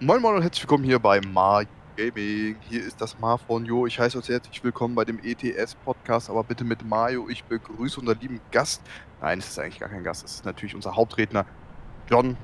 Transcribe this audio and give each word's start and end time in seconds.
Moin 0.00 0.22
Moin 0.22 0.36
und 0.36 0.42
herzlich 0.42 0.62
willkommen 0.62 0.84
hier 0.84 1.00
bei 1.00 1.20
Mario 1.20 1.66
Gaming. 1.96 2.54
Hier 2.70 2.84
ist 2.84 3.00
das 3.00 3.18
Mar 3.18 3.36
von 3.36 3.64
Jo. 3.64 3.84
Ich 3.84 3.98
heiße 3.98 4.16
euch 4.16 4.28
herzlich 4.28 4.62
willkommen 4.62 4.94
bei 4.94 5.04
dem 5.04 5.18
ETS 5.24 5.74
Podcast, 5.74 6.30
aber 6.30 6.44
bitte 6.44 6.62
mit 6.62 6.88
Mario. 6.88 7.28
Ich 7.28 7.42
begrüße 7.42 7.98
unseren 7.98 8.16
lieben 8.20 8.40
Gast. 8.52 8.80
Nein, 9.20 9.40
es 9.40 9.48
ist 9.48 9.58
eigentlich 9.58 9.80
gar 9.80 9.88
kein 9.88 10.04
Gast. 10.04 10.24
Es 10.24 10.34
ist 10.34 10.44
natürlich 10.44 10.76
unser 10.76 10.94
Hauptredner 10.94 11.46
John, 12.08 12.36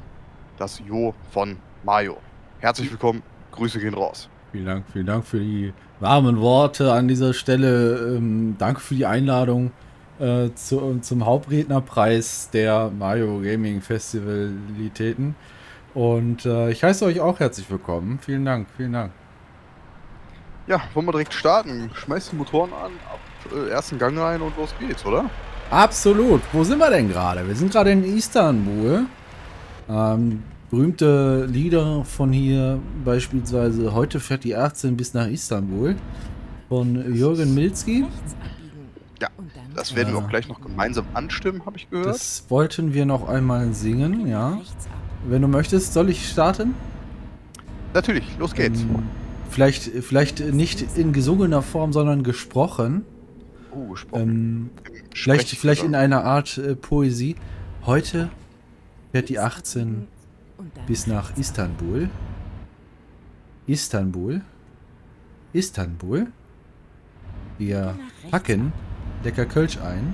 das 0.56 0.82
Jo 0.84 1.14
von 1.30 1.56
Mario. 1.84 2.16
Herzlich 2.58 2.90
willkommen. 2.90 3.22
Grüße 3.52 3.78
gehen 3.78 3.94
raus. 3.94 4.28
Vielen 4.50 4.66
Dank, 4.66 4.86
vielen 4.92 5.06
Dank 5.06 5.24
für 5.24 5.38
die 5.38 5.72
warmen 6.00 6.40
Worte 6.40 6.92
an 6.92 7.06
dieser 7.06 7.34
Stelle. 7.34 8.16
Ähm, 8.16 8.56
danke 8.58 8.80
für 8.80 8.96
die 8.96 9.06
Einladung 9.06 9.70
äh, 10.18 10.50
zu, 10.56 10.98
zum 11.02 11.24
Hauptrednerpreis 11.24 12.50
der 12.52 12.90
Mario 12.90 13.40
Gaming 13.40 13.80
Festivalitäten. 13.80 15.36
Und 15.94 16.44
äh, 16.44 16.70
ich 16.70 16.82
heiße 16.82 17.04
euch 17.04 17.20
auch 17.20 17.38
herzlich 17.38 17.70
willkommen. 17.70 18.18
Vielen 18.20 18.44
Dank, 18.44 18.66
vielen 18.76 18.92
Dank. 18.92 19.12
Ja, 20.66 20.80
wollen 20.92 21.06
wir 21.06 21.12
direkt 21.12 21.34
starten? 21.34 21.90
Schmeiß 21.94 22.30
die 22.30 22.36
Motoren 22.36 22.72
an, 22.72 22.92
ab 23.10 23.20
äh, 23.54 23.70
ersten 23.70 23.98
Gang 23.98 24.18
rein 24.18 24.40
und 24.40 24.56
los 24.56 24.74
geht's, 24.80 25.06
oder? 25.06 25.30
Absolut. 25.70 26.40
Wo 26.52 26.64
sind 26.64 26.78
wir 26.78 26.90
denn 26.90 27.08
gerade? 27.08 27.46
Wir 27.46 27.54
sind 27.54 27.70
gerade 27.70 27.92
in 27.92 28.02
Istanbul. 28.16 29.06
Ähm, 29.88 30.42
berühmte 30.70 31.44
Lieder 31.44 32.04
von 32.04 32.32
hier, 32.32 32.80
beispielsweise 33.04 33.94
Heute 33.94 34.18
fährt 34.18 34.42
die 34.42 34.56
18 34.56 34.96
bis 34.96 35.14
nach 35.14 35.28
Istanbul 35.28 35.94
von 36.68 37.14
Jürgen 37.14 37.54
Milzki. 37.54 38.04
Ja, 39.20 39.28
das 39.76 39.94
werden 39.94 40.12
wir 40.12 40.18
auch 40.18 40.28
gleich 40.28 40.48
noch 40.48 40.60
gemeinsam 40.60 41.06
anstimmen, 41.14 41.64
habe 41.66 41.76
ich 41.76 41.88
gehört. 41.88 42.08
Das 42.08 42.46
wollten 42.48 42.94
wir 42.94 43.06
noch 43.06 43.28
einmal 43.28 43.72
singen, 43.74 44.26
ja. 44.26 44.58
Wenn 45.26 45.42
du 45.42 45.48
möchtest, 45.48 45.92
soll 45.92 46.10
ich 46.10 46.28
starten? 46.28 46.74
Natürlich, 47.94 48.24
los 48.38 48.54
geht's. 48.54 48.82
Ähm, 48.82 49.04
vielleicht, 49.50 49.84
vielleicht 49.84 50.40
nicht 50.40 50.96
in 50.96 51.12
gesungener 51.12 51.62
Form, 51.62 51.92
sondern 51.92 52.22
gesprochen. 52.22 53.04
Oh, 53.70 53.88
gesprochen. 53.88 54.22
Ähm, 54.22 54.70
vielleicht, 55.14 55.48
vielleicht 55.48 55.82
in 55.82 55.94
einer 55.94 56.24
Art 56.24 56.58
äh, 56.58 56.74
Poesie. 56.74 57.36
Heute 57.86 58.30
fährt 59.12 59.28
die 59.28 59.38
18 59.38 60.06
bis 60.86 61.06
nach 61.06 61.36
Istanbul. 61.36 62.10
Istanbul. 63.66 64.42
Istanbul. 65.52 66.26
Wir 67.58 67.94
packen 68.30 68.72
lecker 69.22 69.46
Kölsch 69.46 69.78
ein. 69.78 70.12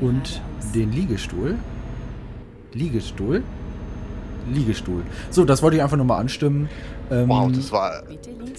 Und 0.00 0.40
den 0.74 0.90
Liegestuhl. 0.90 1.56
Liegestuhl. 2.74 3.42
Liegestuhl. 4.52 5.02
So, 5.30 5.44
das 5.44 5.62
wollte 5.62 5.76
ich 5.76 5.82
einfach 5.82 5.96
nur 5.96 6.06
mal 6.06 6.18
anstimmen. 6.18 6.68
Ähm, 7.10 7.28
wow, 7.28 7.50
das 7.52 7.70
war 7.70 8.02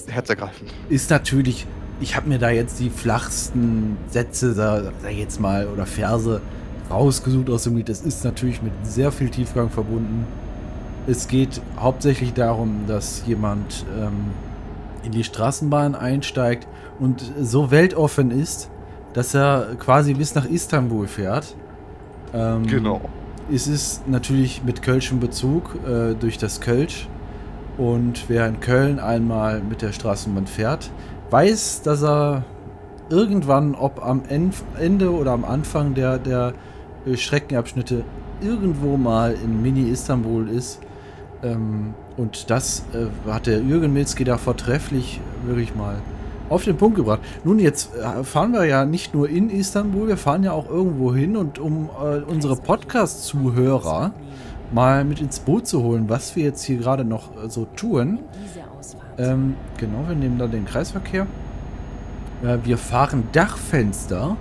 herzergreifend. 0.08 0.72
Ist 0.90 1.10
natürlich, 1.10 1.66
ich 2.00 2.16
habe 2.16 2.30
mir 2.30 2.40
da 2.40 2.50
jetzt 2.50 2.80
die 2.80 2.90
flachsten 2.90 3.98
Sätze, 4.10 4.54
da, 4.56 4.92
da 5.02 5.10
jetzt 5.10 5.40
mal, 5.40 5.68
oder 5.68 5.86
Verse 5.86 6.42
rausgesucht 6.90 7.50
aus 7.50 7.64
dem 7.64 7.76
Lied. 7.76 7.90
Das 7.90 8.02
ist 8.02 8.24
natürlich 8.24 8.62
mit 8.62 8.74
sehr 8.84 9.12
viel 9.12 9.30
Tiefgang 9.30 9.70
verbunden. 9.70 10.26
Es 11.08 11.28
geht 11.28 11.62
hauptsächlich 11.78 12.34
darum, 12.34 12.86
dass 12.88 13.24
jemand 13.26 13.86
ähm, 14.00 14.32
in 15.04 15.12
die 15.12 15.24
Straßenbahn 15.24 15.96
einsteigt 15.96 16.68
und 17.00 17.24
so 17.42 17.72
weltoffen 17.72 18.32
ist, 18.32 18.70
dass 19.14 19.34
er 19.34 19.76
quasi 19.80 20.14
bis 20.14 20.34
nach 20.34 20.46
Istanbul 20.46 21.08
fährt. 21.08 21.56
Ähm, 22.34 22.66
genau. 22.68 23.02
Es 23.54 23.68
ist 23.68 24.08
natürlich 24.08 24.64
mit 24.64 24.82
Kölschem 24.82 25.20
Bezug 25.20 25.76
äh, 25.86 26.16
durch 26.16 26.40
das 26.40 26.60
Kölsch. 26.60 27.08
Und 27.78 28.28
wer 28.28 28.48
in 28.48 28.60
Köln 28.60 29.00
einmal 29.00 29.62
mit 29.62 29.84
der 29.84 29.92
Straßenbahn 29.92 30.48
fährt, 30.48 30.90
weiß, 31.30 31.84
dass 31.84 32.02
er 32.04 32.46
irgendwann, 33.12 33.76
ob 33.76 34.04
am 34.04 34.24
Ende 34.28 35.12
oder 35.12 35.34
am 35.34 35.46
Anfang 35.46 35.94
der, 35.94 36.18
der 36.18 36.54
äh, 37.06 37.16
Streckenabschnitte, 37.16 38.04
irgendwo 38.42 38.98
mal 38.98 39.34
in 39.34 39.62
Mini-Istanbul 39.62 40.50
ist. 40.50 40.80
Ähm, 41.44 41.94
und 42.18 42.50
das 42.50 42.86
äh, 42.96 43.30
hat 43.30 43.46
der 43.46 43.62
Jürgen 43.62 43.94
Milzki 43.94 44.24
da 44.24 44.40
vortrefflich 44.40 45.22
wirklich 45.46 45.76
mal 45.76 46.02
auf 46.54 46.64
den 46.64 46.78
Punkt 46.78 46.96
gebracht. 46.96 47.20
Nun, 47.44 47.60
jetzt 47.60 47.92
äh, 47.96 48.24
fahren 48.24 48.54
wir 48.54 48.66
ja 48.66 48.86
nicht 48.86 49.14
nur 49.14 49.28
in 49.28 49.50
Istanbul, 49.50 50.08
wir 50.08 50.18
fahren 50.18 50.44
ja 50.44 50.52
auch 50.52 50.70
irgendwo 50.70 51.14
hin 51.14 51.36
und 51.36 51.60
um 51.60 51.90
äh, 52.02 52.20
unsere 52.20 52.56
Podcast-Zuhörer 52.56 54.12
mal 54.72 55.04
mit 55.04 55.20
ins 55.20 55.40
Boot 55.40 55.68
zu 55.68 55.84
holen, 55.84 56.10
was 56.10 56.36
wir 56.36 56.44
jetzt 56.44 56.64
hier 56.64 56.78
gerade 56.78 57.04
noch 57.04 57.32
äh, 57.44 57.50
so 57.50 57.66
tun. 57.76 58.20
Ähm, 59.18 59.56
genau, 59.78 60.08
wir 60.08 60.16
nehmen 60.16 60.40
da 60.40 60.48
den 60.48 60.66
Kreisverkehr. 60.66 61.28
Äh, 62.44 62.58
wir 62.64 62.78
fahren 62.78 63.24
Dachfenster 63.32 64.38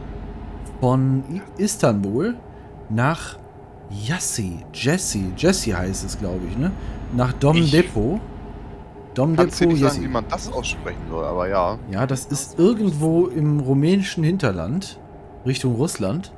von 0.81 1.23
Istanbul 1.59 2.35
nach 2.89 3.39
Yassi, 3.91 4.59
Jesse, 4.73 5.21
Jesse 5.37 5.77
heißt 5.77 6.05
es, 6.05 6.19
glaube 6.19 6.41
ich, 6.49 6.57
ne? 6.57 6.71
Nach 7.15 7.33
Dom 7.35 7.57
ich 7.57 7.71
Depot. 7.71 8.21
Dom 9.15 9.37
Kannst 9.37 9.61
Depot, 9.61 9.75
nicht 9.75 9.83
sagen, 9.83 10.03
wie 10.03 10.09
man 10.09 10.25
das 10.29 10.51
aussprechen 10.51 11.03
soll, 11.11 11.25
aber 11.25 11.49
ja. 11.49 11.79
Ja, 11.91 12.07
das 12.07 12.25
ist 12.27 12.59
irgendwo 12.59 13.27
im 13.27 13.61
rumänischen 13.61 14.25
Hinterland, 14.25 14.99
Richtung 15.45 15.75
Russland. 15.75 16.33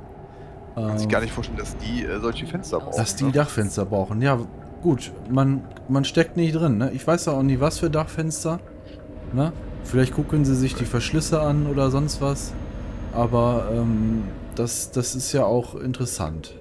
Kann 0.75 0.97
sich 0.97 1.07
gar 1.07 1.21
nicht 1.21 1.31
vorstellen, 1.31 1.57
dass 1.57 1.77
die 1.77 2.03
äh, 2.03 2.19
solche 2.19 2.45
Fenster 2.45 2.79
brauchen. 2.79 2.97
Dass 2.97 3.15
die 3.15 3.23
ne? 3.23 3.31
Dachfenster 3.31 3.85
brauchen. 3.85 4.21
Ja, 4.21 4.39
gut, 4.83 5.13
man, 5.29 5.63
man 5.87 6.03
steckt 6.03 6.35
nicht 6.35 6.53
drin. 6.53 6.77
Ne? 6.77 6.91
Ich 6.91 7.07
weiß 7.07 7.27
ja 7.27 7.33
auch 7.33 7.43
nicht, 7.43 7.61
was 7.61 7.79
für 7.79 7.89
Dachfenster. 7.89 8.59
Ne? 9.31 9.53
Vielleicht 9.85 10.13
gucken 10.13 10.43
sie 10.43 10.55
sich 10.55 10.75
die 10.75 10.85
Verschlüsse 10.85 11.41
an 11.41 11.67
oder 11.67 11.91
sonst 11.91 12.19
was. 12.19 12.51
Aber 13.13 13.69
ähm, 13.71 14.23
das, 14.55 14.91
das 14.91 15.15
ist 15.15 15.31
ja 15.31 15.45
auch 15.45 15.75
interessant. 15.75 16.55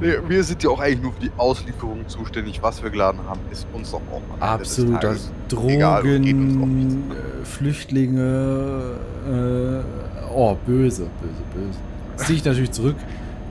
Nee, 0.00 0.14
wir 0.26 0.44
sind 0.44 0.62
ja 0.62 0.70
auch 0.70 0.80
eigentlich 0.80 1.02
nur 1.02 1.12
für 1.12 1.20
die 1.20 1.30
Auslieferung 1.36 2.08
zuständig. 2.08 2.62
Was 2.62 2.82
wir 2.82 2.90
geladen 2.90 3.20
haben, 3.28 3.40
ist 3.50 3.66
uns 3.72 3.90
doch 3.90 4.00
auch 4.10 4.38
mal 4.38 4.46
Absolut. 4.46 5.02
Das 5.02 5.30
Drogen, 5.48 5.68
Egal, 5.70 6.06
äh, 6.06 7.44
Flüchtlinge, 7.44 8.96
äh, 9.28 10.32
oh, 10.34 10.56
böse, 10.66 11.06
böse, 11.20 11.42
böse. 11.54 11.78
Das 12.16 12.26
ziehe 12.26 12.38
ich 12.38 12.44
natürlich 12.44 12.72
zurück. 12.72 12.96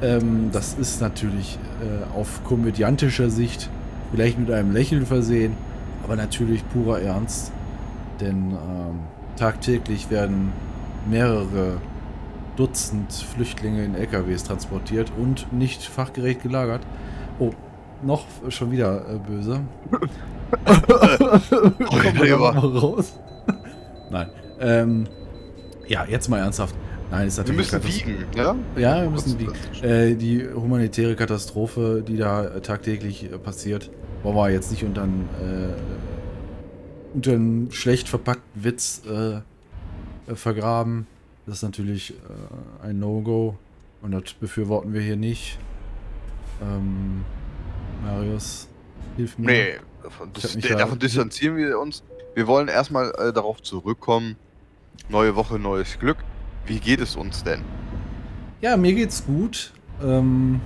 Ähm, 0.02 0.50
das 0.52 0.74
ist 0.74 1.02
natürlich 1.02 1.58
äh, 1.82 2.18
auf 2.18 2.44
komödiantischer 2.44 3.30
Sicht 3.30 3.70
vielleicht 4.12 4.40
mit 4.40 4.52
einem 4.52 4.72
Lächeln 4.72 5.06
versehen, 5.06 5.56
aber 6.04 6.16
natürlich 6.16 6.68
purer 6.70 7.02
Ernst. 7.02 7.52
Denn 8.20 8.52
ähm, 8.52 9.00
tagtäglich 9.38 10.10
werden 10.10 10.52
mehrere 11.10 11.78
Dutzend 12.56 13.12
Flüchtlinge 13.12 13.84
in 13.84 13.96
LKWs 13.96 14.44
transportiert 14.44 15.12
und 15.18 15.52
nicht 15.52 15.84
fachgerecht 15.84 16.44
gelagert. 16.44 16.81
Oh, 17.40 17.52
noch 18.03 18.25
schon 18.50 18.72
wieder 18.72 19.09
äh, 19.09 19.18
böse. 19.18 19.62
Wir 22.22 22.38
mal 22.38 22.58
raus. 22.58 23.18
Nein. 24.12 24.30
Ähm, 24.59 25.08
ja, 25.88 26.06
jetzt 26.06 26.30
mal 26.30 26.40
ernsthaft. 26.40 26.75
Nein, 27.12 27.28
ist 27.28 27.38
natürlich. 27.38 27.72
Wir 27.72 27.80
müssen 27.80 28.08
wiegen, 28.08 28.25
ja? 28.36 28.56
Ja, 28.75 29.03
wir 29.03 29.09
müssen 29.09 29.38
wiegen. 29.38 29.53
Äh, 29.84 30.16
die 30.16 30.47
humanitäre 30.47 31.16
Katastrophe, 31.16 32.03
die 32.08 32.18
da 32.18 32.46
äh, 32.46 32.62
tagtäglich 32.62 33.31
äh, 33.31 33.38
passiert, 33.38 33.92
wollen 34.24 34.36
wir 34.36 34.50
jetzt 34.50 34.72
nicht 34.72 34.84
unter 34.84 35.03
einen, 35.03 35.30
äh, 35.40 37.16
unter 37.16 37.34
einen 37.34 37.72
schlecht 37.72 38.09
verpackten 38.09 38.63
Witz 38.63 39.02
äh, 39.06 39.42
vergraben. 40.36 41.06
Das 41.46 41.56
ist 41.56 41.64
natürlich 41.64 42.12
äh, 42.12 42.88
ein 42.88 43.00
No-Go 43.00 43.58
und 44.02 44.12
das 44.12 44.34
befürworten 44.34 44.94
wir 44.94 45.02
hier 45.02 45.18
nicht. 45.18 45.58
Ähm, 46.62 47.26
Marius, 48.04 48.68
hilf 49.18 49.38
mir. 49.38 49.46
Nee, 49.48 49.74
davon, 50.02 50.31
dis 50.34 50.58
davon 50.58 51.00
distanzieren 51.00 51.57
wir 51.57 51.80
uns. 51.80 52.04
Wir 52.36 52.48
wollen 52.48 52.69
erstmal 52.69 53.12
äh, 53.18 53.34
darauf 53.34 53.62
zurückkommen. 53.62 54.38
Neue 55.10 55.36
Woche, 55.36 55.60
neues 55.60 56.00
Glück. 56.00 56.18
Wie 56.66 56.80
geht 56.80 57.01
es 57.01 57.16
uns 57.16 57.44
denn? 57.44 57.62
Ja, 58.62 58.78
mir 58.78 58.94
geht's 58.94 59.25
gut. 59.25 59.74
Ähm, 60.01 60.62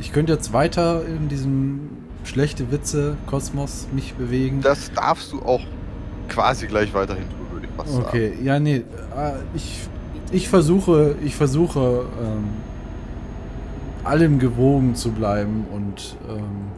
ich 0.00 0.12
könnte 0.12 0.32
jetzt 0.32 0.52
weiter 0.52 1.06
in 1.06 1.28
diesem 1.28 1.88
schlechte 2.24 2.72
Witze 2.72 3.16
Kosmos 3.26 3.86
mich 3.92 4.14
bewegen. 4.14 4.60
Das 4.60 4.92
darfst 4.92 5.30
du 5.32 5.42
auch 5.42 5.62
quasi 6.28 6.66
gleich 6.66 6.92
weiterhin 6.94 7.28
tun 7.28 7.41
was 7.76 7.94
Okay, 7.94 8.30
sagen. 8.30 8.44
ja, 8.44 8.58
nee. 8.60 8.76
Äh, 8.76 8.84
ich, 9.54 9.88
ich 10.30 10.48
versuche, 10.48 11.16
ich 11.24 11.34
versuche, 11.36 12.06
ähm, 12.20 12.44
allem 14.04 14.38
gewogen 14.38 14.94
zu 14.94 15.12
bleiben 15.12 15.66
und 15.70 16.16
ähm, 16.28 16.72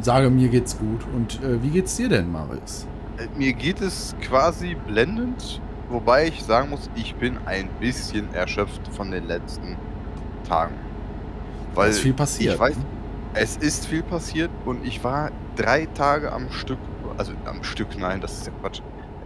sage, 0.00 0.30
mir 0.30 0.48
geht's 0.48 0.78
gut. 0.78 1.00
Und 1.14 1.42
äh, 1.42 1.62
wie 1.62 1.70
geht's 1.70 1.96
dir 1.96 2.08
denn, 2.08 2.30
Marius? 2.30 2.86
Äh, 3.18 3.28
mir 3.38 3.52
geht 3.52 3.80
es 3.80 4.14
quasi 4.20 4.76
blendend, 4.86 5.60
wobei 5.88 6.26
ich 6.28 6.42
sagen 6.42 6.70
muss, 6.70 6.90
ich 6.94 7.14
bin 7.14 7.38
ein 7.46 7.68
bisschen 7.80 8.32
erschöpft 8.34 8.88
von 8.88 9.10
den 9.10 9.26
letzten 9.26 9.76
Tagen. 10.48 10.74
Weil 11.74 11.90
ist 11.90 12.00
viel 12.00 12.12
passiert. 12.14 12.54
Ich 12.54 12.60
weiß, 12.60 12.76
ne? 12.76 12.84
Es 13.34 13.56
ist 13.56 13.86
viel 13.86 14.02
passiert 14.02 14.50
und 14.64 14.84
ich 14.86 15.02
war 15.02 15.30
drei 15.56 15.86
Tage 15.86 16.30
am 16.32 16.50
Stück, 16.50 16.78
also 17.16 17.32
am 17.46 17.64
Stück, 17.64 17.98
nein, 17.98 18.20
das 18.20 18.38
ist 18.38 18.46
ja 18.46 18.52
Quatsch, 18.60 18.80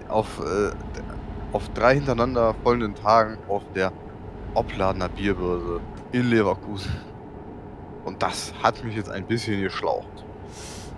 auf, 0.08 0.40
äh, 0.40 0.70
auf 1.52 1.68
drei 1.70 1.94
hintereinander 1.94 2.54
folgenden 2.62 2.94
Tagen 2.94 3.38
auf 3.48 3.62
der 3.74 3.92
Opladener 4.54 5.08
Bierbörse 5.08 5.80
in 6.12 6.30
Leverkusen. 6.30 6.92
Und 8.04 8.22
das 8.22 8.52
hat 8.62 8.82
mich 8.84 8.96
jetzt 8.96 9.10
ein 9.10 9.26
bisschen 9.26 9.60
geschlaucht. 9.60 10.24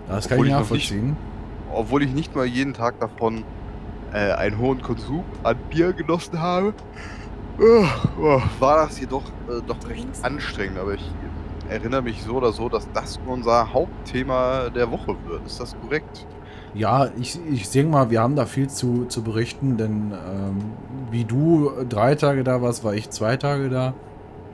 Das 0.07 0.27
kann 0.27 0.43
ich 0.43 0.51
nachvollziehen. 0.51 1.15
obwohl 1.71 2.03
ich 2.03 2.13
nicht 2.13 2.35
mal 2.35 2.45
jeden 2.45 2.73
Tag 2.73 2.99
davon 2.99 3.43
äh, 4.13 4.31
einen 4.33 4.57
hohen 4.57 4.81
Konsum 4.81 5.23
an 5.43 5.57
Bier 5.69 5.93
genossen 5.93 6.41
habe, 6.41 6.73
oh, 7.59 7.85
oh, 8.19 8.41
war 8.59 8.85
das 8.85 8.99
jedoch 8.99 9.23
äh, 9.47 9.61
doch 9.65 9.77
recht 9.87 10.07
anstrengend. 10.21 10.79
Aber 10.79 10.93
ich 10.93 11.11
erinnere 11.69 12.01
mich 12.01 12.21
so 12.23 12.35
oder 12.35 12.51
so, 12.51 12.69
dass 12.69 12.89
das 12.91 13.19
unser 13.25 13.71
Hauptthema 13.73 14.69
der 14.69 14.91
Woche 14.91 15.15
wird. 15.25 15.45
Ist 15.45 15.59
das 15.59 15.75
korrekt? 15.79 16.25
Ja, 16.73 17.09
ich, 17.19 17.37
ich 17.51 17.69
denke 17.69 17.91
mal, 17.91 18.09
wir 18.09 18.21
haben 18.21 18.35
da 18.35 18.45
viel 18.45 18.69
zu, 18.69 19.05
zu 19.05 19.23
berichten, 19.23 19.77
denn 19.77 20.11
ähm, 20.11 20.57
wie 21.11 21.25
du 21.25 21.71
drei 21.89 22.15
Tage 22.15 22.43
da 22.43 22.61
warst, 22.61 22.83
war 22.83 22.93
ich 22.93 23.09
zwei 23.09 23.35
Tage 23.37 23.69
da. 23.69 23.93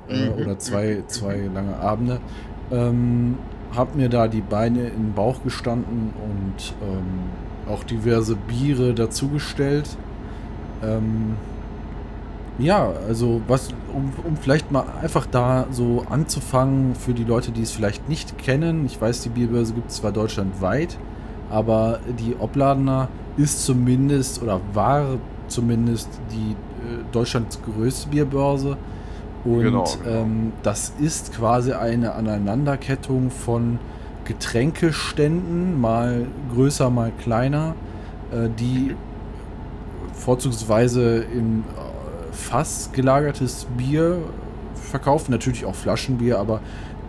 Äh, 0.10 0.30
mhm. 0.30 0.42
Oder 0.42 0.60
zwei, 0.60 1.04
zwei 1.08 1.50
lange 1.54 1.78
Abende. 1.78 2.20
Ähm, 2.72 3.38
hab 3.76 3.96
mir 3.96 4.10
da 4.10 4.28
die 4.28 4.42
Beine 4.42 4.88
in 4.88 5.08
den 5.08 5.14
Bauch 5.14 5.44
gestanden 5.44 6.14
und 6.24 6.74
ähm, 6.82 7.72
auch 7.72 7.84
diverse 7.84 8.36
Biere 8.36 8.94
dazugestellt. 8.94 9.98
Ähm, 10.84 11.36
ja, 12.60 12.92
also 13.08 13.42
was, 13.48 13.70
um, 13.94 14.12
um 14.24 14.38
vielleicht 14.38 14.72
mal 14.72 14.86
einfach 15.02 15.28
da 15.28 15.68
so 15.70 16.06
anzufangen 16.10 16.96
für 16.96 17.14
die 17.14 17.24
Leute, 17.24 17.52
die 17.52 17.62
es 17.62 17.72
vielleicht 17.72 18.10
nicht 18.10 18.38
kennen. 18.38 18.86
Ich 18.86 19.00
weiß, 19.00 19.22
die 19.22 19.30
Bierbörse 19.30 19.74
gibt 19.74 19.92
es 19.92 19.98
zwar 19.98 20.12
deutschlandweit, 20.12 20.98
aber 21.50 22.00
die 22.20 22.36
Obladener 22.38 23.08
ist 23.38 23.66
zumindest 23.66 24.42
oder 24.42 24.60
war 24.74 25.18
zumindest 25.48 26.10
die 26.32 26.52
äh, 26.52 27.04
Deutschlands 27.12 27.60
größte 27.62 28.10
Bierbörse. 28.10 28.78
Und 29.46 29.62
genau, 29.62 29.84
genau. 30.04 30.10
Ähm, 30.10 30.54
das 30.64 30.94
ist 31.00 31.34
quasi 31.34 31.74
eine 31.74 32.14
Aneinanderkettung 32.14 33.32
von 33.32 33.80
Getränkeständen, 34.26 35.80
mal 35.80 36.26
größer, 36.54 36.90
mal 36.90 37.12
kleiner, 37.22 37.76
äh, 38.32 38.50
die 38.60 38.96
vorzugsweise 40.14 41.20
im 41.34 41.60
äh, 41.60 42.34
Fass 42.34 42.90
gelagertes 42.92 43.68
Bier 43.78 44.18
verkaufen, 44.76 45.32
natürlich 45.32 45.66
auch 45.66 45.76
Flaschenbier, 45.76 46.40
aber 46.40 46.60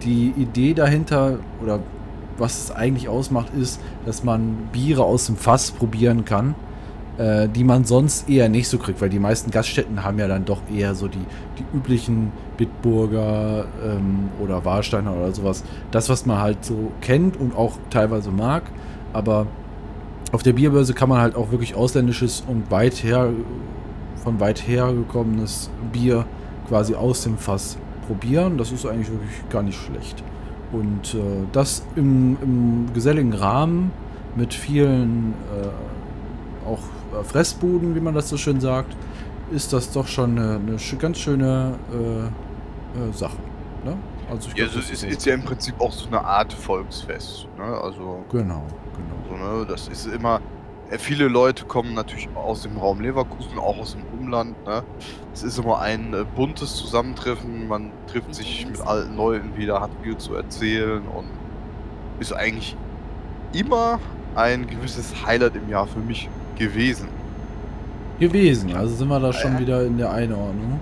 die 0.03 0.33
Idee 0.37 0.75
dahinter 0.75 1.39
oder 1.63 1.81
was 2.39 2.63
es 2.63 2.71
eigentlich 2.71 3.09
ausmacht, 3.09 3.53
ist, 3.55 3.81
dass 4.07 4.25
man 4.25 4.57
Biere 4.73 5.05
aus 5.05 5.27
dem 5.27 5.37
Fass 5.37 5.71
probieren 5.71 6.25
kann, 6.25 6.55
äh, 7.19 7.49
die 7.49 7.65
man 7.65 7.85
sonst 7.85 8.29
eher 8.29 8.49
nicht 8.49 8.69
so 8.69 8.79
kriegt, 8.79 9.01
weil 9.01 9.11
die 9.11 9.19
meisten 9.19 9.51
Gaststätten 9.51 10.05
haben 10.05 10.19
ja 10.19 10.29
dann 10.29 10.45
doch 10.45 10.61
eher 10.75 10.95
so 10.95 11.09
die, 11.09 11.25
die 11.59 11.77
üblichen 11.77 12.33
Bitburger 12.57 13.67
ähm, 13.85 14.31
oder 14.41 14.65
Warsteiner 14.65 15.15
oder 15.15 15.33
sowas. 15.33 15.65
Das, 15.91 16.09
was 16.09 16.27
man 16.27 16.39
halt 16.39 16.65
so 16.65 16.93
kennt 17.01 17.37
und 17.39 17.57
auch 17.57 17.75
teilweise 17.91 18.31
mag, 18.31 18.63
aber 19.13 19.47
auf 20.31 20.43
der 20.43 20.53
Bierbörse 20.53 20.95
kann 20.95 21.09
man 21.09 21.21
halt 21.21 21.37
auch 21.37 21.51
wirklich 21.51 21.75
ausländisches 21.75 22.45
und 22.47 22.71
weit 22.71 23.03
her, 23.03 23.31
von 24.23 24.41
weit 24.41 24.67
her 24.67 24.93
gekommenes 24.93 25.71
Bier 25.93 26.27
quasi 26.69 26.95
aus 26.95 27.23
dem 27.23 27.39
Fass 27.39 27.79
probieren. 28.07 28.59
Das 28.59 28.71
ist 28.71 28.85
eigentlich 28.85 29.11
wirklich 29.11 29.49
gar 29.49 29.63
nicht 29.63 29.79
schlecht. 29.79 30.23
Und 30.73 31.15
äh, 31.15 31.19
das 31.53 31.85
im, 31.97 32.37
im, 32.43 32.93
geselligen 32.93 33.33
Rahmen 33.33 33.91
mit 34.37 34.53
vielen 34.53 35.35
äh, 35.55 36.69
auch 36.69 36.81
äh, 37.19 37.25
Fressbuden, 37.25 37.95
wie 37.95 38.01
man 38.01 38.15
das 38.15 38.29
so 38.29 38.37
schön 38.37 38.61
sagt, 38.61 38.95
ist 39.51 39.73
das 39.73 39.93
doch 39.93 40.07
schon 40.07 40.39
eine, 40.39 40.57
eine 40.57 40.77
ganz 40.99 41.19
schöne 41.19 41.75
äh, 41.93 42.27
äh 42.27 43.13
Sache. 43.13 43.39
Ne? 43.85 43.97
Also, 44.31 44.51
ja, 44.55 44.67
also 44.67 44.81
es 44.81 44.91
ist, 44.91 45.05
ist, 45.05 45.25
ja 45.25 45.35
im 45.35 45.43
Prinzip 45.43 45.81
auch 45.81 45.93
so 45.93 46.07
eine 46.09 46.23
Art 46.23 46.53
Volksfest. 46.53 47.49
Ne? 47.57 47.65
Also, 47.65 48.25
genau, 48.31 48.63
genau. 48.95 49.17
So, 49.29 49.37
ne? 49.37 49.67
Das 49.67 49.89
ist 49.89 50.07
immer, 50.07 50.41
viele 50.97 51.29
Leute 51.29 51.67
kommen 51.67 51.93
natürlich 51.95 52.29
aus 52.35 52.63
dem 52.63 52.79
Raum 52.79 53.01
Leverkusen, 53.01 53.59
auch 53.59 53.79
aus 53.79 53.93
dem 53.93 54.03
Umland. 54.19 54.57
Ne? 54.67 54.83
Es 55.35 55.43
ist 55.43 55.59
immer 55.59 55.81
ein 55.81 56.15
äh, 56.15 56.25
buntes 56.35 56.77
Zusammentreffen. 56.77 57.69
Man 57.69 57.91
trifft 58.07 58.35
sich 58.35 58.67
mit 58.67 58.81
alten 58.81 59.17
Leuten 59.17 59.57
wieder, 59.57 59.81
hat 59.81 59.91
viel 60.03 60.17
zu 60.17 60.35
erzählen 60.35 61.03
und 61.07 61.27
ist 62.21 62.33
eigentlich 62.33 62.75
immer 63.53 64.01
ein 64.35 64.67
gewisses 64.67 65.13
Highlight 65.27 65.57
im 65.57 65.69
Jahr 65.69 65.87
für 65.87 66.01
mich 66.01 66.29
gewesen. 66.57 67.09
Gewesen, 68.19 68.75
also 68.75 68.95
sind 68.95 69.09
wir 69.09 69.21
da 69.21 69.33
schon 69.33 69.55
ja. 69.55 69.61
wieder 69.61 69.85
in 69.85 69.99
der 69.99 70.11
Einordnung. 70.11 70.81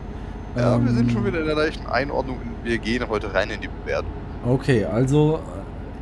Ja, 0.57 0.77
ähm, 0.77 0.87
wir 0.87 0.93
sind 0.93 1.13
schon 1.13 1.27
wieder 1.27 1.41
in 1.41 1.47
der 1.47 1.57
leichten 1.57 1.87
Einordnung. 1.87 2.39
Wir 2.63 2.79
gehen 2.79 3.07
heute 3.09 3.35
rein 3.35 3.51
in 3.51 3.61
die 3.61 3.69
Bewertung. 3.69 4.11
Okay, 4.47 4.85
also 4.85 5.41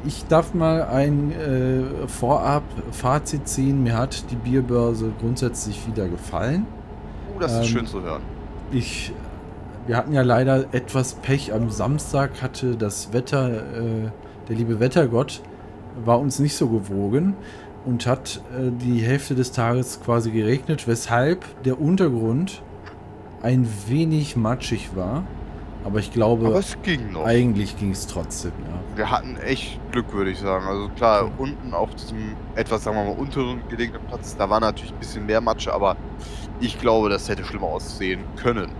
ich 0.06 0.26
darf 0.26 0.54
mal 0.54 0.82
ein 0.82 1.32
äh, 1.32 2.08
Vorab-Fazit 2.08 3.48
ziehen. 3.48 3.82
Mir 3.82 3.96
hat 3.96 4.30
die 4.30 4.36
Bierbörse 4.36 5.12
grundsätzlich 5.20 5.86
wieder 5.86 6.08
gefallen. 6.08 6.66
Oh, 7.34 7.40
das 7.40 7.52
ist 7.52 7.58
ähm, 7.58 7.64
schön 7.64 7.86
zu 7.86 8.02
hören. 8.02 8.22
Ich, 8.70 9.12
wir 9.86 9.96
hatten 9.96 10.12
ja 10.12 10.22
leider 10.22 10.66
etwas 10.72 11.14
Pech. 11.14 11.52
Am 11.52 11.70
Samstag 11.70 12.42
hatte 12.42 12.76
das 12.76 13.12
Wetter, 13.12 13.50
äh, 13.50 14.10
der 14.48 14.56
liebe 14.56 14.80
Wettergott, 14.80 15.40
war 16.04 16.18
uns 16.18 16.38
nicht 16.38 16.56
so 16.56 16.68
gewogen 16.68 17.34
und 17.84 18.06
hat 18.06 18.40
äh, 18.52 18.70
die 18.70 19.00
Hälfte 19.00 19.34
des 19.34 19.52
Tages 19.52 20.00
quasi 20.02 20.30
geregnet, 20.30 20.86
weshalb 20.86 21.44
der 21.64 21.80
Untergrund 21.80 22.62
ein 23.42 23.68
wenig 23.88 24.36
matschig 24.36 24.96
war. 24.96 25.24
Aber 25.84 25.98
ich 25.98 26.12
glaube, 26.12 26.46
Aber 26.46 26.58
es 26.58 26.78
ging 26.82 27.14
eigentlich 27.16 27.78
ging 27.78 27.90
es 27.90 28.06
trotzdem, 28.06 28.52
ja. 28.66 28.96
Wir 28.96 29.10
hatten 29.10 29.36
echt 29.36 29.78
Glück, 29.92 30.14
würde 30.14 30.30
ich 30.30 30.38
sagen. 30.38 30.66
Also 30.66 30.88
klar, 30.88 31.30
unten 31.36 31.74
auf 31.74 31.94
diesem 31.94 32.34
etwas, 32.54 32.84
sagen 32.84 32.96
wir 32.96 33.04
mal, 33.04 33.20
unteren 33.20 33.60
gelegenen 33.68 34.00
Platz, 34.06 34.34
da 34.36 34.48
war 34.48 34.60
natürlich 34.60 34.92
ein 34.92 34.98
bisschen 34.98 35.26
mehr 35.26 35.42
Matsche, 35.42 35.74
aber 35.74 35.96
ich 36.60 36.80
glaube, 36.80 37.10
das 37.10 37.28
hätte 37.28 37.44
schlimmer 37.44 37.66
aussehen 37.66 38.20
können. 38.36 38.70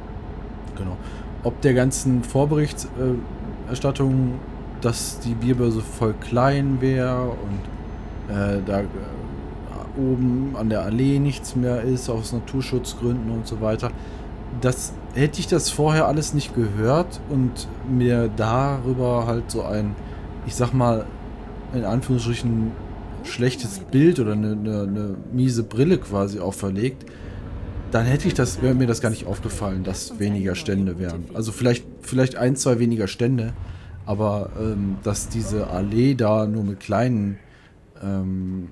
Genau. 0.76 0.96
Ob 1.42 1.60
der 1.60 1.74
ganzen 1.74 2.24
Vorberichterstattung, 2.24 4.38
dass 4.80 5.20
die 5.20 5.34
Bierbörse 5.34 5.82
voll 5.82 6.14
klein 6.14 6.80
wäre 6.80 7.28
und 7.28 8.34
äh, 8.34 8.62
da 8.64 8.80
äh, 8.80 8.86
oben 9.98 10.56
an 10.56 10.70
der 10.70 10.82
Allee 10.82 11.18
nichts 11.18 11.54
mehr 11.54 11.82
ist, 11.82 12.08
aus 12.08 12.32
Naturschutzgründen 12.32 13.30
und 13.30 13.46
so 13.46 13.60
weiter, 13.60 13.90
das 14.60 14.94
hätte 15.14 15.40
ich 15.40 15.46
das 15.46 15.70
vorher 15.70 16.06
alles 16.06 16.34
nicht 16.34 16.54
gehört 16.54 17.20
und 17.28 17.68
mir 17.88 18.30
darüber 18.36 19.26
halt 19.26 19.50
so 19.50 19.62
ein, 19.62 19.94
ich 20.46 20.54
sag 20.54 20.72
mal, 20.72 21.06
in 21.72 21.84
Anführungsstrichen 21.84 22.72
schlechtes 23.24 23.78
Bild 23.78 24.20
oder 24.20 24.32
eine, 24.32 24.52
eine, 24.52 24.82
eine 24.82 25.16
miese 25.32 25.62
Brille 25.62 25.98
quasi 25.98 26.40
auferlegt, 26.40 27.06
dann 27.90 28.06
hätte 28.06 28.26
ich 28.26 28.34
das, 28.34 28.60
wäre 28.60 28.74
mir 28.74 28.86
das 28.86 29.00
gar 29.00 29.10
nicht 29.10 29.26
aufgefallen, 29.26 29.84
dass 29.84 30.18
weniger 30.18 30.54
Stände 30.54 30.98
wären. 30.98 31.24
Also 31.32 31.52
vielleicht, 31.52 31.84
vielleicht 32.02 32.36
ein, 32.36 32.56
zwei 32.56 32.78
weniger 32.78 33.06
Stände, 33.06 33.52
aber 34.04 34.50
ähm, 34.58 34.96
dass 35.04 35.28
diese 35.28 35.68
Allee 35.68 36.14
da 36.14 36.46
nur 36.46 36.64
mit 36.64 36.80
kleinen 36.80 37.38
ähm, 38.02 38.70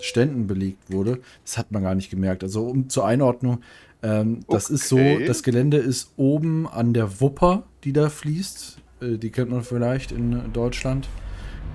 Ständen 0.00 0.46
belegt 0.46 0.92
wurde, 0.92 1.20
das 1.44 1.56
hat 1.56 1.72
man 1.72 1.82
gar 1.82 1.94
nicht 1.94 2.10
gemerkt. 2.10 2.42
Also 2.42 2.64
um 2.64 2.88
zur 2.88 3.06
Einordnung, 3.06 3.60
ähm, 4.02 4.40
das 4.48 4.66
okay. 4.66 4.74
ist 4.74 4.88
so, 4.88 4.98
das 5.26 5.42
Gelände 5.42 5.78
ist 5.78 6.12
oben 6.16 6.68
an 6.68 6.92
der 6.92 7.20
Wupper, 7.20 7.64
die 7.84 7.92
da 7.92 8.08
fließt. 8.08 8.78
Äh, 9.00 9.18
die 9.18 9.30
kennt 9.30 9.50
man 9.50 9.62
vielleicht 9.62 10.12
in 10.12 10.52
Deutschland. 10.52 11.08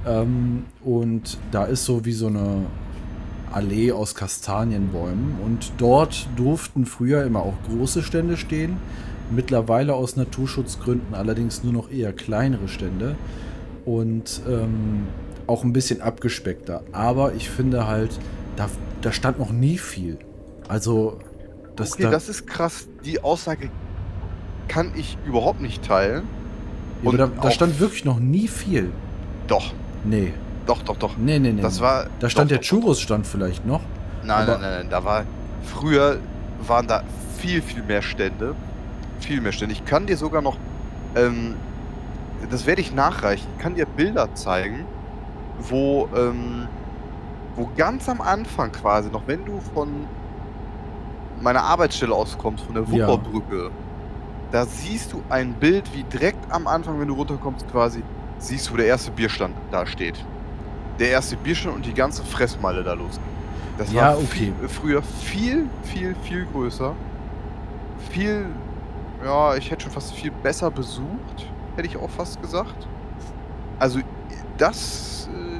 Ähm, 0.05 0.65
und 0.83 1.37
da 1.51 1.65
ist 1.65 1.85
so 1.85 2.05
wie 2.05 2.13
so 2.13 2.27
eine 2.27 2.65
Allee 3.51 3.91
aus 3.91 4.15
Kastanienbäumen. 4.15 5.35
Und 5.43 5.73
dort 5.77 6.27
durften 6.35 6.85
früher 6.85 7.23
immer 7.23 7.41
auch 7.41 7.55
große 7.69 8.03
Stände 8.03 8.37
stehen. 8.37 8.77
Mittlerweile 9.31 9.93
aus 9.93 10.15
Naturschutzgründen 10.15 11.13
allerdings 11.13 11.63
nur 11.63 11.73
noch 11.73 11.91
eher 11.91 12.13
kleinere 12.13 12.67
Stände. 12.67 13.15
Und 13.85 14.41
ähm, 14.47 15.07
auch 15.45 15.65
ein 15.65 15.73
bisschen 15.73 16.01
abgespeckter. 16.01 16.83
Aber 16.93 17.33
ich 17.33 17.49
finde 17.49 17.85
halt, 17.85 18.17
da, 18.55 18.69
da 19.01 19.11
stand 19.11 19.39
noch 19.39 19.51
nie 19.51 19.77
viel. 19.77 20.17
Also 20.69 21.19
das, 21.75 21.93
okay, 21.93 22.03
da 22.03 22.11
das 22.11 22.29
ist 22.29 22.47
krass. 22.47 22.87
Die 23.03 23.21
Aussage 23.23 23.69
kann 24.67 24.91
ich 24.95 25.17
überhaupt 25.25 25.61
nicht 25.61 25.83
teilen. 25.83 26.27
Ja, 27.01 27.09
und 27.09 27.17
da, 27.17 27.27
da 27.27 27.51
stand 27.51 27.79
wirklich 27.79 28.05
noch 28.05 28.19
nie 28.19 28.47
viel. 28.47 28.91
Doch. 29.47 29.73
Nee. 30.03 30.33
Doch, 30.65 30.81
doch, 30.83 30.97
doch. 30.97 31.17
Nee, 31.17 31.39
nee, 31.39 31.51
nee. 31.51 31.61
Das 31.61 31.81
war. 31.81 32.07
Da 32.19 32.29
stand 32.29 32.49
doch, 32.49 32.57
der 32.57 32.63
Churros 32.63 33.01
stand 33.01 33.27
vielleicht 33.27 33.65
noch. 33.65 33.81
Nein, 34.23 34.47
nein, 34.47 34.61
nein, 34.61 34.71
nein. 34.79 34.87
Da 34.89 35.03
war. 35.03 35.25
Früher 35.63 36.17
waren 36.65 36.87
da 36.87 37.03
viel, 37.37 37.61
viel 37.61 37.83
mehr 37.83 38.01
Stände. 38.01 38.55
Viel 39.19 39.41
mehr 39.41 39.51
Stände. 39.51 39.73
Ich 39.73 39.85
kann 39.85 40.05
dir 40.05 40.17
sogar 40.17 40.41
noch 40.41 40.57
ähm, 41.15 41.55
das 42.49 42.65
werde 42.65 42.81
ich 42.81 42.93
nachreichen. 42.93 43.47
Ich 43.55 43.63
kann 43.63 43.75
dir 43.75 43.85
Bilder 43.85 44.33
zeigen, 44.35 44.85
wo, 45.59 46.09
ähm, 46.15 46.67
wo 47.55 47.69
ganz 47.77 48.09
am 48.09 48.21
Anfang 48.21 48.71
quasi, 48.71 49.09
noch 49.09 49.27
wenn 49.27 49.45
du 49.45 49.59
von 49.73 50.07
meiner 51.43 51.63
Arbeitsstelle 51.63 52.13
auskommst, 52.13 52.63
von 52.65 52.73
der 52.75 52.83
Ja. 52.83 53.07
Wupperbrücke, 53.07 53.69
da 54.51 54.65
siehst 54.65 55.13
du 55.13 55.21
ein 55.29 55.53
Bild, 55.53 55.93
wie 55.93 56.03
direkt 56.03 56.39
am 56.51 56.67
Anfang, 56.67 56.99
wenn 56.99 57.07
du 57.07 57.15
runterkommst, 57.15 57.69
quasi, 57.71 58.03
siehst 58.37 58.69
du, 58.69 58.73
wo 58.73 58.77
der 58.77 58.87
erste 58.87 59.11
Bierstand 59.11 59.55
da 59.71 59.85
steht. 59.85 60.23
Der 60.99 61.09
erste 61.09 61.35
Bierstand 61.37 61.75
und 61.75 61.85
die 61.85 61.93
ganze 61.93 62.23
Fressmeile 62.23 62.83
da 62.83 62.93
los. 62.93 63.19
Das 63.77 63.91
Ja, 63.91 64.09
war 64.09 64.17
okay. 64.17 64.25
viel, 64.27 64.53
früher 64.69 65.01
viel, 65.01 65.67
viel, 65.83 66.15
viel 66.23 66.45
größer. 66.53 66.93
Viel, 68.11 68.45
ja, 69.25 69.55
ich 69.55 69.71
hätte 69.71 69.83
schon 69.83 69.91
fast 69.91 70.13
viel 70.13 70.31
besser 70.43 70.69
besucht, 70.69 71.47
hätte 71.75 71.87
ich 71.87 71.97
auch 71.97 72.09
fast 72.09 72.39
gesagt. 72.41 72.87
Also, 73.79 73.99
das, 74.59 75.27
äh, 75.33 75.59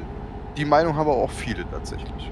die 0.56 0.64
Meinung 0.64 0.94
haben 0.94 1.08
aber 1.08 1.16
auch 1.16 1.30
viele 1.30 1.68
tatsächlich. 1.68 2.30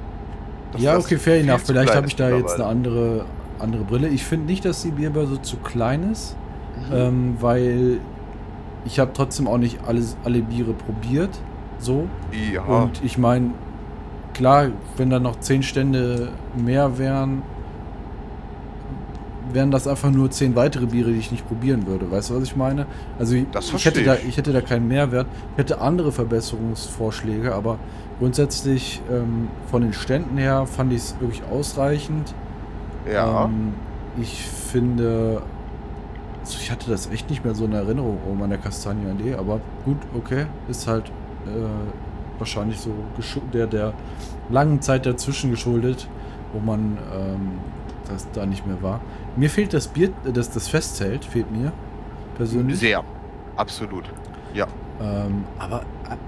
Dass 0.70 0.80
ja, 0.80 0.94
das 0.94 1.04
okay, 1.04 1.16
fair 1.16 1.40
enough. 1.40 1.62
Vielleicht 1.66 1.94
habe 1.94 2.06
ich 2.06 2.14
da 2.14 2.30
jetzt 2.30 2.54
eine 2.54 2.66
andere, 2.66 3.24
andere 3.62 3.84
Brille. 3.84 4.08
Ich 4.08 4.24
finde 4.24 4.46
nicht, 4.46 4.64
dass 4.64 4.82
die 4.82 4.90
Bierbörse 4.90 5.40
zu 5.42 5.56
klein 5.58 6.10
ist, 6.12 6.36
Mhm. 6.90 6.94
ähm, 6.96 7.36
weil 7.40 7.98
ich 8.84 8.98
habe 8.98 9.12
trotzdem 9.14 9.46
auch 9.46 9.58
nicht 9.58 9.78
alles, 9.86 10.16
alle 10.24 10.40
Biere 10.40 10.72
probiert. 10.72 11.30
So. 11.78 12.08
ja, 12.52 12.62
Und 12.62 13.02
ich 13.04 13.18
meine, 13.18 13.50
klar, 14.34 14.68
wenn 14.96 15.10
da 15.10 15.18
noch 15.18 15.38
zehn 15.40 15.62
Stände 15.62 16.30
mehr 16.56 16.96
wären, 16.98 17.42
wären 19.52 19.70
das 19.70 19.86
einfach 19.86 20.10
nur 20.10 20.30
zehn 20.30 20.54
weitere 20.56 20.86
Biere, 20.86 21.10
die 21.12 21.18
ich 21.18 21.30
nicht 21.30 21.46
probieren 21.46 21.86
würde. 21.86 22.10
Weißt 22.10 22.30
du, 22.30 22.36
was 22.36 22.44
ich 22.44 22.56
meine? 22.56 22.86
Also 23.18 23.34
ich, 23.34 23.44
Das 23.52 23.66
ich, 23.66 23.72
hätte 23.72 23.82
verstehe 24.00 24.04
da, 24.04 24.14
ich. 24.14 24.28
ich 24.28 24.36
hätte 24.36 24.52
da 24.52 24.60
keinen 24.60 24.88
Mehrwert. 24.88 25.26
Ich 25.52 25.58
hätte 25.58 25.80
andere 25.80 26.10
Verbesserungsvorschläge, 26.12 27.54
aber 27.54 27.78
grundsätzlich 28.18 29.02
ähm, 29.10 29.48
von 29.70 29.82
den 29.82 29.92
Ständen 29.92 30.38
her 30.38 30.64
fand 30.66 30.92
ich 30.92 30.98
es 30.98 31.16
wirklich 31.20 31.42
ausreichend. 31.50 32.34
Ja. 33.10 33.44
Ähm, 33.44 33.74
ich 34.20 34.42
finde, 34.42 35.42
also 36.40 36.58
ich 36.60 36.70
hatte 36.70 36.90
das 36.90 37.10
echt 37.10 37.30
nicht 37.30 37.44
mehr 37.44 37.54
so 37.54 37.64
in 37.64 37.72
Erinnerung 37.72 38.18
um 38.28 38.42
an 38.42 38.50
der 38.50 38.58
Kastanienallee, 38.58 39.34
aber 39.34 39.60
gut, 39.84 39.96
okay, 40.14 40.46
ist 40.68 40.86
halt 40.86 41.08
äh, 41.46 42.38
wahrscheinlich 42.38 42.78
so 42.80 42.90
der, 43.52 43.66
der 43.66 43.94
langen 44.50 44.80
Zeit 44.82 45.06
dazwischen 45.06 45.50
geschuldet, 45.50 46.08
wo 46.52 46.60
man 46.60 46.98
ähm, 47.14 47.52
das 48.08 48.26
da 48.32 48.44
nicht 48.46 48.66
mehr 48.66 48.82
war. 48.82 49.00
Mir 49.36 49.48
fehlt 49.48 49.72
das 49.72 49.88
Bier, 49.88 50.10
das, 50.32 50.50
das 50.50 50.68
Festzelt, 50.68 51.24
fehlt 51.24 51.50
mir 51.50 51.72
persönlich. 52.36 52.78
Sehr. 52.78 53.02
Absolut. 53.56 54.04
Ja. 54.54 54.66
Ähm, 55.00 55.44
aber 55.58 55.82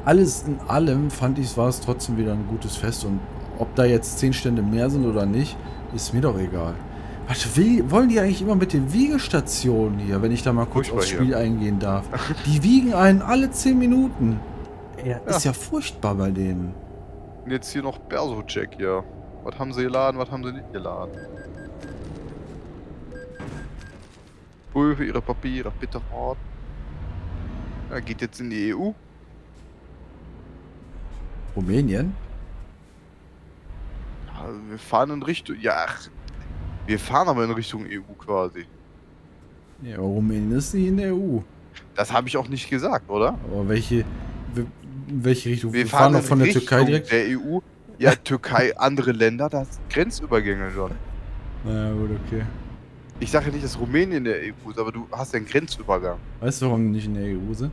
alles 0.05 0.45
in 0.47 0.59
allem 0.69 1.11
fand 1.11 1.39
ich, 1.39 1.57
war 1.57 1.69
es 1.69 1.81
trotzdem 1.81 2.17
wieder 2.17 2.33
ein 2.33 2.47
gutes 2.49 2.77
Fest. 2.77 3.05
Und 3.05 3.21
ob 3.59 3.75
da 3.75 3.85
jetzt 3.85 4.19
zehn 4.19 4.33
Stände 4.33 4.63
mehr 4.63 4.91
sind 4.91 5.07
oder 5.07 5.27
nicht, 5.27 5.57
ist 5.95 6.13
mir 6.13 6.21
doch 6.21 6.39
egal. 6.39 6.75
Was 7.27 7.57
will, 7.57 7.91
wollen 7.91 8.09
die 8.11 8.21
eigentlich 8.21 8.43
immer 8.43 8.55
mit 8.55 8.73
den 8.73 8.93
Wiegestationen 8.93 9.99
hier, 9.99 10.21
wenn 10.21 10.31
ich 10.33 10.43
da 10.43 10.53
mal 10.53 10.67
kurz 10.67 10.89
Furchtbar 10.89 10.99
aufs 10.99 11.09
hier. 11.11 11.19
Spiel 11.21 11.35
eingehen 11.35 11.79
darf? 11.79 12.05
Die 12.47 12.63
wiegen 12.63 12.93
einen 12.93 13.23
alle 13.23 13.51
zehn 13.51 13.79
Minuten. 13.79 14.39
Ja, 14.99 15.13
Ja. 15.13 15.19
Ist 15.37 15.45
ja 15.45 15.53
furchtbar 15.55 16.15
bei 16.17 16.31
denen. 16.31 16.75
Jetzt 17.49 17.73
hier 17.73 17.83
noch 17.83 17.99
Berso-Check 17.99 18.77
hier. 18.77 19.05
Was 19.43 19.59
haben 19.59 19.73
sie 19.73 19.83
geladen, 19.83 20.19
was 20.19 20.31
haben 20.31 20.45
sie 20.45 20.53
nicht 20.53 20.73
geladen? 20.73 21.13
Prüfe 24.73 25.05
ihre 25.05 25.21
Papiere, 25.23 25.71
bitte 25.79 26.01
fort. 26.11 26.39
Er 27.91 28.01
geht 28.01 28.21
jetzt 28.21 28.41
in 28.41 28.51
die 28.51 28.75
EU. 28.75 28.91
Rumänien? 31.55 32.15
Ja, 34.35 34.49
Wir 34.71 34.79
fahren 34.79 35.11
in 35.11 35.23
Richtung. 35.23 35.57
Ja, 35.61 35.87
ach, 35.87 36.09
wir 36.87 36.99
fahren 36.99 37.29
aber 37.29 37.45
in 37.45 37.51
Richtung 37.51 37.87
EU 37.87 38.13
quasi. 38.19 38.67
Ja, 39.83 39.97
aber 39.97 40.07
Rumänien 40.07 40.53
ist 40.53 40.75
nicht 40.75 40.89
in 40.89 40.97
der 40.97 41.15
EU. 41.15 41.41
Das 41.95 42.13
habe 42.13 42.29
ich 42.29 42.37
auch 42.37 42.49
nicht 42.49 42.69
gesagt, 42.69 43.09
oder? 43.09 43.39
Aber 43.51 43.69
welche, 43.69 44.05
welche 45.09 45.51
Richtung? 45.51 45.73
Wir, 45.73 45.87
fahren 45.87 46.13
doch 46.13 46.21
in 46.21 46.27
von 46.27 46.39
der 46.39 46.49
Richtung 46.49 46.63
Türkei 46.63 46.85
direkt. 46.85 47.13
Der 47.13 47.39
EU. 47.39 47.59
Ja, 47.99 48.15
Türkei, 48.15 48.77
andere 48.79 49.13
Länder, 49.13 49.49
das 49.49 49.81
Grenzübergänge 49.89 50.71
schon. 50.73 50.91
Na 51.65 51.93
gut, 51.93 52.11
okay. 52.27 52.43
Ich 53.21 53.31
sage 53.31 53.47
ja 53.47 53.53
nicht, 53.53 53.65
dass 53.65 53.79
Rumänien 53.79 54.25
der 54.25 54.37
EU 54.37 54.71
ist, 54.71 54.79
aber 54.79 54.91
du 54.91 55.07
hast 55.13 55.33
ja 55.33 55.39
einen 55.39 55.47
Grenzübergang. 55.47 56.19
Weißt 56.41 56.61
du, 56.61 56.67
warum 56.67 56.85
die 56.85 56.91
nicht 56.91 57.07
in 57.07 57.15
der 57.15 57.25
EU 57.25 57.55
sind? 57.55 57.73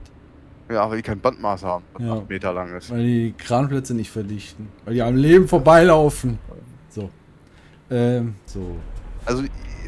Ja, 0.72 0.90
weil 0.90 0.98
die 0.98 1.04
kein 1.04 1.20
Bandmaß 1.20 1.64
haben, 1.64 1.84
das 1.94 2.06
Ja. 2.06 2.14
8 2.16 2.30
Meter 2.30 2.54
lang 2.54 2.76
ist. 2.76 2.92
Weil 2.92 3.04
die 3.04 3.34
Kranplätze 3.38 3.94
nicht 3.94 4.10
verdichten. 4.12 4.68
Weil 4.86 4.94
die 4.96 5.02
am 5.02 5.16
Leben 5.16 5.48
vorbeilaufen. 5.48 6.40
So. 6.90 7.10
Ähm, 7.90 8.36
so. 8.46 8.78
Also, 9.26 9.44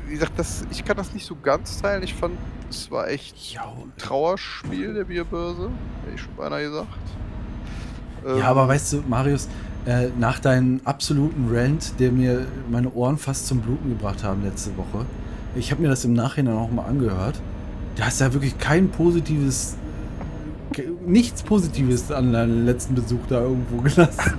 wie 0.07 0.13
gesagt, 0.13 0.33
das, 0.37 0.65
ich 0.71 0.83
kann 0.83 0.97
das 0.97 1.13
nicht 1.13 1.25
so 1.25 1.35
ganz 1.41 1.81
teilen. 1.81 2.03
Ich 2.03 2.13
fand, 2.13 2.35
es 2.69 2.91
war 2.91 3.07
echt 3.07 3.57
ein 3.59 3.91
Trauerspiel 3.97 4.93
der 4.93 5.05
Bierbörse, 5.05 5.69
hätte 6.03 6.15
ich 6.15 6.21
schon 6.21 6.35
beinahe 6.35 6.63
gesagt. 6.63 6.87
Ähm, 8.25 8.37
ja, 8.37 8.45
aber 8.45 8.67
weißt 8.67 8.93
du, 8.93 9.03
Marius, 9.07 9.47
äh, 9.85 10.07
nach 10.17 10.39
deinem 10.39 10.81
absoluten 10.85 11.49
Rant, 11.51 11.99
der 11.99 12.11
mir 12.11 12.45
meine 12.69 12.91
Ohren 12.93 13.17
fast 13.17 13.47
zum 13.47 13.59
Bluten 13.61 13.89
gebracht 13.89 14.23
haben 14.23 14.43
letzte 14.43 14.75
Woche, 14.77 15.05
ich 15.55 15.71
habe 15.71 15.81
mir 15.81 15.89
das 15.89 16.05
im 16.05 16.13
Nachhinein 16.13 16.55
auch 16.55 16.71
mal 16.71 16.85
angehört. 16.85 17.39
Da 17.95 18.05
hast 18.05 18.21
ja 18.21 18.33
wirklich 18.33 18.57
kein 18.57 18.89
positives, 18.89 19.75
nichts 21.05 21.43
Positives 21.43 22.11
an 22.11 22.33
deinem 22.33 22.65
letzten 22.65 22.95
Besuch 22.95 23.19
da 23.29 23.41
irgendwo 23.41 23.77
gelassen, 23.83 24.33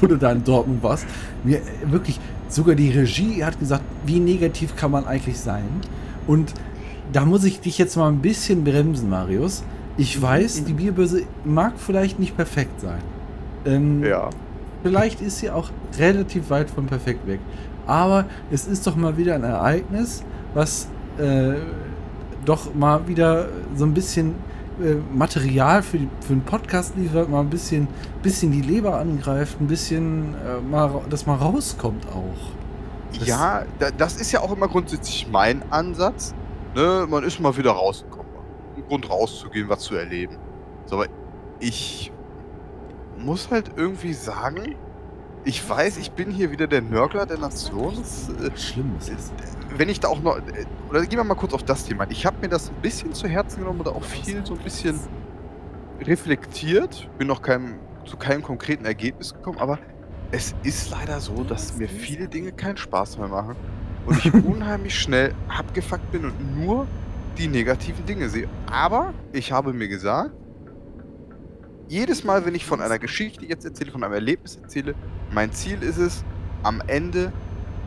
wo 0.00 0.06
du 0.06 0.16
da 0.16 0.32
in 0.32 0.44
Dortmund 0.44 0.82
warst. 0.82 1.06
Mir 1.44 1.58
äh, 1.58 1.62
wirklich, 1.86 2.20
sogar 2.48 2.74
die 2.74 2.90
Regie 2.90 3.44
hat 3.44 3.58
gesagt, 3.58 3.82
wie 4.06 4.20
negativ 4.20 4.76
kann 4.76 4.90
man 4.90 5.06
eigentlich 5.06 5.38
sein? 5.38 5.64
Und 6.26 6.52
da 7.12 7.24
muss 7.24 7.44
ich 7.44 7.60
dich 7.60 7.78
jetzt 7.78 7.96
mal 7.96 8.08
ein 8.08 8.18
bisschen 8.18 8.64
bremsen, 8.64 9.08
Marius. 9.08 9.62
Ich 9.96 10.20
weiß, 10.20 10.64
die 10.64 10.74
Bierbörse 10.74 11.22
mag 11.44 11.72
vielleicht 11.76 12.18
nicht 12.18 12.36
perfekt 12.36 12.80
sein. 12.80 13.00
Ähm, 13.64 14.04
Ja, 14.04 14.30
Vielleicht 14.82 15.20
ist 15.20 15.38
sie 15.38 15.50
auch 15.50 15.70
relativ 15.98 16.50
weit 16.50 16.70
von 16.70 16.86
perfekt 16.86 17.26
weg. 17.26 17.40
Aber 17.86 18.26
es 18.50 18.66
ist 18.66 18.86
doch 18.86 18.94
mal 18.94 19.16
wieder 19.16 19.34
ein 19.34 19.42
Ereignis, 19.42 20.22
was 20.54 20.88
äh, 21.18 21.54
doch 22.44 22.74
mal 22.74 23.06
wieder 23.08 23.48
so 23.76 23.84
ein 23.84 23.94
bisschen 23.94 24.34
äh, 24.82 24.96
Material 25.14 25.82
für, 25.82 25.98
die, 25.98 26.08
für 26.20 26.32
den 26.34 26.42
Podcast 26.42 26.96
liefert, 26.96 27.28
mal 27.28 27.40
ein 27.40 27.50
bisschen, 27.50 27.88
bisschen 28.22 28.52
die 28.52 28.60
Leber 28.62 28.98
angreift, 28.98 29.60
ein 29.60 29.66
bisschen, 29.66 30.34
äh, 30.34 30.60
mal, 30.60 31.02
dass 31.10 31.26
mal 31.26 31.36
rauskommt 31.36 32.06
auch. 32.08 32.52
Das- 33.18 33.26
ja 33.28 33.62
da, 33.78 33.90
das 33.90 34.16
ist 34.20 34.32
ja 34.32 34.40
auch 34.40 34.52
immer 34.52 34.68
grundsätzlich 34.68 35.26
mein 35.30 35.62
Ansatz. 35.70 36.34
Ne? 36.74 37.06
Man 37.08 37.24
ist 37.24 37.40
mal 37.40 37.56
wieder 37.56 37.70
rausgekommen. 37.72 38.26
Ein 38.76 38.84
Grund 38.86 39.08
rauszugehen, 39.10 39.68
was 39.68 39.80
zu 39.80 39.94
erleben. 39.96 40.36
So, 40.86 40.96
aber 40.96 41.06
ich 41.58 42.12
muss 43.18 43.50
halt 43.50 43.70
irgendwie 43.76 44.12
sagen, 44.12 44.76
ich 45.44 45.68
weiß, 45.68 45.98
ich 45.98 46.12
bin 46.12 46.30
hier 46.30 46.50
wieder 46.50 46.66
der 46.66 46.82
Nörgler 46.82 47.26
der 47.26 47.38
Nation. 47.38 47.94
Das, 47.96 48.28
äh, 48.28 48.56
Schlimm 48.56 48.96
ist 48.98 49.32
wenn 49.76 49.88
ich 49.88 50.00
da 50.00 50.08
auch 50.08 50.20
noch, 50.20 50.38
äh, 50.38 50.66
oder 50.88 51.04
gehen 51.04 51.18
wir 51.18 51.24
mal 51.24 51.34
kurz 51.34 51.52
auf 51.52 51.62
das 51.62 51.84
Thema. 51.84 52.06
Ich 52.10 52.26
habe 52.26 52.36
mir 52.40 52.48
das 52.48 52.70
ein 52.70 52.80
bisschen 52.82 53.12
zu 53.12 53.28
Herzen 53.28 53.60
genommen 53.60 53.80
oder 53.80 53.94
auch 53.94 54.04
viel 54.04 54.44
so 54.44 54.54
ein 54.54 54.60
bisschen 54.60 54.98
reflektiert. 56.00 57.08
Bin 57.18 57.28
noch 57.28 57.42
keinem, 57.42 57.74
zu 58.04 58.16
keinem 58.16 58.42
konkreten 58.42 58.84
Ergebnis 58.84 59.34
gekommen, 59.34 59.58
aber 59.58 59.78
es 60.30 60.54
ist 60.62 60.90
leider 60.90 61.20
so, 61.20 61.44
dass 61.44 61.76
mir 61.76 61.88
viele 61.88 62.28
Dinge 62.28 62.52
keinen 62.52 62.76
Spaß 62.76 63.18
mehr 63.18 63.28
machen 63.28 63.56
und 64.06 64.24
ich 64.24 64.32
unheimlich 64.44 64.98
schnell 64.98 65.34
abgefuckt 65.48 66.10
bin 66.12 66.24
und 66.24 66.56
nur 66.56 66.86
die 67.38 67.48
negativen 67.48 68.04
Dinge 68.04 68.28
sehe. 68.28 68.48
Aber 68.70 69.14
ich 69.32 69.52
habe 69.52 69.72
mir 69.72 69.88
gesagt, 69.88 70.32
jedes 71.88 72.24
Mal, 72.24 72.44
wenn 72.44 72.54
ich 72.54 72.64
von 72.66 72.80
einer 72.80 72.98
Geschichte 72.98 73.44
jetzt 73.46 73.64
erzähle, 73.64 73.90
von 73.90 74.04
einem 74.04 74.14
Erlebnis 74.14 74.56
erzähle, 74.56 74.94
mein 75.30 75.52
Ziel 75.52 75.82
ist 75.82 75.98
es, 75.98 76.24
am 76.62 76.82
Ende 76.86 77.32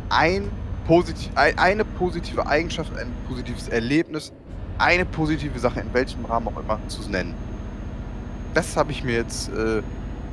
ein 0.09 0.49
posit 0.85 1.29
ein, 1.35 1.57
eine 1.57 1.85
positive 1.85 2.45
Eigenschaft, 2.47 2.95
ein 2.97 3.11
positives 3.27 3.67
Erlebnis, 3.67 4.33
eine 4.77 5.05
positive 5.05 5.59
Sache, 5.59 5.79
in 5.79 5.93
welchem 5.93 6.25
Rahmen 6.25 6.47
auch 6.47 6.57
immer, 6.59 6.79
zu 6.87 7.07
nennen. 7.09 7.35
Das 8.53 8.75
habe 8.75 8.91
ich 8.91 9.03
mir 9.03 9.13
jetzt 9.15 9.49
äh, 9.49 9.81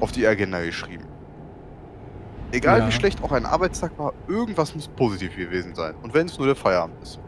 auf 0.01 0.13
die 0.13 0.27
Agenda 0.27 0.61
geschrieben. 0.65 1.05
Egal 2.51 2.81
Ja. 2.81 2.87
wie 2.89 2.93
schlecht 2.93 3.23
auch 3.23 3.33
ein 3.33 3.45
Arbeitstag 3.45 3.99
war, 3.99 4.15
irgendwas 4.27 4.75
muss 4.75 4.89
positiv 4.89 5.37
gewesen 5.37 5.75
sein. 5.75 5.95
Und 6.03 6.15
wenn 6.15 6.27
es 6.27 6.39
nur 6.39 6.47
der 6.47 6.57
Feierabend 6.57 7.03
ist. 7.03 7.21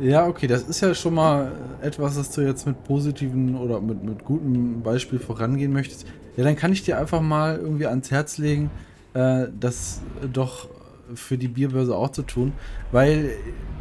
Ja, 0.00 0.26
okay, 0.26 0.46
das 0.46 0.62
ist 0.62 0.80
ja 0.80 0.94
schon 0.94 1.14
mal 1.14 1.52
etwas, 1.82 2.16
das 2.16 2.30
du 2.30 2.40
jetzt 2.40 2.66
mit 2.66 2.82
positiven 2.84 3.54
oder 3.56 3.80
mit, 3.80 4.02
mit 4.02 4.24
gutem 4.24 4.82
Beispiel 4.82 5.18
vorangehen 5.18 5.72
möchtest. 5.72 6.06
Ja, 6.36 6.44
dann 6.44 6.56
kann 6.56 6.72
ich 6.72 6.82
dir 6.82 6.98
einfach 6.98 7.20
mal 7.20 7.58
irgendwie 7.58 7.86
ans 7.86 8.10
Herz 8.10 8.38
legen, 8.38 8.70
äh, 9.14 9.46
das 9.58 10.00
doch 10.32 10.68
für 11.14 11.36
die 11.36 11.48
Bierbörse 11.48 11.94
auch 11.94 12.10
zu 12.10 12.22
tun, 12.22 12.52
weil 12.92 13.32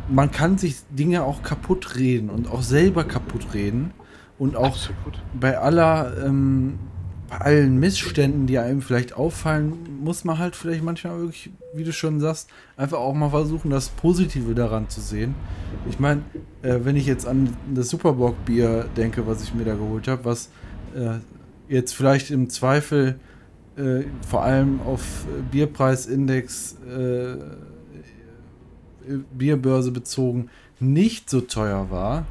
man 0.09 0.31
kann 0.31 0.57
sich 0.57 0.77
Dinge 0.89 1.23
auch 1.23 1.43
kaputt 1.43 1.95
reden 1.95 2.29
und 2.29 2.49
auch 2.49 2.63
selber 2.63 3.03
kaputt 3.03 3.53
reden. 3.53 3.93
Und 4.39 4.55
auch 4.55 4.67
Absolut. 4.67 5.21
bei 5.37 5.57
aller, 5.57 6.13
ähm, 6.25 6.79
bei 7.29 7.37
allen 7.37 7.79
Missständen, 7.79 8.47
die 8.47 8.57
einem 8.57 8.81
vielleicht 8.81 9.13
auffallen, 9.13 9.73
muss 10.01 10.23
man 10.23 10.39
halt 10.39 10.55
vielleicht 10.55 10.83
manchmal 10.83 11.19
wirklich, 11.19 11.51
wie 11.73 11.83
du 11.83 11.93
schon 11.93 12.19
sagst, 12.19 12.49
einfach 12.75 12.97
auch 12.97 13.13
mal 13.13 13.29
versuchen, 13.29 13.69
das 13.69 13.89
Positive 13.89 14.55
daran 14.55 14.89
zu 14.89 14.99
sehen. 14.99 15.35
Ich 15.89 15.99
meine, 15.99 16.21
äh, 16.63 16.79
wenn 16.83 16.95
ich 16.95 17.05
jetzt 17.05 17.27
an 17.27 17.55
das 17.73 17.89
Superbock-Bier 17.89 18.89
denke, 18.97 19.27
was 19.27 19.43
ich 19.43 19.53
mir 19.53 19.63
da 19.63 19.75
geholt 19.75 20.07
habe, 20.07 20.25
was 20.25 20.49
äh, 20.95 21.19
jetzt 21.67 21.93
vielleicht 21.93 22.31
im 22.31 22.49
Zweifel 22.49 23.19
äh, 23.77 24.03
vor 24.27 24.43
allem 24.43 24.81
auf 24.81 25.25
Bierpreisindex 25.51 26.77
äh, 26.85 27.35
Bierbörse 29.33 29.91
bezogen 29.91 30.49
nicht 30.79 31.29
so 31.29 31.41
teuer 31.41 31.89
war, 31.89 32.25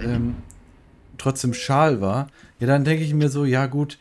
ähm, 0.00 0.36
trotzdem 1.16 1.54
schal 1.54 2.00
war, 2.00 2.28
ja, 2.60 2.66
dann 2.66 2.84
denke 2.84 3.04
ich 3.04 3.14
mir 3.14 3.28
so, 3.28 3.44
ja 3.44 3.66
gut, 3.66 3.98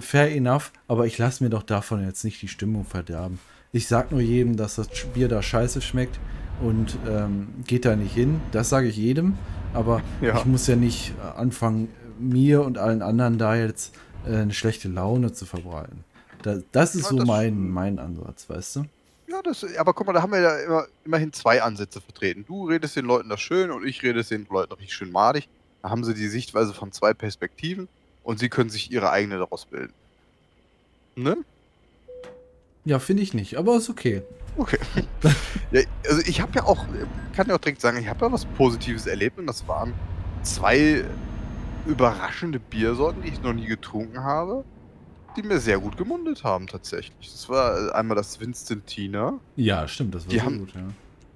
fair 0.00 0.34
enough, 0.34 0.72
aber 0.88 1.06
ich 1.06 1.18
lasse 1.18 1.42
mir 1.42 1.50
doch 1.50 1.62
davon 1.62 2.04
jetzt 2.04 2.24
nicht 2.24 2.40
die 2.42 2.48
Stimmung 2.48 2.84
verderben. 2.84 3.38
Ich 3.72 3.88
sag 3.88 4.12
nur 4.12 4.20
jedem, 4.20 4.56
dass 4.56 4.76
das 4.76 4.88
Bier 5.14 5.28
da 5.28 5.42
scheiße 5.42 5.80
schmeckt 5.80 6.18
und 6.62 6.96
ähm, 7.08 7.48
geht 7.66 7.84
da 7.84 7.96
nicht 7.96 8.14
hin. 8.14 8.40
Das 8.52 8.68
sage 8.68 8.88
ich 8.88 8.96
jedem, 8.96 9.36
aber 9.72 10.00
ja. 10.20 10.38
ich 10.38 10.44
muss 10.44 10.66
ja 10.66 10.76
nicht 10.76 11.12
anfangen, 11.36 11.88
mir 12.18 12.62
und 12.62 12.78
allen 12.78 13.02
anderen 13.02 13.38
da 13.38 13.56
jetzt 13.56 13.94
äh, 14.26 14.36
eine 14.36 14.54
schlechte 14.54 14.88
Laune 14.88 15.32
zu 15.32 15.46
verbreiten. 15.46 16.04
Da, 16.42 16.58
das 16.72 16.94
ist 16.94 17.04
ja, 17.04 17.10
so 17.10 17.16
das 17.16 17.26
mein, 17.26 17.68
mein 17.70 17.98
Ansatz, 17.98 18.48
weißt 18.48 18.76
du? 18.76 18.84
Ja, 19.26 19.40
das, 19.42 19.64
aber 19.78 19.94
guck 19.94 20.06
mal, 20.06 20.12
da 20.12 20.22
haben 20.22 20.32
wir 20.32 20.40
ja 20.40 20.56
immer, 20.58 20.86
immerhin 21.04 21.32
zwei 21.32 21.62
Ansätze 21.62 22.00
vertreten. 22.00 22.44
Du 22.46 22.68
redest 22.68 22.94
den 22.94 23.06
Leuten 23.06 23.28
das 23.28 23.40
schön 23.40 23.70
und 23.70 23.86
ich 23.86 24.02
rede 24.02 24.20
es 24.20 24.28
den 24.28 24.46
Leuten 24.50 24.72
richtig 24.74 24.94
schön 24.94 25.10
madig. 25.10 25.48
Da 25.82 25.90
haben 25.90 26.04
sie 26.04 26.14
die 26.14 26.28
Sichtweise 26.28 26.74
von 26.74 26.92
zwei 26.92 27.14
Perspektiven 27.14 27.88
und 28.24 28.38
sie 28.38 28.48
können 28.48 28.70
sich 28.70 28.90
ihre 28.90 29.10
eigene 29.10 29.38
daraus 29.38 29.66
bilden. 29.66 29.92
Ne? 31.14 31.36
Ja, 32.84 32.98
finde 32.98 33.22
ich 33.22 33.32
nicht, 33.32 33.56
aber 33.56 33.76
ist 33.76 33.88
okay. 33.88 34.22
Okay. 34.56 34.78
ja, 35.70 35.82
also 36.08 36.20
ich 36.26 36.40
habe 36.40 36.52
ja 36.56 36.64
auch, 36.64 36.84
kann 37.34 37.48
ja 37.48 37.54
auch 37.54 37.60
direkt 37.60 37.80
sagen, 37.80 37.98
ich 37.98 38.08
habe 38.08 38.26
ja 38.26 38.32
was 38.32 38.44
Positives 38.44 39.06
erlebt 39.06 39.38
und 39.38 39.46
das 39.46 39.66
waren 39.68 39.94
zwei 40.42 41.04
überraschende 41.86 42.58
Biersorten, 42.58 43.22
die 43.22 43.28
ich 43.28 43.42
noch 43.42 43.52
nie 43.52 43.66
getrunken 43.66 44.20
habe 44.20 44.64
die 45.36 45.42
mir 45.42 45.58
sehr 45.58 45.78
gut 45.78 45.96
gemundet 45.96 46.44
haben 46.44 46.66
tatsächlich. 46.66 47.32
Das 47.32 47.48
war 47.48 47.88
äh, 47.88 47.92
einmal 47.92 48.16
das 48.16 48.40
Vincentina. 48.40 49.38
Ja, 49.56 49.86
stimmt, 49.88 50.14
das 50.14 50.26
war 50.26 50.30
die 50.30 50.42
haben, 50.42 50.58
gut, 50.58 50.74
ja. 50.74 50.82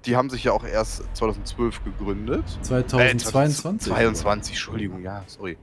Die 0.05 0.15
haben 0.15 0.29
sich 0.29 0.45
ja 0.45 0.53
auch 0.53 0.63
erst 0.63 1.03
2012 1.15 1.83
gegründet. 1.83 2.45
2022? 2.61 3.91
Äh, 3.91 3.95
22, 3.95 4.53
Entschuldigung, 4.53 5.03
ja, 5.03 5.23
sorry. 5.27 5.57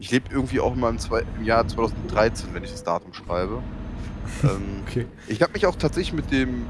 Ich 0.00 0.10
lebe 0.10 0.32
irgendwie 0.32 0.60
auch 0.60 0.74
immer 0.74 0.88
im, 0.88 0.98
zwei, 0.98 1.24
im, 1.38 1.44
Jahr 1.44 1.68
2013, 1.68 2.52
wenn 2.52 2.64
ich 2.64 2.72
das 2.72 2.82
Datum 2.82 3.12
schreibe. 3.12 3.62
ähm, 4.42 4.82
okay. 4.86 5.06
Ich 5.28 5.42
habe 5.42 5.52
mich 5.52 5.66
auch 5.66 5.76
tatsächlich 5.76 6.14
mit 6.14 6.32
dem 6.32 6.66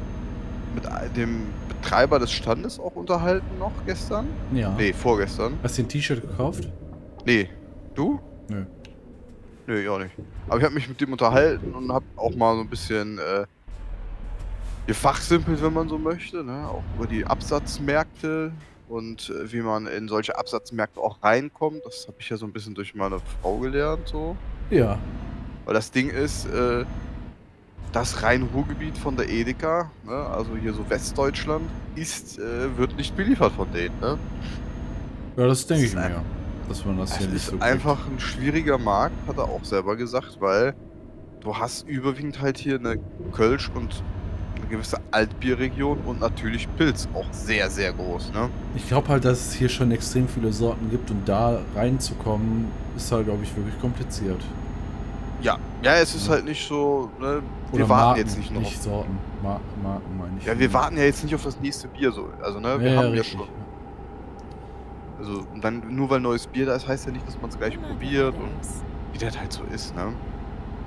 mit 0.75 0.85
dem 1.17 1.47
Betreiber 1.69 2.19
des 2.19 2.31
Standes 2.31 2.79
auch 2.79 2.95
unterhalten 2.95 3.59
noch 3.59 3.73
gestern. 3.87 4.27
Ja. 4.53 4.75
Nee, 4.77 4.93
vorgestern. 4.93 5.55
Hast 5.63 5.79
du 5.79 5.83
ein 5.83 5.89
T-Shirt 5.89 6.21
gekauft? 6.21 6.69
Nee. 7.25 7.49
Du? 7.95 8.21
Nö. 8.49 8.67
Nö, 9.67 9.81
ich 9.81 9.89
auch 9.89 9.99
nicht. 9.99 10.15
Aber 10.49 10.59
ich 10.59 10.65
habe 10.65 10.75
mich 10.75 10.89
mit 10.89 11.01
dem 11.01 11.13
unterhalten 11.13 11.75
und 11.75 11.93
habe 11.93 12.05
auch 12.17 12.35
mal 12.35 12.55
so 12.55 12.61
ein 12.61 12.69
bisschen 12.69 13.19
äh, 13.19 13.47
gefachsimpelt, 14.87 15.63
wenn 15.63 15.73
man 15.73 15.89
so 15.89 15.99
möchte, 15.99 16.43
ne? 16.43 16.69
auch 16.69 16.83
über 16.97 17.07
die 17.07 17.25
Absatzmärkte 17.25 18.53
und 18.91 19.31
äh, 19.31 19.53
wie 19.53 19.61
man 19.61 19.87
in 19.87 20.09
solche 20.09 20.37
Absatzmärkte 20.37 21.01
auch 21.01 21.23
reinkommt. 21.23 21.83
Das 21.85 22.07
habe 22.09 22.17
ich 22.19 22.29
ja 22.29 22.37
so 22.37 22.45
ein 22.45 22.53
bisschen 22.53 22.75
durch 22.75 22.95
meine 22.95 23.21
Frau 23.41 23.59
gelernt, 23.59 24.09
so. 24.09 24.37
Ja. 24.71 24.99
Weil 25.65 25.75
das 25.75 25.91
Ding 25.91 26.11
ist, 26.11 26.47
äh, 26.47 26.85
das 27.93 28.23
Rhein-Ruhr-Gebiet 28.23 28.99
von 28.99 29.17
der 29.17 29.29
Edeka, 29.29 29.91
ne? 30.05 30.13
also 30.13 30.57
hier 30.57 30.73
so 30.75 30.89
Westdeutschland, 30.89 31.69
ist, 31.95 32.39
äh, 32.39 32.77
wird 32.77 32.97
nicht 32.97 33.17
beliefert 33.17 33.53
von 33.53 33.73
denen. 33.73 33.99
Ne? 34.01 34.19
Ja, 35.37 35.47
das 35.47 35.67
denke 35.67 35.87
ich 35.87 35.95
mir. 35.95 36.23
Dass 36.69 36.85
man 36.85 36.99
das, 36.99 37.17
hier 37.19 37.29
nicht 37.29 37.47
so 37.47 37.57
ist 37.57 37.63
einfach 37.63 38.07
ein 38.07 38.21
schwieriger 38.21 38.79
Markt, 38.79 39.15
hat 39.27 39.39
er 39.39 39.45
auch 39.45 39.65
selber 39.65 39.97
gesagt, 39.97 40.41
weil 40.41 40.75
du 41.41 41.57
hast 41.57 41.89
überwiegend 41.89 42.41
halt 42.41 42.59
hier 42.59 42.77
eine 42.77 42.99
Kölsch 43.33 43.71
und 43.75 44.05
gewisse 44.71 44.99
Altbierregion 45.11 45.99
und 46.07 46.21
natürlich 46.21 46.69
Pilz, 46.77 47.09
auch 47.15 47.27
sehr, 47.33 47.69
sehr 47.69 47.93
groß, 47.93 48.33
ne? 48.33 48.49
Ich 48.75 48.89
glaube 48.89 49.09
halt, 49.09 49.25
dass 49.25 49.49
es 49.49 49.53
hier 49.53 49.69
schon 49.69 49.91
extrem 49.91 50.29
viele 50.29 50.53
Sorten 50.53 50.91
gibt 50.91 51.11
und 51.11 51.29
da 51.29 51.61
reinzukommen, 51.75 52.67
ist 52.97 53.11
halt, 53.13 53.27
glaube 53.27 53.43
ich, 53.43 53.55
wirklich 53.57 53.79
kompliziert. 53.81 54.41
Ja, 55.43 55.59
ja, 55.83 55.95
es 55.97 56.15
ist 56.15 56.27
ja. 56.27 56.35
halt 56.35 56.45
nicht 56.45 56.67
so, 56.67 57.11
ne? 57.19 57.43
Wir 57.73 57.81
Oder 57.81 57.89
warten 57.89 58.05
Marken, 58.05 58.21
jetzt 58.21 58.39
nicht 58.39 58.53
noch. 58.53 58.61
Nicht 58.61 58.83
Sorten, 58.83 59.19
Mar 59.43 59.61
Marken 59.83 60.19
meine 60.19 60.33
ich. 60.39 60.47
Ja, 60.47 60.59
wir 60.59 60.73
warten 60.73 60.97
ja 60.97 61.05
jetzt 61.05 61.23
nicht 61.25 61.35
auf 61.35 61.45
das 61.45 61.59
nächste 61.61 61.89
Bier 61.89 62.13
so. 62.13 62.29
Also, 62.43 62.61
ne, 62.61 62.81
wir 62.81 62.93
ja, 62.93 63.03
haben 63.03 63.15
ja, 63.15 63.25
schon 63.25 63.43
also 65.21 65.45
dann 65.61 65.83
nur 65.95 66.09
weil 66.09 66.21
neues 66.21 66.47
Bier 66.47 66.67
da 66.67 66.75
ist, 66.75 66.89
heißt 66.89 67.07
ja 67.07 67.13
nicht, 67.13 67.27
dass 67.27 67.39
man 67.41 67.51
es 67.51 67.59
gleich 67.59 67.79
probiert 67.81 68.35
und 68.35 68.51
wie 69.13 69.19
das 69.19 69.39
halt 69.39 69.53
so 69.53 69.63
ist, 69.73 69.95
ne? 69.95 70.15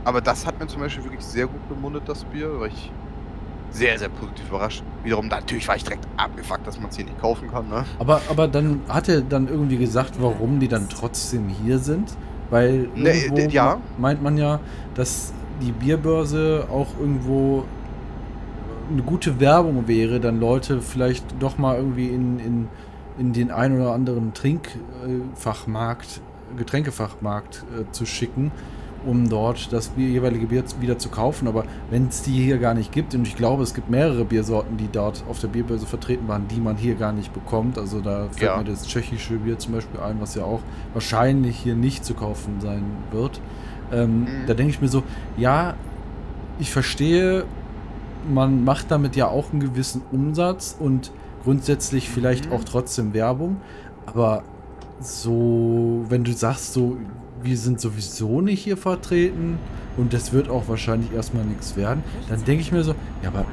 Aber 0.05 0.21
das 0.21 0.45
hat 0.45 0.59
mir 0.59 0.67
zum 0.67 0.81
Beispiel 0.81 1.03
wirklich 1.03 1.23
sehr 1.23 1.47
gut 1.47 1.69
bemundet, 1.69 2.09
das 2.09 2.25
Bier, 2.25 2.59
weil 2.59 2.69
ich 2.69 2.91
sehr, 3.73 3.99
sehr 3.99 4.09
positiv 4.09 4.47
überrascht. 4.49 4.83
Wiederum, 5.03 5.27
natürlich 5.27 5.67
war 5.67 5.75
ich 5.75 5.83
direkt 5.83 6.07
abgefuckt, 6.15 6.65
dass 6.65 6.79
man 6.79 6.89
es 6.89 6.95
hier 6.95 7.05
nicht 7.05 7.19
kaufen 7.19 7.51
kann, 7.51 7.67
ne? 7.69 7.85
Aber, 7.99 8.21
aber 8.29 8.47
dann 8.47 8.81
hat 8.87 9.09
er 9.09 9.21
dann 9.21 9.47
irgendwie 9.47 9.77
gesagt, 9.77 10.13
warum 10.19 10.59
die 10.59 10.67
dann 10.67 10.87
trotzdem 10.89 11.49
hier 11.49 11.79
sind? 11.79 12.15
Weil 12.49 12.87
nee, 12.95 13.47
ja. 13.49 13.79
meint 13.97 14.21
man 14.21 14.37
ja, 14.37 14.59
dass 14.95 15.33
die 15.61 15.71
Bierbörse 15.71 16.67
auch 16.71 16.87
irgendwo 16.99 17.65
eine 18.91 19.01
gute 19.01 19.39
Werbung 19.39 19.87
wäre, 19.87 20.19
dann 20.19 20.39
Leute 20.39 20.81
vielleicht 20.81 21.25
doch 21.39 21.57
mal 21.57 21.75
irgendwie 21.77 22.09
in, 22.09 22.39
in 22.39 22.67
in 23.17 23.33
den 23.33 23.51
ein 23.51 23.79
oder 23.79 23.91
anderen 23.91 24.33
Trinkfachmarkt, 24.33 26.21
Getränkefachmarkt 26.57 27.65
äh, 27.79 27.91
zu 27.91 28.05
schicken, 28.05 28.51
um 29.05 29.29
dort 29.29 29.71
das 29.71 29.91
jeweilige 29.97 30.47
Bier 30.47 30.63
wieder 30.79 30.97
zu 30.97 31.09
kaufen. 31.09 31.47
Aber 31.47 31.65
wenn 31.89 32.07
es 32.07 32.21
die 32.21 32.43
hier 32.43 32.57
gar 32.57 32.73
nicht 32.73 32.91
gibt, 32.91 33.13
und 33.15 33.27
ich 33.27 33.35
glaube, 33.35 33.63
es 33.63 33.73
gibt 33.73 33.89
mehrere 33.89 34.25
Biersorten, 34.25 34.77
die 34.77 34.89
dort 34.91 35.23
auf 35.29 35.39
der 35.39 35.47
Bierbörse 35.47 35.85
vertreten 35.85 36.27
waren, 36.27 36.47
die 36.47 36.59
man 36.59 36.77
hier 36.77 36.95
gar 36.95 37.11
nicht 37.11 37.33
bekommt. 37.33 37.77
Also 37.77 38.01
da 38.01 38.27
fällt 38.31 38.51
ja. 38.51 38.57
mir 38.57 38.63
das 38.63 38.87
tschechische 38.87 39.35
Bier 39.35 39.59
zum 39.59 39.73
Beispiel 39.73 39.99
ein, 39.99 40.19
was 40.19 40.35
ja 40.35 40.43
auch 40.43 40.61
wahrscheinlich 40.93 41.57
hier 41.57 41.75
nicht 41.75 42.05
zu 42.05 42.13
kaufen 42.13 42.59
sein 42.59 42.83
wird. 43.11 43.41
Ähm, 43.91 44.21
mhm. 44.21 44.27
Da 44.47 44.53
denke 44.53 44.71
ich 44.71 44.81
mir 44.81 44.87
so, 44.87 45.03
ja, 45.37 45.75
ich 46.59 46.71
verstehe, 46.71 47.45
man 48.31 48.63
macht 48.63 48.91
damit 48.91 49.15
ja 49.15 49.27
auch 49.27 49.51
einen 49.51 49.59
gewissen 49.59 50.01
Umsatz 50.11 50.75
und 50.79 51.11
grundsätzlich 51.43 52.09
vielleicht 52.09 52.47
mhm. 52.47 52.53
auch 52.53 52.63
trotzdem 52.63 53.13
Werbung, 53.13 53.57
aber 54.05 54.43
so, 54.99 56.05
wenn 56.09 56.23
du 56.23 56.31
sagst, 56.31 56.73
so, 56.73 56.97
wir 57.43 57.57
sind 57.57 57.79
sowieso 57.79 58.41
nicht 58.41 58.63
hier 58.63 58.77
vertreten 58.77 59.59
und 59.97 60.13
das 60.13 60.33
wird 60.33 60.49
auch 60.49 60.67
wahrscheinlich 60.67 61.11
erstmal 61.13 61.45
nichts 61.45 61.75
werden, 61.75 62.03
dann 62.29 62.43
denke 62.45 62.61
ich 62.61 62.71
mir 62.71 62.83
so, 62.83 62.95
ja, 63.21 63.29
aber 63.29 63.45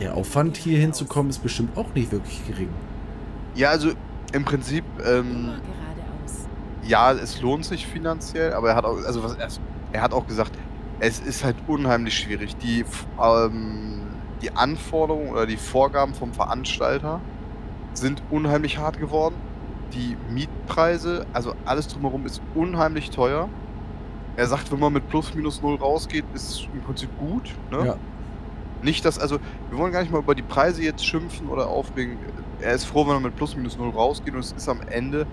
der 0.00 0.14
Aufwand 0.14 0.56
hier 0.56 0.78
hinzukommen 0.78 1.30
ist 1.30 1.42
bestimmt 1.42 1.76
auch 1.76 1.94
nicht 1.94 2.12
wirklich 2.12 2.46
gering. 2.46 2.68
Ja, 3.54 3.70
also 3.70 3.90
im 4.32 4.44
Prinzip, 4.44 4.84
ähm, 5.06 5.50
ja, 6.82 7.12
es 7.12 7.40
lohnt 7.40 7.64
sich 7.64 7.86
finanziell, 7.86 8.54
aber 8.54 8.70
er 8.70 8.76
hat 8.76 8.84
auch, 8.84 9.04
also 9.04 9.22
was, 9.22 9.60
er, 9.92 10.02
hat 10.02 10.12
auch 10.12 10.26
gesagt, 10.26 10.52
es 11.00 11.20
ist 11.20 11.44
halt 11.44 11.56
unheimlich 11.66 12.16
schwierig. 12.16 12.56
Die 12.56 12.84
ähm, 13.22 14.02
die 14.42 14.54
Anforderungen 14.56 15.30
oder 15.30 15.46
die 15.46 15.56
Vorgaben 15.56 16.14
vom 16.14 16.34
Veranstalter 16.34 17.20
sind 17.94 18.22
unheimlich 18.30 18.78
hart 18.78 18.98
geworden. 18.98 19.36
Die 19.94 20.16
Mietpreise, 20.30 21.26
also 21.32 21.54
alles 21.64 21.88
drumherum 21.88 22.26
ist 22.26 22.40
unheimlich 22.54 23.10
teuer. 23.10 23.48
Er 24.36 24.46
sagt, 24.46 24.72
wenn 24.72 24.80
man 24.80 24.92
mit 24.92 25.08
plus 25.08 25.34
minus 25.34 25.60
null 25.60 25.76
rausgeht, 25.76 26.24
ist 26.34 26.50
es 26.50 26.68
im 26.72 26.80
Prinzip 26.80 27.10
gut. 27.18 27.50
Ne? 27.70 27.86
Ja. 27.86 27.96
Nicht, 28.82 29.04
dass, 29.04 29.18
also, 29.18 29.38
wir 29.70 29.78
wollen 29.78 29.92
gar 29.92 30.00
nicht 30.00 30.10
mal 30.10 30.20
über 30.20 30.34
die 30.34 30.42
Preise 30.42 30.82
jetzt 30.82 31.06
schimpfen 31.06 31.48
oder 31.48 31.68
aufregen. 31.68 32.16
Er 32.60 32.72
ist 32.72 32.84
froh, 32.84 33.06
wenn 33.06 33.14
er 33.14 33.20
mit 33.20 33.36
plus 33.36 33.54
minus 33.54 33.76
null 33.76 33.90
rausgeht 33.90 34.34
und 34.34 34.40
es 34.40 34.52
ist 34.52 34.68
am 34.68 34.80
Ende, 34.88 35.26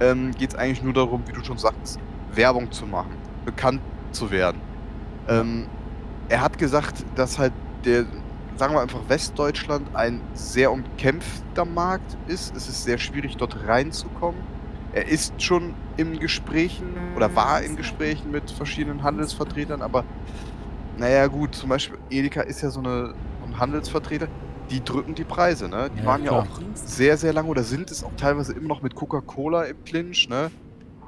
ähm, 0.00 0.30
geht 0.32 0.50
es 0.50 0.54
eigentlich 0.54 0.82
nur 0.82 0.92
darum, 0.92 1.22
wie 1.26 1.32
du 1.32 1.44
schon 1.44 1.58
sagst, 1.58 1.98
Werbung 2.32 2.70
zu 2.72 2.86
machen, 2.86 3.16
bekannt 3.44 3.80
zu 4.12 4.30
werden. 4.30 4.60
Ähm, 5.28 5.66
er 6.28 6.40
hat 6.40 6.58
gesagt, 6.58 7.04
dass 7.16 7.38
halt 7.38 7.52
der 7.84 8.06
sagen 8.56 8.74
wir 8.74 8.80
einfach, 8.80 9.00
Westdeutschland 9.08 9.94
ein 9.94 10.20
sehr 10.34 10.70
umkämpfter 10.72 11.64
Markt 11.64 12.16
ist. 12.28 12.54
Es 12.56 12.68
ist 12.68 12.84
sehr 12.84 12.98
schwierig, 12.98 13.36
dort 13.36 13.56
reinzukommen. 13.66 14.40
Er 14.92 15.06
ist 15.08 15.42
schon 15.42 15.74
in 15.96 16.18
Gesprächen 16.20 16.94
oder 17.16 17.34
war 17.34 17.62
in 17.62 17.76
Gesprächen 17.76 18.30
mit 18.30 18.50
verschiedenen 18.50 19.02
Handelsvertretern, 19.02 19.82
aber 19.82 20.04
naja 20.96 21.26
gut, 21.26 21.54
zum 21.56 21.68
Beispiel 21.70 21.98
Edeka 22.10 22.42
ist 22.42 22.62
ja 22.62 22.70
so 22.70 22.78
eine, 22.80 23.12
ein 23.44 23.58
Handelsvertreter, 23.58 24.28
die 24.70 24.82
drücken 24.84 25.14
die 25.16 25.24
Preise, 25.24 25.68
ne? 25.68 25.90
Die 25.94 26.00
ja, 26.00 26.06
waren 26.06 26.22
klar. 26.22 26.44
ja 26.44 26.50
auch 26.50 26.60
sehr, 26.74 27.16
sehr 27.16 27.32
lange 27.32 27.48
oder 27.48 27.64
sind 27.64 27.90
es 27.90 28.04
auch 28.04 28.12
teilweise 28.16 28.52
immer 28.52 28.68
noch 28.68 28.82
mit 28.82 28.94
Coca-Cola 28.94 29.64
im 29.64 29.76
Clinch, 29.84 30.28
ne? 30.28 30.50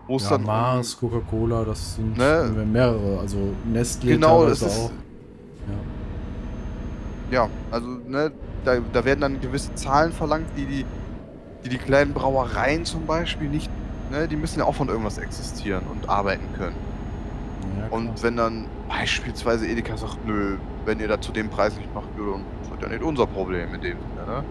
Wo 0.09 0.17
es 0.17 0.25
Ja, 0.25 0.31
dann 0.31 0.41
um- 0.41 0.47
Mars, 0.47 0.97
Coca-Cola, 0.97 1.65
das 1.65 1.95
sind 1.95 2.17
Ne? 2.19 2.53
mehrere. 2.71 3.21
Also 3.21 3.39
Nestle 3.65 4.13
Genau, 4.15 4.47
das 4.47 4.63
ist- 4.63 4.77
auch. 4.79 4.91
Ja, 5.69 5.75
also 7.71 7.87
ne, 8.07 8.33
da, 8.65 8.77
da 8.93 9.05
werden 9.05 9.21
dann 9.21 9.41
gewisse 9.41 9.75
Zahlen 9.75 10.13
verlangt, 10.13 10.47
die 10.57 10.65
die, 10.65 10.85
die 11.65 11.69
die 11.69 11.79
kleinen 11.79 12.13
Brauereien 12.13 12.85
zum 12.85 13.07
Beispiel 13.07 13.49
nicht, 13.49 13.71
ne, 14.11 14.29
die 14.29 14.37
müssen 14.37 14.61
ja 14.61 14.65
auch 14.65 14.75
von 14.75 14.89
irgendwas 14.89 15.19
existieren 15.19 15.85
und 15.91 16.09
arbeiten 16.09 16.47
können. 16.57 16.77
Ja, 17.77 17.85
ja. 17.85 17.89
Und 17.91 18.23
wenn 18.23 18.37
dann 18.37 18.67
beispielsweise 18.89 19.67
Edeka 19.67 19.97
sagt, 19.97 20.25
nö, 20.27 20.57
wenn 20.85 21.01
ihr 21.01 21.09
da 21.09 21.21
zu 21.21 21.33
dem 21.33 21.49
Preis 21.49 21.77
nicht 21.77 21.93
macht, 21.95 22.09
dann 22.17 22.45
das 22.71 22.83
ja 22.83 22.89
nicht 22.89 23.03
unser 23.03 23.27
Problem 23.27 23.75
in 23.75 23.81
dem 23.81 23.99
Sinne, 23.99 24.27
ne? 24.27 24.45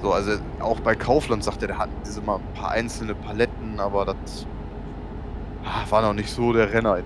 So, 0.00 0.12
also 0.12 0.32
auch 0.60 0.78
bei 0.80 0.94
Kaufland 0.94 1.42
sagt 1.42 1.62
er, 1.62 1.68
der 1.68 1.78
hat 1.78 1.88
diese 2.06 2.20
mal 2.20 2.36
ein 2.36 2.54
paar 2.54 2.70
einzelne 2.70 3.14
Paletten, 3.16 3.80
aber 3.80 4.04
das 4.04 4.46
ah, 5.64 5.90
war 5.90 6.02
noch 6.02 6.14
nicht 6.14 6.30
so 6.30 6.52
der 6.52 6.72
Renner 6.72 6.98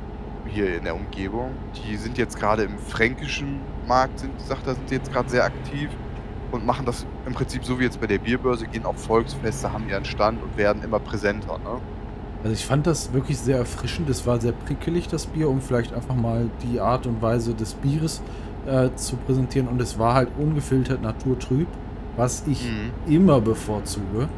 hier 0.52 0.76
in 0.76 0.84
der 0.84 0.94
Umgebung. 0.94 1.50
Die 1.84 1.96
sind 1.96 2.18
jetzt 2.18 2.38
gerade 2.38 2.62
im 2.64 2.78
fränkischen 2.78 3.60
Markt, 3.86 4.20
sind, 4.20 4.40
sagt 4.40 4.66
er, 4.66 4.74
sind 4.74 4.90
jetzt 4.90 5.12
gerade 5.12 5.28
sehr 5.28 5.44
aktiv 5.44 5.90
und 6.50 6.66
machen 6.66 6.84
das 6.86 7.06
im 7.26 7.34
Prinzip 7.34 7.64
so 7.64 7.78
wie 7.78 7.84
jetzt 7.84 8.00
bei 8.00 8.06
der 8.06 8.18
Bierbörse, 8.18 8.66
gehen 8.66 8.84
auf 8.84 9.02
Volksfeste, 9.02 9.72
haben 9.72 9.88
ihren 9.88 10.04
Stand 10.04 10.42
und 10.42 10.56
werden 10.56 10.82
immer 10.82 11.00
präsenter, 11.00 11.58
ne? 11.58 11.80
Also 12.44 12.54
ich 12.54 12.66
fand 12.66 12.86
das 12.88 13.12
wirklich 13.12 13.38
sehr 13.38 13.58
erfrischend. 13.58 14.10
Es 14.10 14.26
war 14.26 14.40
sehr 14.40 14.50
prickelig, 14.52 15.06
das 15.06 15.26
Bier, 15.26 15.48
um 15.48 15.60
vielleicht 15.60 15.92
einfach 15.92 16.16
mal 16.16 16.50
die 16.64 16.80
Art 16.80 17.06
und 17.06 17.22
Weise 17.22 17.54
des 17.54 17.74
Bieres 17.74 18.20
äh, 18.66 18.90
zu 18.96 19.16
präsentieren. 19.16 19.68
Und 19.68 19.80
es 19.80 19.96
war 19.96 20.14
halt 20.14 20.28
ungefiltert 20.36 21.02
naturtrüb, 21.02 21.68
was 22.16 22.42
ich 22.48 22.72
Mhm. 22.72 22.90
immer 23.06 23.40
bevorzuge. 23.40 24.28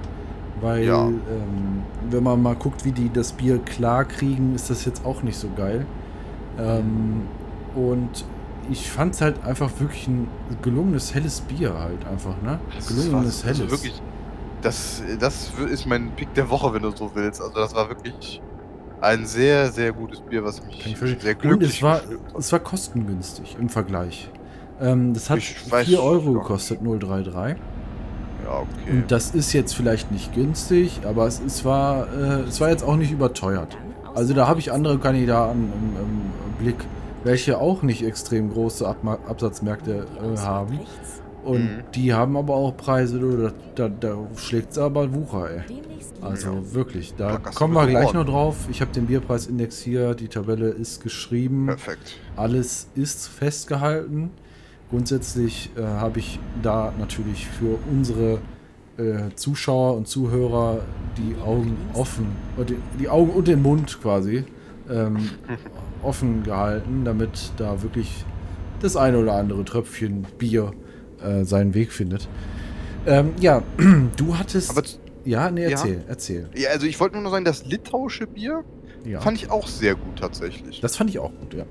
Weil, 0.61 0.85
Ja. 0.85 1.07
ähm, 1.09 1.88
wenn 2.11 2.22
man 2.22 2.42
mal 2.42 2.57
guckt, 2.57 2.85
wie 2.85 2.92
die 2.92 3.11
das 3.11 3.33
Bier 3.33 3.59
klar 3.59 4.05
kriegen, 4.05 4.55
ist 4.55 4.68
das 4.68 4.85
jetzt 4.85 5.05
auch 5.07 5.22
nicht 5.22 5.38
so 5.38 5.48
geil. 5.50 5.87
Ähm, 6.59 7.23
und 7.75 8.25
ich 8.71 8.90
fand 8.90 9.14
es 9.14 9.21
halt 9.21 9.45
einfach 9.45 9.71
wirklich 9.79 10.07
ein 10.09 10.29
gelungenes, 10.62 11.14
helles 11.14 11.40
Bier 11.40 11.79
halt 11.79 12.07
einfach, 12.07 12.40
ne? 12.43 12.59
Das 12.75 12.88
gelungenes, 12.88 13.45
also 13.45 13.62
helles. 13.62 13.71
wirklich, 13.71 14.03
das, 14.62 15.03
das 15.19 15.53
ist 15.71 15.87
mein 15.87 16.12
Pick 16.12 16.33
der 16.35 16.49
Woche, 16.49 16.73
wenn 16.73 16.83
du 16.83 16.90
so 16.90 17.11
willst. 17.14 17.40
Also 17.40 17.55
das 17.55 17.75
war 17.75 17.88
wirklich 17.88 18.40
ein 19.01 19.27
sehr, 19.27 19.71
sehr 19.71 19.93
gutes 19.93 20.21
Bier, 20.21 20.45
was 20.45 20.64
mich 20.64 20.83
sehr 21.21 21.35
Und 21.35 21.38
glücklich 21.40 21.77
es 21.77 21.83
war, 21.83 22.01
es 22.38 22.53
war 22.53 22.61
kostengünstig 22.61 23.57
im 23.61 23.69
Vergleich. 23.69 24.31
Ähm, 24.81 25.12
das 25.12 25.31
hat 25.31 25.38
Ich 25.38 25.71
weiß 25.71 25.87
4 25.87 26.03
Euro 26.03 26.33
gekostet, 26.33 26.81
033. 26.83 27.57
Ja, 28.45 28.61
okay. 28.61 28.90
Und 28.90 29.11
das 29.11 29.31
ist 29.35 29.53
jetzt 29.53 29.75
vielleicht 29.75 30.11
nicht 30.11 30.35
günstig, 30.35 31.01
aber 31.05 31.27
es, 31.27 31.40
es, 31.40 31.64
war, 31.64 32.09
äh, 32.12 32.43
es 32.43 32.61
war 32.61 32.71
jetzt 32.71 32.83
auch 32.83 32.97
nicht 32.97 33.12
überteuert. 33.12 33.77
Also 34.14 34.33
da 34.35 34.46
habe 34.46 34.61
ich 34.61 34.72
andere 34.72 34.98
Kandidaten 34.98 35.72
im, 35.72 35.96
im 36.03 36.53
Blick, 36.64 36.77
welche 37.24 37.59
auch 37.59 37.83
nicht 37.83 38.05
extrem 38.05 38.50
große 38.53 38.87
Abma 38.87 39.18
Absatzmärkte 39.29 40.07
äh, 40.22 40.38
haben. 40.38 40.79
Und 41.44 41.59
Mhm. 41.62 41.83
die 41.94 42.14
haben 42.14 42.37
aber 42.37 42.55
auch 42.55 42.74
Preise, 42.77 43.53
da, 43.77 43.88
da, 43.88 43.94
da 44.00 44.16
schlägt 44.37 44.72
es 44.72 44.79
aber 44.79 45.12
Wucher, 45.12 45.50
ey. 45.50 45.62
Also 46.22 46.48
Ja. 46.53 46.74
wirklich, 46.74 47.14
da 47.16 47.37
kommen 47.37 47.74
wir 47.74 47.87
gleich 47.87 48.14
noch 48.14 48.24
drauf. 48.24 48.57
Ich 48.70 48.81
habe 48.81 48.90
den 48.92 49.07
Bierpreisindex 49.07 49.81
hier, 49.81 50.14
die 50.14 50.29
Tabelle 50.29 50.68
ist 50.70 51.03
geschrieben. 51.03 51.66
Perfekt. 51.66 52.16
Alles 52.37 52.88
ist 52.94 53.29
festgehalten. 53.29 54.31
Grundsätzlich 54.88 55.70
äh, 55.77 55.83
habe 55.83 56.20
ich 56.20 56.38
da 56.62 56.92
natürlich 56.98 57.46
für 57.46 57.79
unsere 57.90 58.38
äh, 58.98 59.35
Zuschauer 59.35 59.96
und 59.96 60.07
Zuhörer 60.09 60.80
die 61.18 61.35
Augen 61.44 61.76
offen, 61.94 62.26
oder 62.57 62.66
die, 62.66 62.76
die 63.00 63.09
Augen 63.09 63.30
und 63.30 63.48
den 63.48 63.62
Mund 63.62 64.00
quasi 64.00 64.44
ähm, 64.90 65.30
offen 66.02 66.42
gehalten, 66.42 67.04
damit 67.04 67.50
da 67.57 67.83
wirklich 67.83 68.24
das 68.80 68.96
eine 68.96 69.18
oder 69.18 69.35
andere 69.35 69.64
Tröpfchen 69.64 70.26
Bier 70.38 70.72
äh, 71.22 71.44
seinen 71.44 71.74
Weg 71.74 71.92
findet. 71.92 72.28
Ähm, 73.07 73.33
ja, 73.40 73.62
du 74.16 74.38
hattest. 74.38 74.70
Aber 74.70 74.83
ja, 75.24 75.50
nee, 75.50 75.62
Ja. 75.64 75.70
erzähl, 75.70 76.04
erzähl. 76.07 76.48
ja, 76.54 76.70
also 76.70 76.87
ich 76.87 77.00
wollte 77.00 77.14
nur 77.16 77.24
noch 77.24 77.30
sagen, 77.30 77.44
das 77.44 77.64
litauische 77.64 78.26
Bier 78.26 78.62
Ja. 79.04 79.20
fand 79.20 79.38
ich 79.42 79.50
auch 79.50 79.66
sehr 79.68 79.94
gut 79.94 80.18
tatsächlich. 80.18 80.80
das 80.80 80.96
fand 80.96 81.11
ich 81.11 81.18
auch 81.18 81.33
gut, 81.40 81.54
ja. 81.54 81.64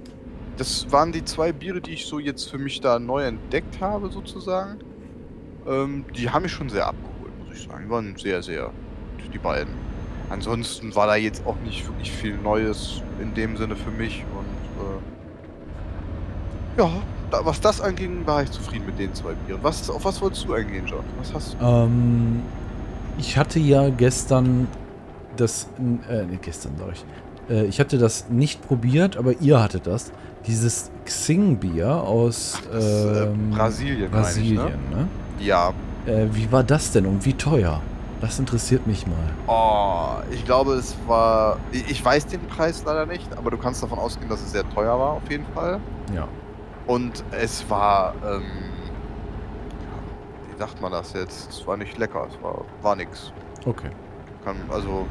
Das 0.58 0.86
waren 0.92 1.12
die 1.12 1.24
zwei 1.26 1.52
Biere, 1.52 1.82
die 1.82 1.92
ich 1.92 2.06
so 2.06 2.20
jetzt 2.20 2.50
für 2.50 2.58
mich 2.60 2.80
da 2.80 3.00
neu 3.00 3.24
entdeckt 3.24 3.82
habe, 3.82 4.10
sozusagen. 4.12 4.80
Ähm, 5.68 6.06
die 6.16 6.30
haben 6.30 6.44
mich 6.44 6.52
schon 6.52 6.70
sehr 6.70 6.86
abgeholt, 6.88 7.13
ich 7.54 7.64
sagen. 7.64 7.86
Die 7.86 7.90
waren 7.90 8.16
sehr, 8.18 8.44
sehr 8.44 8.72
die 9.34 9.38
beiden. 9.38 9.74
Ansonsten 10.30 10.96
war 10.96 11.08
da 11.08 11.16
jetzt 11.16 11.46
auch 11.46 11.58
nicht 11.66 11.86
wirklich 11.88 12.12
viel 12.12 12.38
Neues 12.38 13.02
in 13.22 13.34
dem 13.34 13.58
Sinne 13.58 13.76
für 13.76 13.92
mich 13.92 14.24
und 14.38 14.46
äh, 14.84 16.82
ja, 16.82 16.90
da, 17.30 17.46
was 17.46 17.62
das 17.62 17.82
anging, 17.82 18.26
war 18.26 18.44
ich 18.44 18.52
zufrieden 18.52 18.86
mit 18.86 18.98
den 18.98 19.14
zwei 19.14 19.34
Bieren. 19.34 19.60
Was, 19.62 19.90
auf 19.90 20.06
was 20.06 20.22
wolltest 20.22 20.48
du 20.48 20.54
eingehen, 20.54 20.86
John? 20.88 21.04
Was 21.20 21.34
hast 21.34 21.58
du? 21.60 21.66
Ähm, 21.66 22.42
ich 23.18 23.38
hatte 23.38 23.60
ja 23.60 23.90
gestern 23.90 24.68
das, 25.36 25.68
äh, 26.10 26.26
nee, 26.26 26.40
gestern 26.42 26.74
sag 26.78 26.94
ich. 26.94 27.06
Äh, 27.50 27.66
ich 27.66 27.80
hatte 27.80 27.98
das 27.98 28.30
nicht 28.30 28.66
probiert, 28.66 29.18
aber 29.18 29.40
ihr 29.40 29.62
hattet 29.62 29.86
das. 29.88 30.12
Dieses 30.48 30.92
Xing-Bier 31.06 31.90
aus 31.90 32.60
das, 32.72 32.84
äh, 32.84 33.24
ähm, 33.24 33.52
Brasilien, 33.52 34.00
meine 34.00 34.06
ich, 34.06 34.12
Brasilien, 34.12 34.90
ne? 34.90 34.98
ne? 34.98 35.08
Ja, 35.40 35.74
Äh, 36.06 36.28
wie 36.32 36.52
war 36.52 36.64
das 36.64 36.92
denn 36.92 37.06
und 37.06 37.26
wie 37.26 37.34
teuer? 37.34 37.82
Das 38.22 38.40
interessiert 38.40 38.88
mich 38.88 39.06
mal. 39.06 39.16
Oh, 39.48 40.22
ich 40.32 40.46
glaube, 40.46 40.74
es 40.76 40.96
war. 41.08 41.58
Ich 41.72 42.04
weiß 42.04 42.28
den 42.28 42.42
Preis 42.48 42.84
leider 42.86 43.06
nicht, 43.06 43.28
aber 43.38 43.52
du 43.52 43.58
kannst 43.58 43.84
davon 43.84 44.00
ausgehen, 44.00 44.30
dass 44.30 44.42
es 44.42 44.52
sehr 44.52 44.68
teuer 44.70 44.98
war, 44.98 45.10
auf 45.14 45.30
jeden 45.30 45.46
Fall. 45.54 45.80
Ja. 46.16 46.28
Und 46.88 47.24
es 47.32 47.70
war. 47.70 48.14
Ähm, 48.26 48.44
wie 50.52 50.58
sagt 50.60 50.82
man 50.82 50.92
das 50.92 51.14
jetzt? 51.14 51.50
Es 51.50 51.68
war 51.68 51.76
nicht 51.76 51.98
lecker, 51.98 52.28
es 52.30 52.42
war, 52.42 52.64
war 52.82 52.96
nix. 52.96 53.34
Okay. 53.66 53.90
Kann, 54.46 54.56
also. 54.70 55.06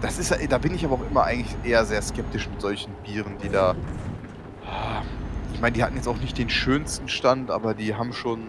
Das 0.00 0.18
ist, 0.18 0.34
da 0.48 0.56
bin 0.56 0.74
ich 0.74 0.82
aber 0.82 0.94
auch 0.94 1.10
immer 1.10 1.24
eigentlich 1.24 1.54
eher 1.62 1.84
sehr 1.84 2.00
skeptisch 2.00 2.48
mit 2.48 2.58
solchen 2.62 2.90
Bieren, 3.04 3.36
die 3.42 3.50
da. 3.50 3.74
Ah, 4.66 5.02
Ich 5.52 5.60
meine, 5.60 5.72
die 5.74 5.84
hatten 5.84 5.96
jetzt 5.96 6.08
auch 6.08 6.16
nicht 6.16 6.38
den 6.38 6.48
schönsten 6.48 7.06
Stand, 7.08 7.50
aber 7.50 7.74
die 7.74 7.94
haben 7.94 8.14
schon 8.14 8.44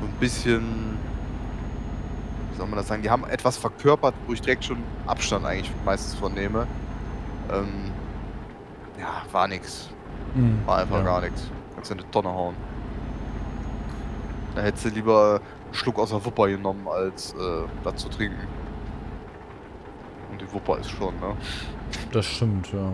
so 0.00 0.06
ein 0.06 0.12
bisschen. 0.18 0.98
Wie 2.50 2.56
soll 2.56 2.66
man 2.66 2.76
das 2.76 2.88
sagen? 2.88 3.02
Die 3.02 3.10
haben 3.10 3.24
etwas 3.24 3.56
verkörpert, 3.56 4.14
wo 4.26 4.32
ich 4.32 4.40
direkt 4.40 4.64
schon 4.64 4.78
Abstand 5.06 5.44
eigentlich 5.46 5.70
meistens 5.84 6.14
von 6.14 6.32
nehme. 6.34 6.66
Ähm, 7.52 7.90
ja, 8.98 9.22
war 9.32 9.48
nix. 9.48 9.88
Mhm, 10.34 10.60
War 10.66 10.78
einfach 10.78 10.98
ja. 10.98 11.04
gar 11.04 11.20
nichts. 11.22 11.50
Kannst 11.74 11.90
du 11.90 11.94
in 11.94 12.00
eine 12.00 12.10
Tonne 12.10 12.28
hauen. 12.28 12.54
Da 14.54 14.62
hättest 14.62 14.84
du 14.84 14.88
lieber 14.90 15.40
einen 15.64 15.74
Schluck 15.74 15.98
aus 15.98 16.10
der 16.10 16.24
Wupper 16.24 16.48
genommen, 16.48 16.86
als 16.88 17.32
äh, 17.34 17.62
das 17.84 17.96
zu 17.96 18.08
trinken. 18.08 18.46
Und 20.30 20.40
die 20.40 20.52
Wupper 20.52 20.78
ist 20.78 20.90
schon, 20.90 21.14
ne? 21.20 21.36
Das 22.12 22.26
stimmt, 22.26 22.72
ja. 22.72 22.92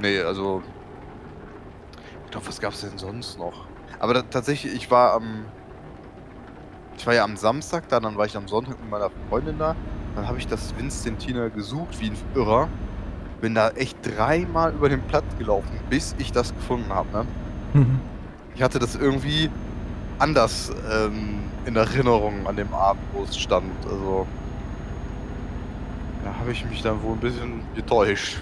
Nee, 0.00 0.20
also. 0.20 0.62
Ich 2.26 2.30
glaube, 2.30 2.46
was 2.46 2.60
gab's 2.60 2.80
denn 2.80 2.98
sonst 2.98 3.38
noch? 3.38 3.64
Aber 4.00 4.14
da, 4.14 4.22
tatsächlich, 4.22 4.74
ich 4.74 4.90
war 4.90 5.14
am. 5.14 5.44
Ich 6.96 7.06
war 7.06 7.14
ja 7.14 7.24
am 7.24 7.36
Samstag 7.36 7.88
da, 7.88 8.00
dann 8.00 8.16
war 8.16 8.26
ich 8.26 8.36
am 8.36 8.48
Sonntag 8.48 8.80
mit 8.80 8.90
meiner 8.90 9.10
Freundin 9.28 9.58
da. 9.58 9.76
Dann 10.14 10.26
habe 10.28 10.38
ich 10.38 10.46
das 10.46 10.76
Vincentina 10.76 11.48
gesucht, 11.48 12.00
wie 12.00 12.10
ein 12.10 12.18
Irrer. 12.34 12.68
Bin 13.40 13.54
da 13.54 13.70
echt 13.70 13.98
dreimal 14.02 14.72
über 14.72 14.88
den 14.88 15.02
Platz 15.02 15.24
gelaufen, 15.38 15.78
bis 15.90 16.14
ich 16.18 16.32
das 16.32 16.54
gefunden 16.54 16.92
habe, 16.92 17.08
ne? 17.12 17.26
Mhm. 17.74 18.00
Ich 18.54 18.62
hatte 18.62 18.78
das 18.78 18.94
irgendwie 18.94 19.50
anders 20.18 20.70
ähm, 20.90 21.40
in 21.66 21.76
Erinnerung 21.76 22.46
an 22.46 22.56
dem 22.56 22.72
Abend, 22.72 23.02
wo 23.12 23.24
es 23.24 23.36
stand. 23.36 23.84
Also. 23.84 24.26
Da 26.24 26.34
habe 26.38 26.52
ich 26.52 26.64
mich 26.64 26.80
dann 26.80 27.02
wohl 27.02 27.14
ein 27.14 27.20
bisschen 27.20 27.62
getäuscht. 27.74 28.40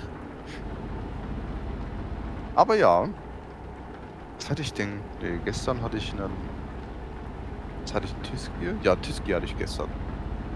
Aber 2.54 2.76
ja. 2.76 3.08
Was 4.38 4.50
hatte 4.50 4.62
ich 4.62 4.72
denn? 4.72 5.00
Nee, 5.20 5.40
gestern 5.44 5.82
hatte 5.82 5.96
ich 5.96 6.12
einen. 6.12 6.51
Was 7.84 7.94
hatte 7.94 8.06
ich 8.06 8.30
Tiskier? 8.30 8.74
Ja, 8.82 8.96
Tiskier 8.96 9.36
hatte 9.36 9.46
ich 9.46 9.56
gestern. 9.56 9.88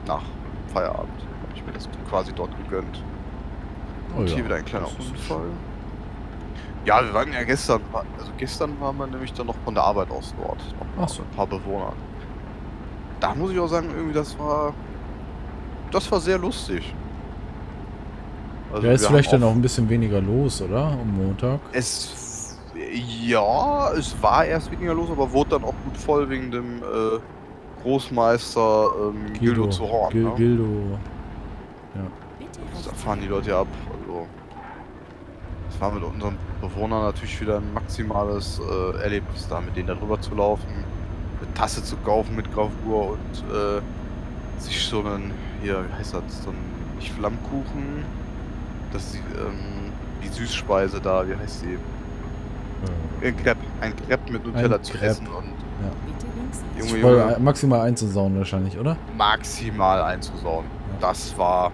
Nach 0.06 0.22
Feierabend. 0.72 1.20
Habe 1.42 1.52
ich 1.54 1.64
mir 1.64 1.72
das 1.72 1.88
quasi 2.08 2.32
dort 2.32 2.50
gegönnt. 2.56 3.02
Oh 4.14 4.20
Und 4.20 4.28
ja, 4.30 4.36
hier 4.36 4.44
wieder 4.44 4.56
ein 4.56 4.64
kleiner 4.64 4.86
Unfall. 4.86 5.46
Ja, 6.84 7.04
wir 7.04 7.12
waren 7.12 7.32
ja 7.32 7.42
gestern, 7.42 7.80
also 7.92 8.30
gestern 8.38 8.80
waren 8.80 8.96
wir 8.96 9.08
nämlich 9.08 9.32
dann 9.32 9.48
noch 9.48 9.56
von 9.64 9.74
der 9.74 9.82
Arbeit 9.82 10.08
aus 10.10 10.32
dort. 10.38 10.62
Noch 10.96 11.08
so. 11.08 11.22
ein 11.22 11.36
paar 11.36 11.46
Bewohnern. 11.46 11.94
Da 13.18 13.34
muss 13.34 13.50
ich 13.50 13.58
auch 13.58 13.66
sagen, 13.66 13.88
irgendwie 13.90 14.14
das 14.14 14.38
war, 14.38 14.72
das 15.90 16.10
war 16.12 16.20
sehr 16.20 16.38
lustig. 16.38 16.94
Also 18.72 18.86
Ja, 18.86 18.92
ist 18.92 19.06
vielleicht 19.06 19.32
dann 19.32 19.42
auch 19.42 19.52
ein 19.52 19.62
bisschen 19.62 19.88
weniger 19.88 20.20
los, 20.20 20.62
oder? 20.62 20.86
Am 20.86 21.16
Montag. 21.16 21.60
Es, 21.72 22.25
ja, 22.92 23.92
es 23.92 24.14
war 24.22 24.44
erst 24.44 24.70
weniger 24.70 24.94
los, 24.94 25.11
aber 25.11 25.31
wurde 25.33 25.51
dann 25.51 25.64
auch 25.64 25.75
gut 25.85 25.96
voll 25.96 26.29
wegen 26.29 26.51
dem 26.51 26.79
äh, 26.79 27.18
Großmeister 27.83 28.88
ähm, 29.01 29.33
Gildo, 29.35 29.68
zu 29.68 29.88
Horn. 29.88 30.11
Gil 30.12 30.25
ne? 30.25 30.35
Gildo. 30.37 30.99
da 31.94 32.94
fahren 32.94 33.20
die 33.22 33.29
Leute 33.29 33.51
ja 33.51 33.61
ab. 33.61 33.68
Also, 33.92 34.27
das 35.68 35.81
war 35.81 35.92
mit 35.92 36.03
unseren 36.03 36.37
Bewohnern 36.61 37.03
natürlich 37.03 37.40
wieder 37.40 37.59
ein 37.59 37.72
maximales 37.72 38.61
äh, 38.61 39.03
Erlebnis 39.03 39.46
da, 39.49 39.61
mit 39.61 39.77
denen 39.77 39.88
darüber 39.88 40.20
zu 40.20 40.35
laufen, 40.35 40.85
eine 41.40 41.55
Tasse 41.55 41.83
zu 41.85 41.96
kaufen 41.99 42.35
mit 42.35 42.53
Gravur 42.53 43.11
und 43.11 43.55
äh, 43.55 43.81
sich 44.61 44.85
so 44.85 45.01
einen, 45.01 45.33
hier, 45.62 45.85
wie 45.88 45.92
heißt 45.99 46.14
das, 46.14 46.44
so 46.44 46.51
ein, 46.51 46.57
nicht 46.96 47.12
Flammkuchen, 47.12 48.05
das 48.92 49.12
die, 49.12 49.18
ähm, 49.18 49.92
die 50.25 50.29
Süßspeise 50.29 51.01
da, 51.01 51.29
wie 51.29 51.37
heißt 51.37 51.62
die? 51.62 51.79
Ein 53.22 53.36
Crepe, 53.36 53.60
ein 53.80 53.94
Crepe 53.96 54.32
mit 54.32 54.46
Nutella 54.46 54.76
Ein 54.76 54.82
zu 54.82 54.92
Crepe. 54.92 55.06
essen 55.06 55.26
und 55.26 55.44
links 56.36 56.92
Junge, 56.92 57.00
Junge, 57.00 57.36
maximal 57.40 57.80
einzusauen 57.80 58.36
wahrscheinlich, 58.36 58.78
oder? 58.78 58.96
maximal 59.16 60.02
einzusauen. 60.02 60.64
Ja. 60.66 61.08
Das 61.08 61.36
war. 61.38 61.72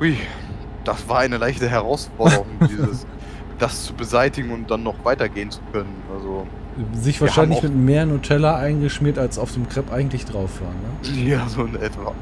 Ui, 0.00 0.16
das 0.84 1.08
war 1.08 1.20
eine 1.20 1.36
leichte 1.38 1.68
Herausforderung, 1.68 2.46
dieses, 2.68 3.06
das 3.58 3.84
zu 3.84 3.94
beseitigen 3.94 4.50
und 4.50 4.70
dann 4.70 4.82
noch 4.82 4.96
weitergehen 5.04 5.50
zu 5.50 5.60
können. 5.72 5.94
Also, 6.14 6.46
Sich 6.94 7.20
wahrscheinlich 7.20 7.62
mit 7.62 7.74
mehr 7.74 8.04
Nutella 8.06 8.56
eingeschmiert, 8.56 9.18
als 9.18 9.38
auf 9.38 9.52
dem 9.52 9.68
Crepe 9.68 9.92
eigentlich 9.92 10.24
drauf 10.24 10.60
war, 10.60 10.70
ne? 10.70 11.28
ja, 11.28 11.48
so 11.48 11.64
in 11.64 11.76
etwa. 11.76 12.12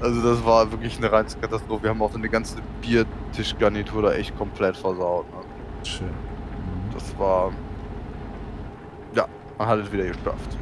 Also, 0.00 0.22
das 0.22 0.44
war 0.44 0.70
wirklich 0.70 0.98
eine 0.98 1.10
reine 1.10 1.28
Katastrophe. 1.40 1.84
Wir 1.84 1.90
haben 1.90 2.02
auch 2.02 2.14
eine 2.14 2.28
ganze 2.28 2.56
Biertischgarnitur 2.80 4.02
da 4.02 4.12
echt 4.12 4.36
komplett 4.38 4.76
versaut. 4.76 5.26
Ne? 5.30 5.42
Schön. 5.84 6.08
Das 6.94 7.18
war. 7.18 7.50
Ja, 9.14 9.26
man 9.58 9.68
hat 9.68 9.78
es 9.80 9.92
wieder 9.92 10.04
geschafft. 10.04 10.56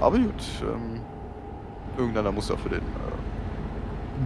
Aber 0.00 0.16
gut, 0.18 0.32
ähm, 0.62 1.00
irgendeiner 1.96 2.32
muss 2.32 2.48
ja 2.48 2.56
für 2.56 2.68
den. 2.70 2.78
Äh, 2.80 2.82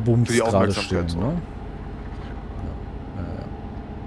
Bums 0.05 0.29
Für 0.29 0.35
die 0.35 0.43
Aufmerksamkeit 0.43 1.11
stehen, 1.11 1.21
ne? 1.21 1.27
Ja, 1.27 3.23
ja, 3.23 3.29
ja. 3.29 3.45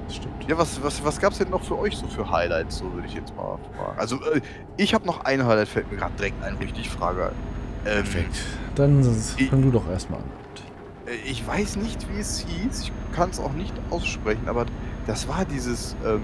Das 0.07 0.15
stimmt. 0.15 0.33
Ja, 0.49 0.57
was, 0.57 0.83
was, 0.83 1.03
was 1.03 1.19
gab's 1.19 1.37
denn 1.37 1.49
noch 1.49 1.63
für 1.63 1.77
euch 1.79 1.95
so 1.97 2.07
für 2.07 2.29
Highlights, 2.29 2.77
so 2.79 2.91
würde 2.93 3.07
ich 3.07 3.13
jetzt 3.13 3.35
mal 3.37 3.57
fragen. 3.77 3.97
Also, 3.97 4.17
äh, 4.31 4.41
ich 4.75 4.93
habe 4.93 5.05
noch 5.05 5.21
ein 5.25 5.45
Highlight, 5.45 5.67
fällt 5.69 5.89
mir 5.91 5.97
gerade 5.97 6.13
direkt 6.17 6.43
ein, 6.43 6.57
wo 6.59 6.63
ich 6.63 6.73
dich 6.73 6.89
frage. 6.89 7.31
Ähm, 7.85 8.03
Perfekt. 8.03 8.35
Dann 8.75 9.01
fang 9.49 9.61
du 9.61 9.71
doch 9.71 9.87
erstmal 9.89 10.19
an. 10.19 10.25
äh, 11.07 11.15
Ich 11.29 11.45
weiß 11.47 11.77
nicht, 11.77 12.05
wie 12.13 12.19
es 12.19 12.39
hieß, 12.39 12.81
ich 12.81 12.91
kann 13.15 13.29
es 13.29 13.39
auch 13.39 13.53
nicht 13.53 13.73
aussprechen, 13.89 14.47
aber 14.49 14.65
das 15.05 15.27
war 15.29 15.45
dieses, 15.45 15.95
ähm, 16.05 16.21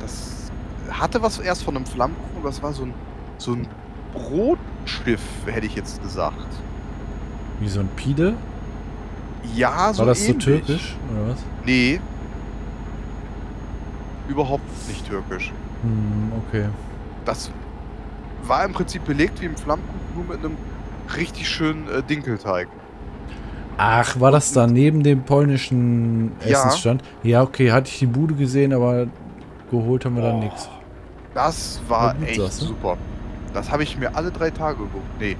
das 0.00 0.50
hatte 0.90 1.22
was 1.22 1.38
erst 1.38 1.62
von 1.64 1.76
einem 1.76 1.86
Flammkuchen, 1.86 2.42
das 2.42 2.62
war 2.62 2.72
so 2.72 2.84
ein, 2.84 2.94
so 3.38 3.52
ein 3.52 3.66
Brotschiff, 4.12 5.20
hätte 5.46 5.66
ich 5.66 5.74
jetzt 5.74 6.02
gesagt. 6.02 6.46
Wie 7.60 7.68
so 7.68 7.80
ein 7.80 7.88
Pide? 7.96 8.34
Ja, 9.54 9.92
so 9.92 10.00
War 10.00 10.06
das 10.06 10.20
so 10.20 10.30
ähnlich. 10.32 10.44
türkisch, 10.44 10.96
oder 11.12 11.30
was? 11.32 11.38
Nee. 11.64 12.00
Überhaupt 14.28 14.62
nicht 14.88 15.06
türkisch. 15.06 15.52
Hm, 15.82 16.32
okay. 16.48 16.66
Das 17.24 17.50
war 18.46 18.64
im 18.64 18.72
Prinzip 18.72 19.04
belegt 19.04 19.40
wie 19.40 19.46
im 19.46 19.56
Flammkuchen, 19.56 19.98
nur 20.14 20.24
mit 20.24 20.44
einem 20.44 20.56
richtig 21.16 21.48
schönen 21.48 21.88
äh, 21.88 22.02
Dinkelteig. 22.02 22.68
Ach, 23.76 24.18
war 24.20 24.32
das 24.32 24.52
da 24.52 24.66
neben 24.66 25.02
dem 25.02 25.22
polnischen 25.22 26.32
Ja. 26.44 26.50
Essensstand? 26.50 27.02
Ja, 27.22 27.42
okay, 27.42 27.70
hatte 27.72 27.88
ich 27.90 27.98
die 28.00 28.06
Bude 28.06 28.34
gesehen, 28.34 28.72
aber 28.72 29.06
geholt 29.70 30.04
haben 30.04 30.16
wir 30.16 30.22
dann 30.22 30.36
Oh, 30.36 30.40
nichts. 30.44 30.68
Das 31.34 31.80
war 31.88 32.00
War 32.08 32.14
gut, 32.14 32.28
echt 32.28 32.40
sagst 32.40 32.62
du? 32.62 32.66
super. 32.66 32.96
Das 33.54 33.70
habe 33.70 33.82
ich 33.82 33.96
mir 33.98 34.14
alle 34.16 34.30
drei 34.30 34.50
Tage 34.50 34.78
geguckt. 34.78 35.06
Nee. 35.20 35.36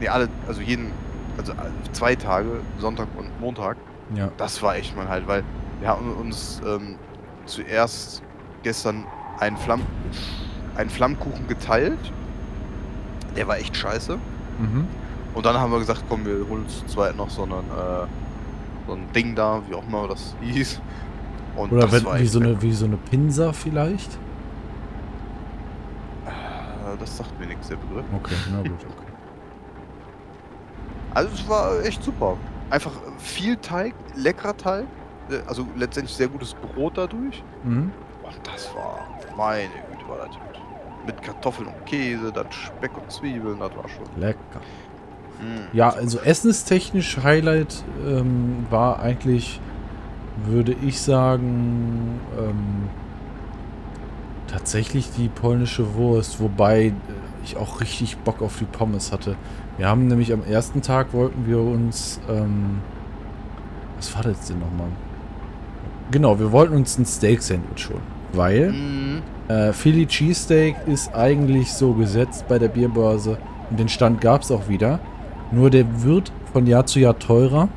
Nee, 0.00 0.08
alle, 0.08 0.28
also 0.46 0.60
jeden, 0.60 0.90
also 1.38 1.52
zwei 1.92 2.14
Tage, 2.16 2.60
Sonntag 2.78 3.08
und 3.16 3.40
Montag. 3.40 3.76
Ja. 4.14 4.30
Das 4.36 4.62
war 4.62 4.76
echt 4.76 4.96
mein 4.96 5.08
halt, 5.08 5.26
weil 5.26 5.42
wir 5.80 5.88
haben 5.88 6.12
uns 6.16 6.60
ähm, 6.66 6.96
zuerst 7.46 8.22
gestern 8.62 9.04
einen, 9.40 9.56
Flamm, 9.56 9.82
einen 10.76 10.90
Flammkuchen 10.90 11.46
geteilt. 11.48 11.98
Der 13.36 13.48
war 13.48 13.58
echt 13.58 13.76
scheiße. 13.76 14.16
Mhm. 14.58 14.86
Und 15.34 15.46
dann 15.46 15.58
haben 15.58 15.72
wir 15.72 15.78
gesagt, 15.78 16.04
komm, 16.08 16.26
wir 16.26 16.46
holen 16.48 16.64
uns 16.64 16.80
zu 16.80 16.86
zweit 16.86 17.16
noch 17.16 17.30
so, 17.30 17.44
einen, 17.44 17.52
äh, 17.52 18.06
so 18.86 18.92
ein 18.94 19.06
Ding 19.14 19.34
da, 19.34 19.62
wie 19.68 19.74
auch 19.74 19.86
immer 19.86 20.08
das 20.08 20.34
hieß. 20.42 20.80
Und 21.56 21.72
Oder 21.72 21.82
das 21.82 21.92
wenn, 21.92 22.04
war 22.04 22.18
wie, 22.18 22.26
so 22.26 22.40
eine, 22.40 22.60
wie 22.62 22.72
so 22.72 22.86
eine 22.86 22.96
Pinsa 22.96 23.52
vielleicht? 23.52 24.12
Äh, 26.26 26.96
Das 26.98 27.16
sagt 27.16 27.38
mir 27.38 27.46
nichts, 27.46 27.68
der 27.68 27.76
Begriff. 27.76 28.04
Okay, 28.14 28.34
na 28.50 28.58
gut, 28.62 28.70
okay. 28.80 29.12
Also 31.14 31.30
es 31.34 31.48
war 31.48 31.82
echt 31.84 32.02
super. 32.02 32.36
Einfach 32.70 32.92
viel 33.18 33.56
Teig, 33.56 33.94
leckerer 34.16 34.56
Teig. 34.56 34.86
äh, 35.30 35.40
Also 35.46 35.66
letztendlich 35.76 36.16
sehr 36.16 36.28
gutes 36.28 36.54
Brot 36.54 36.96
dadurch. 36.96 37.42
Mhm. 37.64 37.90
Und 38.22 38.34
das 38.44 38.74
war, 38.74 39.06
meine 39.36 39.68
Güte, 39.90 40.08
war 40.08 40.18
das 40.26 40.28
gut. 40.36 40.60
Mit 41.04 41.20
Kartoffeln 41.20 41.68
und 41.68 41.84
Käse, 41.84 42.32
dann 42.32 42.46
Speck 42.52 42.96
und 42.96 43.10
Zwiebeln, 43.10 43.58
das 43.58 43.76
war 43.76 43.88
schon. 43.88 44.04
Lecker. 44.20 44.38
Mm. 45.40 45.76
Ja, 45.76 45.90
also 45.90 46.20
essenstechnisch 46.20 47.18
Highlight 47.24 47.82
ähm, 48.06 48.64
war 48.70 49.00
eigentlich, 49.00 49.60
würde 50.44 50.74
ich 50.82 51.00
sagen, 51.00 52.20
ähm, 52.38 52.88
tatsächlich 54.48 55.10
die 55.10 55.28
polnische 55.28 55.94
Wurst, 55.94 56.40
wobei 56.40 56.92
ich 57.44 57.56
auch 57.56 57.80
richtig 57.80 58.18
Bock 58.18 58.42
auf 58.42 58.58
die 58.58 58.64
Pommes 58.64 59.12
hatte. 59.12 59.36
Wir 59.78 59.88
haben 59.88 60.06
nämlich 60.06 60.32
am 60.32 60.44
ersten 60.44 60.82
Tag 60.82 61.12
wollten 61.12 61.46
wir 61.46 61.58
uns, 61.60 62.20
ähm, 62.28 62.80
was 63.96 64.14
war 64.14 64.22
das 64.22 64.46
denn 64.46 64.58
nochmal? 64.58 64.88
Genau, 66.10 66.38
wir 66.38 66.52
wollten 66.52 66.74
uns 66.74 66.98
ein 66.98 67.06
Steak-Sandwich 67.06 67.88
holen, 67.88 68.02
weil 68.32 68.72
Mm, 68.72 69.22
äh, 69.48 69.72
Philly 69.72 70.06
Cheesesteak 70.06 70.76
ist 70.86 71.14
eigentlich 71.14 71.72
so 71.72 71.92
gesetzt 71.94 72.46
bei 72.48 72.58
der 72.58 72.68
Bierbörse. 72.68 73.38
Und 73.70 73.80
den 73.80 73.88
Stand 73.88 74.20
gab 74.20 74.42
es 74.42 74.50
auch 74.50 74.68
wieder. 74.68 75.00
Nur 75.50 75.70
der 75.70 76.02
wird 76.02 76.32
von 76.52 76.66
Jahr 76.66 76.86
zu 76.86 77.00
Jahr 77.00 77.18
teurer. 77.18 77.68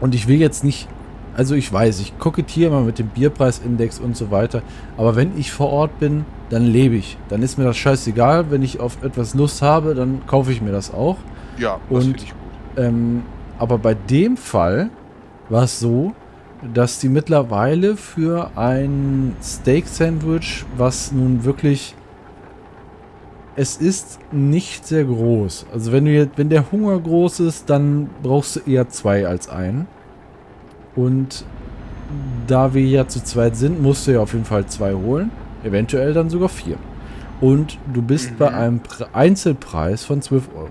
Und 0.00 0.14
ich 0.14 0.28
will 0.28 0.38
jetzt 0.38 0.64
nicht. 0.64 0.88
Also 1.36 1.54
ich 1.54 1.72
weiß, 1.72 2.00
ich 2.00 2.18
kokettiere 2.18 2.70
mal 2.70 2.82
mit 2.82 2.98
dem 2.98 3.06
Bierpreisindex 3.08 3.98
und 4.00 4.16
so 4.16 4.30
weiter. 4.30 4.62
Aber 4.96 5.16
wenn 5.16 5.38
ich 5.38 5.52
vor 5.52 5.70
Ort 5.70 5.98
bin, 6.00 6.24
dann 6.50 6.64
lebe 6.64 6.96
ich. 6.96 7.16
Dann 7.28 7.42
ist 7.42 7.56
mir 7.56 7.64
das 7.64 7.76
scheißegal. 7.76 8.50
Wenn 8.50 8.62
ich 8.62 8.80
auf 8.80 9.02
etwas 9.02 9.34
Lust 9.34 9.62
habe, 9.62 9.94
dann 9.94 10.22
kaufe 10.26 10.50
ich 10.52 10.60
mir 10.60 10.72
das 10.72 10.92
auch. 10.92 11.16
ja, 11.58 11.78
das 11.88 11.96
Und- 11.98 12.02
finde 12.12 12.18
ich 12.24 12.30
gut. 12.30 12.84
Ähm, 12.84 13.22
aber 13.58 13.78
bei 13.78 13.94
dem 13.94 14.36
Fall 14.36 14.90
war 15.48 15.64
es 15.64 15.78
so, 15.80 16.12
dass 16.74 16.98
die 16.98 17.08
mittlerweile 17.08 17.96
für 17.96 18.50
ein 18.56 19.34
Steak-Sandwich, 19.42 20.64
was 20.76 21.10
nun 21.12 21.44
wirklich. 21.44 21.94
Es 23.56 23.76
ist 23.76 24.18
nicht 24.32 24.86
sehr 24.86 25.04
groß. 25.04 25.66
Also 25.72 25.92
wenn 25.92 26.04
du 26.04 26.12
jetzt, 26.12 26.38
wenn 26.38 26.48
der 26.48 26.70
Hunger 26.70 26.98
groß 26.98 27.40
ist, 27.40 27.68
dann 27.68 28.08
brauchst 28.22 28.56
du 28.56 28.60
eher 28.70 28.88
zwei 28.88 29.26
als 29.26 29.48
einen. 29.48 29.86
Und 30.96 31.44
da 32.46 32.74
wir 32.74 32.82
ja 32.84 33.06
zu 33.06 33.22
zweit 33.22 33.56
sind, 33.56 33.80
musst 33.82 34.06
du 34.06 34.12
ja 34.12 34.20
auf 34.20 34.32
jeden 34.32 34.44
Fall 34.44 34.66
zwei 34.66 34.92
holen. 34.94 35.30
Eventuell 35.62 36.12
dann 36.12 36.30
sogar 36.30 36.48
vier. 36.48 36.76
Und 37.40 37.78
du 37.92 38.02
bist 38.02 38.32
Mhm. 38.32 38.36
bei 38.38 38.52
einem 38.52 38.80
Pre 38.80 39.06
Einzelpreis 39.12 40.04
von 40.04 40.20
12 40.20 40.48
Euro. 40.56 40.70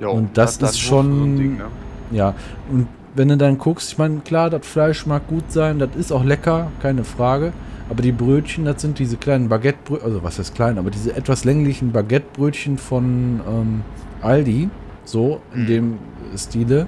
Ja, 0.00 0.08
und 0.08 0.36
das 0.36 0.58
dann 0.58 0.70
ist 0.70 0.78
schon- 0.80 1.36
So 1.36 1.42
Ding, 1.42 1.56
ne? 1.56 1.64
Ja, 2.10 2.34
und 2.70 2.88
wenn 3.14 3.28
du 3.28 3.36
dann 3.36 3.56
guckst, 3.56 3.92
ich 3.92 3.98
meine, 3.98 4.18
klar, 4.20 4.50
das 4.50 4.66
Fleisch 4.66 5.06
mag 5.06 5.26
gut 5.28 5.50
sein, 5.50 5.78
das 5.78 5.90
ist 5.98 6.12
auch 6.12 6.24
lecker, 6.24 6.68
keine 6.82 7.04
Frage. 7.04 7.52
Aber 7.88 8.02
die 8.02 8.12
Brötchen, 8.12 8.64
das 8.64 8.82
sind 8.82 8.98
diese 8.98 9.16
kleinen 9.16 9.48
Baguettebrötchen, 9.48 10.06
also 10.06 10.22
was 10.22 10.38
heißt 10.38 10.54
klein, 10.54 10.76
aber 10.76 10.90
diese 10.90 11.14
etwas 11.16 11.44
länglichen 11.44 11.92
Baguettebrötchen 11.92 12.78
von 12.78 13.40
ähm, 13.48 13.82
Aldi, 14.22 14.68
so 15.04 15.40
in 15.54 15.62
Mhm. 15.62 15.66
dem 15.66 15.94
Stile. 16.36 16.86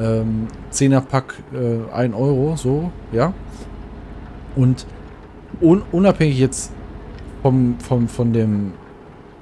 Ähm, 0.00 0.48
10er 0.72 1.00
Pack, 1.00 1.34
äh, 1.52 1.92
1 1.92 2.14
Euro, 2.14 2.56
so, 2.56 2.90
ja. 3.12 3.32
Und 4.56 4.86
un 5.60 5.82
unabhängig 5.92 6.38
jetzt 6.38 6.72
vom, 7.42 7.76
vom, 7.78 8.08
von 8.08 8.32
dem, 8.32 8.72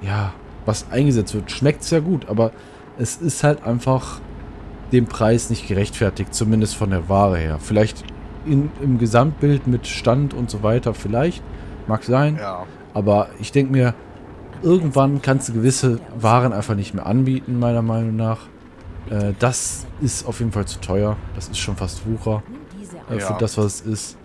ja, 0.01 0.33
was 0.65 0.87
eingesetzt 0.91 1.33
wird, 1.33 1.51
schmeckt 1.51 1.83
es 1.83 1.89
ja 1.91 1.99
gut, 1.99 2.27
aber 2.29 2.51
es 2.97 3.17
ist 3.17 3.43
halt 3.43 3.63
einfach 3.63 4.19
dem 4.91 5.05
Preis 5.05 5.49
nicht 5.49 5.67
gerechtfertigt, 5.67 6.33
zumindest 6.35 6.75
von 6.75 6.89
der 6.89 7.07
Ware 7.07 7.37
her. 7.37 7.57
Vielleicht 7.59 8.03
in, 8.45 8.69
im 8.81 8.97
Gesamtbild 8.97 9.67
mit 9.67 9.87
Stand 9.87 10.33
und 10.33 10.49
so 10.49 10.63
weiter, 10.63 10.93
vielleicht, 10.93 11.41
mag 11.87 12.03
sein, 12.03 12.37
Ja. 12.39 12.65
aber 12.93 13.29
ich 13.39 13.51
denke 13.51 13.71
mir, 13.71 13.93
irgendwann 14.61 15.21
kannst 15.21 15.49
du 15.49 15.53
gewisse 15.53 15.99
Waren 16.19 16.53
einfach 16.53 16.75
nicht 16.75 16.93
mehr 16.93 17.05
anbieten, 17.05 17.57
meiner 17.57 17.81
Meinung 17.81 18.15
nach. 18.15 18.39
Äh, 19.09 19.33
das 19.39 19.85
ist 20.01 20.25
auf 20.25 20.39
jeden 20.39 20.51
Fall 20.51 20.65
zu 20.65 20.79
teuer. 20.79 21.17
Das 21.35 21.49
ist 21.49 21.57
schon 21.57 21.75
fast 21.75 22.05
Wucher 22.05 22.43
äh, 23.09 23.17
Ja. 23.17 23.27
für 23.27 23.39
das, 23.39 23.57
was 23.57 23.65
es 23.65 23.81
ist. 23.81 24.17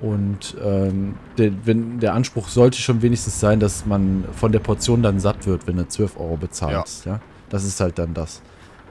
Und 0.00 0.56
ähm, 0.62 1.14
der, 1.38 1.52
wenn, 1.64 2.00
der 2.00 2.14
Anspruch 2.14 2.48
sollte 2.48 2.78
schon 2.78 3.02
wenigstens 3.02 3.38
sein, 3.38 3.60
dass 3.60 3.86
man 3.86 4.24
von 4.34 4.50
der 4.50 4.58
Portion 4.58 5.02
dann 5.02 5.20
satt 5.20 5.46
wird, 5.46 5.66
wenn 5.68 5.76
du 5.76 5.86
12 5.86 6.18
Euro 6.18 6.36
bezahlst. 6.36 7.06
Ja. 7.06 7.20
Das 7.50 7.64
ist 7.64 7.80
halt 7.80 7.98
dann 7.98 8.12
das. 8.12 8.42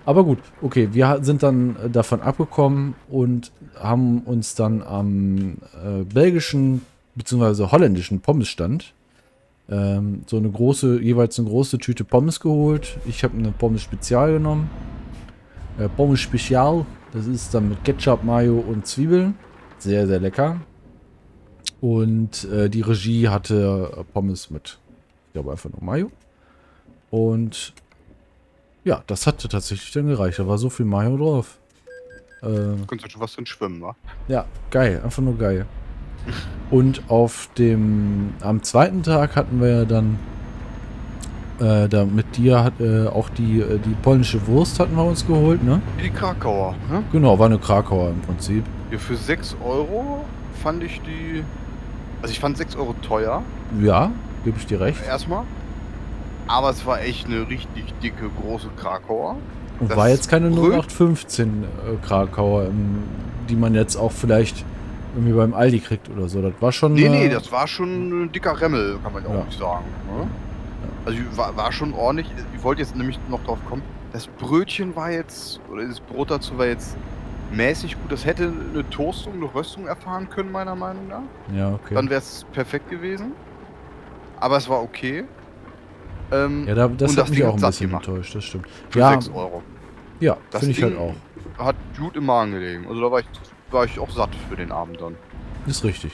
Aber 0.05 0.23
gut, 0.23 0.39
okay, 0.62 0.89
wir 0.93 1.19
sind 1.21 1.43
dann 1.43 1.75
äh, 1.75 1.89
davon 1.89 2.21
abgekommen 2.21 2.95
und 3.10 3.51
haben 3.77 4.21
uns 4.21 4.55
dann 4.55 4.81
am 4.81 5.57
äh, 5.84 6.03
belgischen 6.05 6.81
bzw. 7.15 7.71
holländischen 7.71 8.21
Pommesstand 8.21 8.93
ähm, 9.69 10.23
so 10.27 10.38
eine 10.38 10.49
große, 10.49 11.01
jeweils 11.01 11.38
eine 11.39 11.47
große 11.47 11.77
Tüte 11.77 12.03
Pommes 12.03 12.39
geholt. 12.39 12.97
Ich 13.05 13.23
habe 13.23 13.38
eine 13.38 13.51
Pommes 13.51 13.81
Spezial 13.81 14.34
genommen. 14.34 14.69
Äh, 15.82 15.89
Pommes 15.89 16.20
Spezial, 16.20 16.86
das 17.12 17.26
ist 17.26 17.54
dann 17.54 17.70
mit 17.70 17.84
Ketchup, 17.84 18.24
Mayo 18.24 18.60
und 18.60 18.86
Zwiebeln. 18.86 19.36
Sehr, 19.80 20.06
sehr 20.06 20.20
lecker. 20.20 20.62
Und 21.80 22.44
äh, 22.46 22.70
die 22.70 22.82
Regie 22.82 23.28
hatte 23.30 23.91
äh, 23.98 24.04
Pommes 24.04 24.52
mit, 24.52 24.78
ich 25.28 25.34
glaube 25.34 25.52
einfach 25.52 25.70
nur 25.72 25.84
Mayo. 25.84 26.12
Und 27.10 27.74
ja, 28.84 29.04
das 29.08 29.26
hatte 29.28 29.48
tatsächlich 29.50 29.91
dann 29.91 30.08
gereicht. 30.08 30.39
Da 30.39 30.48
war 30.48 30.58
so 30.58 30.70
viel 30.70 30.86
Mayo 30.86 31.17
drauf. 31.17 31.60
Äh, 32.41 32.76
Kannst 32.88 33.06
du 33.06 33.10
schon 33.10 33.22
was 33.22 33.34
drin 33.34 33.46
schwimmen, 33.46 33.82
wa? 33.82 33.96
Ja, 34.28 34.46
geil. 34.70 35.02
Einfach 35.04 35.24
nur 35.24 35.38
geil. 35.38 35.65
Und 36.70 37.10
auf 37.10 37.50
dem, 37.58 38.34
am 38.41 38.62
zweiten 38.63 39.04
Tag 39.04 39.36
hatten 39.36 39.60
wir 39.60 39.70
ja 39.70 39.86
dann, 39.86 40.20
äh, 41.62 41.88
da 41.88 42.06
mit 42.06 42.36
dir 42.38 42.63
hat, 42.63 42.74
äh, 42.80 43.08
auch 43.08 43.30
die, 43.30 43.60
äh, 43.62 43.78
die 43.80 43.93
polnische 44.02 44.45
Wurst 44.47 44.80
hatten 44.80 44.95
wir 44.95 45.04
uns 45.06 45.26
geholt, 45.26 45.63
ne? 45.63 45.82
Die 46.04 46.10
Krakauer, 46.10 46.76
ne? 46.89 47.04
Genau, 47.12 47.38
war 47.39 47.45
eine 47.45 47.58
Krakauer 47.60 48.10
im 48.10 48.21
Prinzip. 48.21 48.63
Ja, 48.91 48.97
für 48.97 49.15
6 49.15 49.56
Euro 49.63 50.26
fand 50.62 50.84
ich 50.84 51.00
die, 51.02 51.43
also 52.21 52.32
ich 52.32 52.39
fand 52.39 52.58
6 52.58 52.76
Euro 52.76 52.93
teuer. 53.02 53.41
Ja, 53.82 54.12
gebe 54.43 54.58
ich 54.58 54.65
dir 54.65 54.82
recht. 54.82 55.00
Erstmal. 55.08 55.43
Aber 56.47 56.69
es 56.71 56.86
war 56.86 57.02
echt 57.02 57.28
eine 57.28 57.47
richtig 57.47 57.93
dicke, 58.04 58.30
große 58.41 58.67
Krakauer. 58.78 59.38
Und 59.80 59.89
Das 59.89 59.97
war 59.97 60.10
jetzt 60.10 60.30
keine 60.30 60.50
Bröt- 60.50 60.74
0815 60.74 61.63
äh, 61.63 62.06
Krakauer, 62.06 62.65
die 63.50 63.56
man 63.56 63.74
jetzt 63.74 63.95
auch 63.95 64.12
vielleicht 64.12 64.65
irgendwie 65.15 65.34
beim 65.34 65.54
Aldi 65.54 65.80
kriegt 65.80 66.10
oder 66.10 66.28
so. 66.30 66.41
Das 66.41 66.54
war 66.60 66.71
schon. 66.71 66.93
Nee, 66.93 67.10
nee, 67.10 67.30
das 67.30 67.52
war 67.52 67.67
schon 67.67 68.24
ein 68.26 68.32
dicker 68.32 68.60
Remmel, 68.60 68.97
kann 69.04 69.13
man 69.13 69.24
ja 69.24 69.34
Ja. 69.34 69.39
auch 69.41 69.45
nicht 69.45 69.60
sagen. 69.60 69.86
Ne? 70.08 70.28
Also 71.05 71.17
war, 71.35 71.55
war 71.57 71.71
schon 71.71 71.93
ordentlich. 71.93 72.27
Ich 72.55 72.63
wollte 72.63 72.81
jetzt 72.81 72.95
nämlich 72.95 73.19
noch 73.29 73.43
drauf 73.43 73.59
kommen. 73.67 73.81
Das 74.13 74.27
Brötchen 74.27 74.95
war 74.95 75.11
jetzt, 75.11 75.59
oder 75.71 75.87
das 75.87 75.99
Brot 75.99 76.31
dazu 76.31 76.57
war 76.57 76.67
jetzt 76.67 76.97
mäßig 77.51 77.95
gut. 77.99 78.11
Das 78.11 78.25
hätte 78.25 78.51
eine 78.73 78.87
Toastung, 78.89 79.33
eine 79.33 79.53
Röstung 79.53 79.87
erfahren 79.87 80.29
können, 80.29 80.51
meiner 80.51 80.75
Meinung 80.75 81.07
nach. 81.07 81.21
Ja, 81.55 81.73
okay. 81.73 81.95
Dann 81.95 82.09
wäre 82.09 82.19
es 82.19 82.45
perfekt 82.51 82.89
gewesen. 82.89 83.31
Aber 84.39 84.57
es 84.57 84.67
war 84.67 84.81
okay. 84.81 85.23
Ähm, 86.31 86.67
ja, 86.67 86.75
da, 86.75 86.87
das 86.87 87.11
und 87.11 87.17
hat 87.17 87.23
das 87.25 87.29
mich 87.29 87.43
auch 87.43 87.55
ein 87.55 87.61
bisschen 87.61 87.89
gemacht. 87.89 88.07
enttäuscht, 88.07 88.35
das 88.35 88.43
stimmt. 88.45 88.67
für 88.89 88.99
Ja, 88.99 89.11
6 89.11 89.29
Euro. 89.29 89.63
ja 90.19 90.37
Das 90.49 90.61
finde 90.61 90.77
ich 90.77 90.83
halt 90.83 90.97
auch. 90.97 91.13
Hat 91.57 91.75
gut 91.97 92.15
im 92.15 92.25
Magen 92.25 92.51
gelegen. 92.51 92.87
Also 92.87 93.01
da 93.01 93.11
war 93.11 93.19
ich, 93.19 93.25
war 93.69 93.85
ich 93.85 93.99
auch 93.99 94.09
satt 94.09 94.29
für 94.49 94.55
den 94.55 94.71
Abend 94.71 94.99
dann. 95.01 95.15
Ist 95.67 95.83
richtig. 95.83 96.11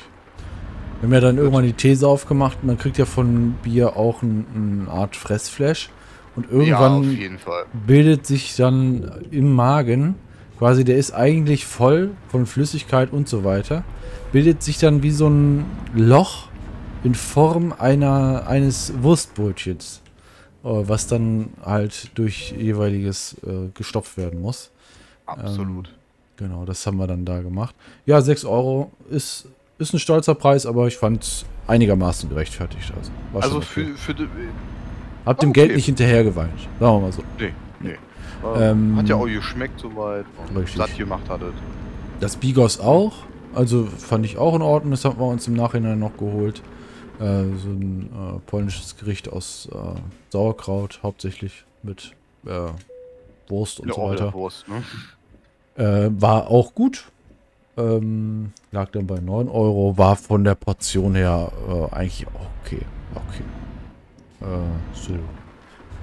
Wir 0.99 1.07
haben 1.07 1.13
ja 1.13 1.19
dann 1.19 1.37
irgendwann 1.37 1.63
die 1.65 1.73
These 1.73 2.07
aufgemacht, 2.07 2.63
man 2.63 2.77
kriegt 2.77 2.97
ja 2.97 3.05
von 3.05 3.53
Bier 3.63 3.95
auch 3.97 4.21
ein- 4.23 4.45
eine 4.87 4.91
Art 4.91 5.15
Fressflash. 5.15 5.89
Und 6.35 6.45
ja, 6.51 6.51
irgendwann 6.51 7.37
Fall. 7.39 7.65
bildet 7.87 8.25
sich 8.27 8.55
dann 8.55 9.11
im 9.31 9.53
Magen, 9.53 10.15
quasi 10.59 10.83
der 10.83 10.97
ist 10.97 11.11
eigentlich 11.11 11.65
voll 11.65 12.11
von 12.29 12.45
Flüssigkeit 12.45 13.11
und 13.11 13.27
so 13.27 13.43
weiter, 13.43 13.83
bildet 14.31 14.61
sich 14.61 14.77
dann 14.79 15.01
wie 15.03 15.11
so 15.11 15.27
ein 15.29 15.65
Loch 15.95 16.47
in 17.03 17.15
Form 17.15 17.73
einer, 17.77 18.45
eines 18.47 18.93
Wurstbrötchens, 19.01 20.01
äh, 20.63 20.67
was 20.67 21.07
dann 21.07 21.49
halt 21.63 22.11
durch 22.15 22.53
jeweiliges 22.57 23.35
äh, 23.45 23.69
gestopft 23.73 24.17
werden 24.17 24.41
muss. 24.41 24.71
Absolut. 25.25 25.93
Genau, 26.37 26.65
das 26.65 26.85
haben 26.85 26.97
wir 26.97 27.07
dann 27.07 27.25
da 27.25 27.41
gemacht. 27.41 27.75
Ja, 28.05 28.21
6 28.21 28.45
Euro 28.45 28.91
ist, 29.09 29.47
ist 29.77 29.93
ein 29.93 29.99
stolzer 29.99 30.35
Preis, 30.35 30.65
aber 30.65 30.87
ich 30.87 30.97
fand 30.97 31.23
es 31.23 31.45
einigermaßen 31.67 32.29
gerechtfertigt. 32.29 32.91
Also, 32.97 33.11
also 33.33 33.61
für, 33.61 33.85
für 33.95 34.13
die, 34.13 34.27
Hab 35.25 35.39
dem 35.39 35.49
okay. 35.49 35.61
Geld 35.61 35.75
nicht 35.75 35.85
hinterher 35.85 36.23
geweint. 36.23 36.59
Sagen 36.79 36.95
wir 36.95 36.99
mal 36.99 37.11
so. 37.11 37.23
Nee, 37.39 37.53
nee. 37.79 37.97
Ähm, 38.55 38.95
hat 38.97 39.09
ja 39.09 39.15
auch 39.15 39.25
geschmeckt 39.25 39.79
soweit. 39.79 40.25
und 40.47 40.57
Richtig. 40.57 40.77
Satt 40.77 40.97
gemacht 40.97 41.27
hattet. 41.29 41.53
Das 42.19 42.35
Bigos 42.35 42.79
auch. 42.79 43.13
Also 43.53 43.85
fand 43.85 44.25
ich 44.25 44.37
auch 44.37 44.55
in 44.55 44.61
Ordnung. 44.61 44.91
Das 44.91 45.05
haben 45.05 45.19
wir 45.19 45.25
uns 45.25 45.47
im 45.47 45.53
Nachhinein 45.53 45.99
noch 45.99 46.15
geholt. 46.17 46.61
Äh, 47.19 47.43
so 47.57 47.69
ein 47.69 48.09
äh, 48.13 48.39
polnisches 48.45 48.95
Gericht 48.97 49.29
aus 49.31 49.67
äh, 49.71 49.99
Sauerkraut 50.29 50.99
hauptsächlich 51.01 51.65
mit 51.81 52.11
äh, 52.45 52.69
Wurst 53.47 53.79
und 53.79 53.89
Ja, 53.89 53.95
so 53.95 54.01
weiter. 54.03 54.33
Wurst, 54.33 54.65
ne? 54.67 54.83
Äh, 55.83 56.09
war 56.21 56.47
auch 56.47 56.75
gut. 56.75 57.05
Ähm, 57.77 58.51
lag 58.71 58.89
dann 58.91 59.07
bei 59.07 59.19
9 59.19 59.47
Euro. 59.49 59.97
War 59.97 60.15
von 60.15 60.43
der 60.43 60.55
Portion 60.55 61.15
her 61.15 61.51
äh, 61.67 61.95
eigentlich 61.95 62.25
okay. 62.63 62.81
Okay. 63.13 63.43
Äh, 64.41 64.93
so. 64.93 65.13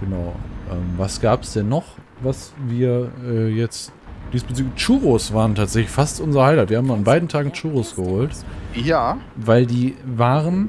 Genau. 0.01 0.35
Ähm, 0.71 0.95
was 0.97 1.21
gab 1.21 1.43
es 1.43 1.53
denn 1.53 1.69
noch, 1.69 1.85
was 2.23 2.53
wir 2.67 3.11
äh, 3.25 3.49
jetzt 3.49 3.93
diesbezüglich... 4.33 4.75
Churros 4.77 5.33
waren 5.33 5.55
tatsächlich 5.55 5.91
fast 5.91 6.21
unser 6.21 6.45
Highlight. 6.45 6.71
Wir 6.71 6.79
haben 6.79 6.91
an 6.91 7.05
beiden 7.05 7.29
Tagen 7.29 7.53
Churros 7.53 7.97
geholt, 7.97 8.33
Ja, 8.75 9.19
weil 9.37 9.67
die 9.67 9.97
waren, 10.05 10.69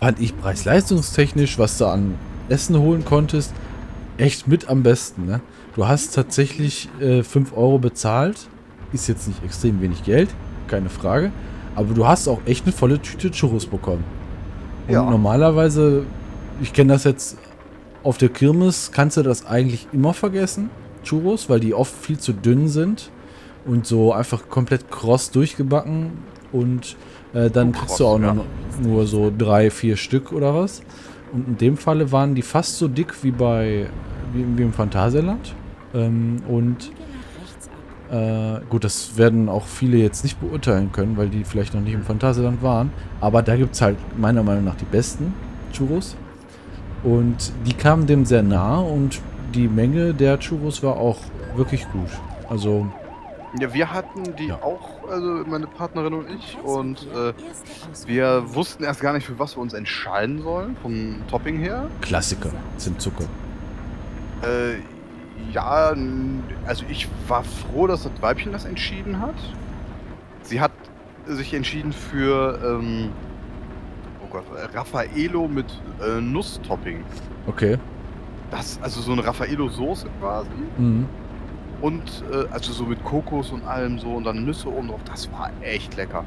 fand 0.00 0.20
ich 0.20 0.36
preis-leistungstechnisch, 0.38 1.58
was 1.58 1.78
du 1.78 1.86
an 1.86 2.16
Essen 2.48 2.78
holen 2.78 3.04
konntest, 3.04 3.54
echt 4.18 4.46
mit 4.46 4.68
am 4.68 4.82
besten. 4.82 5.26
Ne? 5.26 5.40
Du 5.74 5.86
hast 5.86 6.14
tatsächlich 6.14 6.88
äh, 7.00 7.22
5 7.22 7.56
Euro 7.56 7.78
bezahlt. 7.78 8.48
Ist 8.92 9.08
jetzt 9.08 9.28
nicht 9.28 9.42
extrem 9.44 9.80
wenig 9.80 10.04
Geld, 10.04 10.28
keine 10.68 10.88
Frage. 10.88 11.30
Aber 11.74 11.94
du 11.94 12.06
hast 12.06 12.28
auch 12.28 12.40
echt 12.44 12.64
eine 12.66 12.72
volle 12.72 13.00
Tüte 13.00 13.30
Churros 13.30 13.66
bekommen. 13.66 14.04
Und 14.86 14.94
Ja. 14.94 15.02
normalerweise, 15.08 16.04
ich 16.60 16.72
kenne 16.72 16.92
das 16.92 17.04
jetzt 17.04 17.38
auf 18.02 18.18
der 18.18 18.28
Kirmes, 18.28 18.90
kannst 18.92 19.16
du 19.16 19.22
das 19.22 19.46
eigentlich 19.46 19.86
immer 19.92 20.12
vergessen, 20.12 20.70
Churros, 21.04 21.48
weil 21.48 21.60
die 21.60 21.72
oft 21.74 21.94
viel 21.94 22.18
zu 22.18 22.32
dünn 22.32 22.68
sind 22.68 23.10
und 23.64 23.86
so 23.86 24.12
einfach 24.12 24.48
komplett 24.48 24.90
kross 24.90 25.30
durchgebacken 25.30 26.10
und 26.52 26.96
äh, 27.32 27.48
dann 27.48 27.68
Oh, 27.70 27.72
kriegst 27.78 28.00
du 28.00 28.06
auch 28.06 28.20
ja. 28.20 28.34
nur, 28.34 28.44
nur 28.82 29.06
so 29.06 29.32
drei, 29.36 29.70
vier 29.70 29.96
Stück 29.96 30.32
oder 30.32 30.54
was. 30.54 30.82
Und 31.32 31.48
in 31.48 31.56
dem 31.58 31.76
Falle 31.78 32.12
waren 32.12 32.34
die 32.34 32.42
fast 32.42 32.76
so 32.76 32.88
dick 32.88 33.14
wie 33.22 33.30
bei 33.30 33.86
wie, 34.34 34.44
wie 34.58 34.62
im 34.62 34.72
Phantasialand. 34.72 35.54
Ähm, 35.94 36.42
und 36.48 36.90
äh, 38.12 38.60
gut, 38.68 38.84
das 38.84 39.16
werden 39.16 39.48
auch 39.48 39.64
viele 39.64 39.96
jetzt 39.96 40.22
nicht 40.22 40.38
beurteilen 40.40 40.92
können, 40.92 41.16
weil 41.16 41.28
die 41.28 41.44
vielleicht 41.44 41.74
noch 41.74 41.80
nicht 41.80 41.94
im 41.94 42.02
Phantasialand 42.04 42.62
waren. 42.62 42.92
Aber 43.20 43.42
da 43.42 43.56
gibt 43.56 43.74
es 43.74 43.80
halt 43.80 43.96
meiner 44.18 44.42
Meinung 44.42 44.64
nach 44.64 44.76
die 44.76 44.84
besten 44.84 45.34
Churros. 45.72 46.14
Und 47.02 47.52
die 47.66 47.72
kamen 47.72 48.06
dem 48.06 48.24
sehr 48.26 48.42
nah 48.42 48.78
und 48.78 49.20
die 49.54 49.66
Menge 49.66 50.14
der 50.14 50.38
Churros 50.38 50.82
war 50.82 50.96
auch 50.96 51.18
wirklich 51.56 51.90
gut. 51.90 52.08
Also, 52.48 52.86
ja, 53.58 53.72
wir 53.74 53.92
hatten 53.92 54.22
die 54.38 54.48
Ja. 54.48 54.56
auch, 54.62 55.08
also 55.10 55.44
meine 55.46 55.66
Partnerin 55.66 56.14
und 56.14 56.26
ich, 56.30 56.56
und 56.64 57.06
äh, 57.14 57.32
wir 58.06 58.54
wussten 58.54 58.84
erst 58.84 59.00
gar 59.00 59.12
nicht, 59.12 59.26
für 59.26 59.38
was 59.38 59.56
wir 59.56 59.62
uns 59.62 59.72
entscheiden 59.74 60.42
sollen, 60.42 60.76
vom 60.80 61.16
Topping 61.30 61.58
her. 61.58 61.86
Klassiker, 62.00 62.50
Zimtzucker. 62.78 63.24
Äh, 64.42 64.76
ja, 65.50 65.94
also 66.66 66.84
ich 66.88 67.08
war 67.28 67.44
froh, 67.44 67.86
dass 67.86 68.04
das 68.04 68.12
Weibchen 68.20 68.52
das 68.52 68.64
entschieden 68.64 69.20
hat. 69.20 69.34
Sie 70.42 70.60
hat 70.60 70.72
sich 71.26 71.54
entschieden 71.54 71.92
für, 71.92 72.58
ähm, 72.64 73.10
oh 74.24 74.28
Gott, 74.30 74.44
Raffaello 74.74 75.48
mit 75.48 75.66
äh, 76.04 76.20
Nusstopping. 76.20 77.04
Okay. 77.46 77.78
Das, 78.50 78.78
also 78.82 79.00
so 79.00 79.12
eine 79.12 79.24
Raffaello-Soße 79.24 80.08
quasi. 80.20 80.50
Mhm. 80.78 81.06
Und 81.80 82.24
äh, 82.32 82.44
also 82.50 82.72
so 82.72 82.84
mit 82.84 83.02
Kokos 83.04 83.50
und 83.50 83.64
allem 83.64 83.98
so 83.98 84.08
und 84.14 84.24
dann 84.24 84.44
Nüsse 84.44 84.68
oben 84.68 84.88
drauf. 84.88 85.00
Das 85.04 85.30
war 85.32 85.50
echt 85.62 85.96
lecker. 85.96 86.24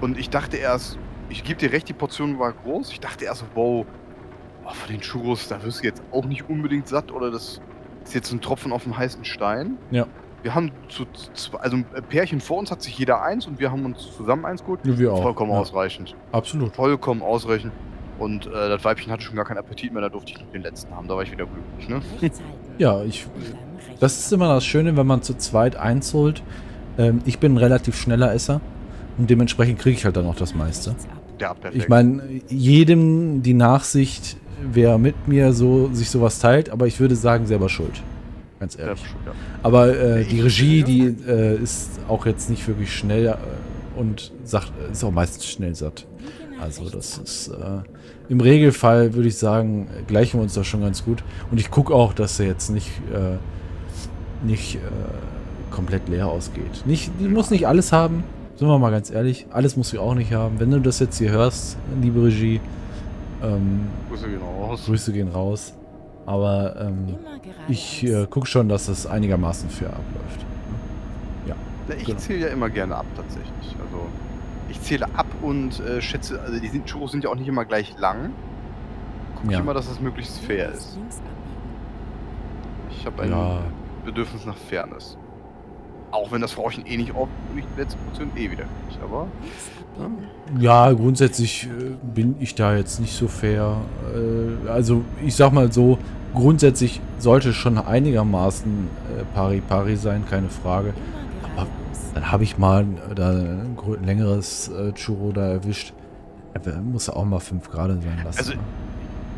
Und 0.00 0.18
ich 0.18 0.30
dachte 0.30 0.56
erst, 0.56 0.98
ich 1.28 1.44
gebe 1.44 1.58
dir 1.58 1.72
recht, 1.72 1.88
die 1.88 1.92
Portion 1.92 2.38
war 2.38 2.52
groß. 2.52 2.90
Ich 2.92 3.00
dachte 3.00 3.24
erst, 3.24 3.44
wow, 3.54 3.86
oh, 4.64 4.70
von 4.70 4.88
den 4.88 5.00
Churros, 5.00 5.48
da 5.48 5.62
wirst 5.62 5.82
du 5.82 5.86
jetzt 5.86 6.02
auch 6.12 6.24
nicht 6.24 6.48
unbedingt 6.48 6.88
satt 6.88 7.12
oder 7.12 7.30
das 7.30 7.60
ist 8.08 8.14
jetzt 8.14 8.32
ein 8.32 8.40
Tropfen 8.40 8.72
auf 8.72 8.84
dem 8.84 8.96
heißen 8.96 9.24
Stein. 9.24 9.78
Ja. 9.90 10.06
Wir 10.42 10.54
haben 10.54 10.70
zu, 10.88 11.06
zu, 11.34 11.58
also 11.58 11.76
ein 11.76 11.86
Pärchen 12.08 12.40
vor 12.40 12.58
uns 12.58 12.70
hat 12.70 12.80
sich 12.80 12.96
jeder 12.98 13.22
eins 13.22 13.46
und 13.46 13.58
wir 13.58 13.72
haben 13.72 13.84
uns 13.84 14.14
zusammen 14.16 14.44
eins 14.44 14.62
geholt. 14.62 14.80
Ja, 14.84 14.98
wir 14.98 15.12
auch. 15.12 15.22
Vollkommen 15.22 15.50
ja. 15.50 15.58
ausreichend. 15.58 16.14
Absolut. 16.32 16.74
Vollkommen 16.74 17.22
ausreichend. 17.22 17.72
Und 18.18 18.46
äh, 18.46 18.50
das 18.50 18.84
Weibchen 18.84 19.12
hatte 19.12 19.24
schon 19.24 19.36
gar 19.36 19.44
keinen 19.44 19.58
Appetit 19.58 19.92
mehr, 19.92 20.02
da 20.02 20.08
durfte 20.08 20.32
ich 20.32 20.40
noch 20.40 20.50
den 20.52 20.62
letzten 20.62 20.94
haben. 20.94 21.08
Da 21.08 21.16
war 21.16 21.22
ich 21.22 21.32
wieder 21.32 21.46
glücklich, 21.46 21.88
ne? 21.88 22.30
Ja, 22.78 23.02
ich. 23.02 23.26
Das 24.00 24.18
ist 24.18 24.32
immer 24.32 24.48
das 24.48 24.64
Schöne, 24.64 24.96
wenn 24.96 25.06
man 25.06 25.22
zu 25.22 25.34
zweit 25.34 25.76
eins 25.76 26.12
holt. 26.14 26.42
Ähm, 26.98 27.22
ich 27.24 27.38
bin 27.38 27.54
ein 27.54 27.58
relativ 27.58 27.96
schneller 27.96 28.32
Esser 28.32 28.60
und 29.18 29.28
dementsprechend 29.28 29.78
kriege 29.78 29.96
ich 29.96 30.04
halt 30.04 30.16
dann 30.16 30.26
auch 30.26 30.36
das 30.36 30.54
meiste. 30.54 30.94
Ja, 31.40 31.54
perfekt. 31.54 31.82
Ich 31.82 31.88
meine, 31.88 32.22
jedem 32.48 33.42
die 33.42 33.54
Nachsicht, 33.54 34.36
wer 34.62 34.98
mit 34.98 35.28
mir 35.28 35.52
so 35.52 35.90
sich 35.92 36.10
sowas 36.10 36.38
teilt, 36.38 36.70
aber 36.70 36.86
ich 36.86 36.98
würde 37.00 37.16
sagen, 37.16 37.46
selber 37.46 37.68
schuld. 37.68 38.02
Ganz 38.60 38.78
ehrlich. 38.78 39.00
Schon, 39.00 39.18
ja. 39.26 39.32
Aber 39.62 39.96
äh, 39.96 40.24
die 40.24 40.40
Regie, 40.40 40.82
die 40.82 41.14
äh, 41.28 41.62
ist 41.62 42.00
auch 42.08 42.24
jetzt 42.26 42.48
nicht 42.48 42.66
wirklich 42.66 42.94
schnell 42.94 43.26
äh, 43.26 43.34
und 43.98 44.32
sagt, 44.44 44.72
ist 44.90 45.04
auch 45.04 45.10
meistens 45.10 45.46
schnell 45.46 45.74
satt. 45.74 46.06
Also 46.58 46.88
das 46.88 47.18
ist 47.18 47.48
äh, 47.48 47.82
im 48.28 48.40
Regelfall 48.40 49.14
würde 49.14 49.28
ich 49.28 49.36
sagen, 49.36 49.88
gleichen 50.06 50.38
wir 50.38 50.42
uns 50.42 50.54
da 50.54 50.64
schon 50.64 50.80
ganz 50.80 51.04
gut. 51.04 51.22
Und 51.50 51.60
ich 51.60 51.70
gucke 51.70 51.94
auch, 51.94 52.12
dass 52.12 52.40
er 52.40 52.46
jetzt 52.46 52.70
nicht, 52.70 52.90
äh, 53.12 53.36
nicht 54.46 54.76
äh, 54.76 54.78
komplett 55.70 56.08
leer 56.08 56.26
ausgeht. 56.26 56.84
Nicht, 56.86 57.12
die 57.20 57.28
muss 57.28 57.50
nicht 57.50 57.68
alles 57.68 57.92
haben, 57.92 58.24
sind 58.56 58.68
wir 58.68 58.78
mal 58.78 58.90
ganz 58.90 59.10
ehrlich. 59.10 59.46
Alles 59.50 59.76
muss 59.76 59.90
sie 59.90 59.98
auch 59.98 60.14
nicht 60.14 60.32
haben. 60.32 60.58
Wenn 60.58 60.70
du 60.70 60.80
das 60.80 60.98
jetzt 60.98 61.18
hier 61.18 61.30
hörst, 61.30 61.76
liebe 62.00 62.24
Regie, 62.24 62.60
ähm, 63.42 63.86
Grüße 64.08 64.28
gehen 64.28 64.40
raus. 64.42 64.84
Grüße 64.86 65.12
gehen 65.12 65.28
raus. 65.28 65.74
Aber 66.26 66.74
ähm, 66.80 67.16
ich 67.68 68.04
äh, 68.04 68.26
gucke 68.26 68.46
schon, 68.46 68.68
dass 68.68 68.88
es 68.88 69.06
einigermaßen 69.06 69.70
fair 69.70 69.90
abläuft. 69.90 70.44
Ja, 71.46 71.54
ich 71.96 72.04
genau. 72.04 72.18
zähle 72.18 72.40
ja 72.40 72.46
immer 72.48 72.68
gerne 72.68 72.96
ab 72.96 73.06
tatsächlich. 73.16 73.76
Also 73.78 74.06
ich 74.68 74.80
zähle 74.80 75.06
ab 75.14 75.26
und 75.42 75.78
äh, 75.80 76.00
schätze, 76.00 76.40
also 76.42 76.58
die 76.58 76.66
sind, 76.68 76.86
Churros 76.86 77.12
sind 77.12 77.22
ja 77.22 77.30
auch 77.30 77.36
nicht 77.36 77.46
immer 77.46 77.64
gleich 77.64 77.96
lang. 77.98 78.30
Gucke 79.36 79.52
Ja. 79.52 79.58
ich 79.58 79.64
immer, 79.64 79.74
dass 79.74 79.88
es 79.88 80.00
möglichst 80.00 80.38
fair 80.40 80.72
ist. 80.72 80.98
Ich 82.90 83.06
habe 83.06 83.22
ein 83.22 83.30
Ja. 83.30 83.60
Bedürfnis 84.04 84.44
nach 84.46 84.56
Fairness. 84.56 85.16
Auch 86.16 86.32
wenn 86.32 86.40
das 86.40 86.52
Frauchen 86.52 86.86
eh 86.86 86.96
nicht 86.96 87.14
oft 87.14 87.30
durch 87.52 87.64
die 87.74 87.80
letzte 87.80 87.98
Portion 87.98 88.30
eh 88.36 88.50
wieder 88.50 88.64
kriegt, 88.64 89.02
aber 89.02 89.26
Ja, 90.58 90.90
grundsätzlich 90.92 91.66
äh, 91.66 91.94
bin 92.14 92.36
ich 92.40 92.54
da 92.54 92.74
jetzt 92.74 93.00
nicht 93.00 93.14
so 93.14 93.28
fair. 93.28 93.76
Äh, 94.14 94.68
also 94.70 95.02
ich 95.24 95.36
sag 95.36 95.52
mal 95.52 95.70
so, 95.70 95.98
grundsätzlich 96.34 97.02
sollte 97.18 97.50
es 97.50 97.56
schon 97.56 97.76
einigermaßen 97.76 98.88
äh, 99.18 99.24
pari-pari 99.34 99.96
sein, 99.96 100.24
keine 100.28 100.48
Frage. 100.48 100.94
Aber 101.56 101.66
Dann 102.14 102.32
habe 102.32 102.44
ich 102.44 102.56
mal 102.56 102.86
äh, 103.10 103.14
da 103.14 103.30
ein 103.30 103.76
längeres 104.02 104.68
äh, 104.68 104.92
Churro 104.92 105.32
da 105.32 105.46
erwischt. 105.48 105.92
Ja, 106.64 106.80
muss 106.80 107.10
auch 107.10 107.26
mal 107.26 107.40
5 107.40 107.70
Grad 107.70 107.90
sein 107.90 108.20
lassen. 108.24 108.38
Also? 108.38 108.52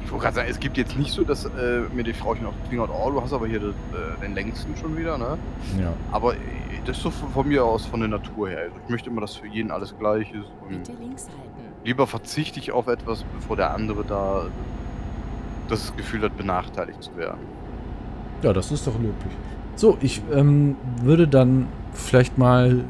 Ich 0.08 0.12
wollte 0.12 0.22
gerade 0.24 0.36
sagen, 0.36 0.48
es 0.50 0.58
gibt 0.58 0.78
jetzt 0.78 0.96
nicht 0.96 1.12
so, 1.12 1.22
dass 1.22 1.44
äh, 1.44 1.82
mir 1.92 2.02
die 2.02 2.14
Frauchen 2.14 2.46
auch 2.46 2.54
zwingend, 2.66 2.88
oh, 2.90 3.10
du 3.10 3.20
hast 3.20 3.34
aber 3.34 3.46
hier 3.46 3.60
das, 3.60 3.70
äh, 3.70 4.20
den 4.22 4.34
längsten 4.34 4.74
schon 4.76 4.96
wieder, 4.96 5.18
ne? 5.18 5.36
ja. 5.78 5.92
Aber 6.12 6.32
äh, 6.34 6.38
das 6.86 6.96
ist 6.96 7.02
so 7.02 7.10
von, 7.10 7.28
von 7.30 7.46
mir 7.48 7.62
aus 7.62 7.84
von 7.84 8.00
der 8.00 8.08
Natur 8.08 8.48
her. 8.48 8.60
Also 8.60 8.76
ich 8.84 8.88
möchte 8.90 9.10
immer, 9.10 9.20
dass 9.20 9.36
für 9.36 9.46
jeden 9.46 9.70
alles 9.70 9.94
gleich 9.98 10.32
ist. 10.32 10.46
Und 10.66 10.78
Bitte 10.82 10.92
links 10.98 11.26
halten. 11.28 11.74
lieber 11.84 12.06
verzichte 12.06 12.58
ich 12.58 12.72
auf 12.72 12.86
etwas, 12.86 13.22
bevor 13.34 13.56
der 13.56 13.74
andere 13.74 14.02
da 14.02 14.46
das 15.68 15.94
Gefühl 15.94 16.22
hat, 16.22 16.34
benachteiligt 16.38 17.02
zu 17.02 17.14
werden. 17.18 17.40
ja, 18.42 18.54
das 18.54 18.72
ist 18.72 18.86
doch 18.86 18.94
löblich. 18.94 19.34
So, 19.76 19.98
ich 20.00 20.22
ähm, 20.32 20.76
würde 21.02 21.28
dann 21.28 21.66
vielleicht 21.92 22.38
mal 22.38 22.82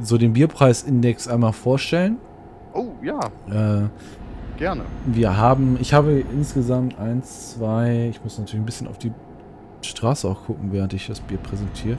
so 0.00 0.16
den 0.16 0.34
Bierpreisindex 0.34 1.26
einmal 1.26 1.52
vorstellen. 1.52 2.18
Oh, 2.72 2.92
ja, 3.02 3.18
Äh, 3.50 3.88
gerne. 4.58 4.82
Wir 5.06 5.36
haben, 5.36 5.78
ich 5.80 5.94
habe 5.94 6.22
insgesamt 6.32 6.98
eins, 6.98 7.54
zwei, 7.54 8.08
ich 8.10 8.22
muss 8.22 8.38
natürlich 8.38 8.62
ein 8.62 8.66
bisschen 8.66 8.88
auf 8.88 8.98
die 8.98 9.12
Straße 9.82 10.28
auch 10.28 10.44
gucken, 10.44 10.72
während 10.72 10.92
ich 10.92 11.06
das 11.06 11.20
Bier 11.20 11.38
präsentiere. 11.38 11.96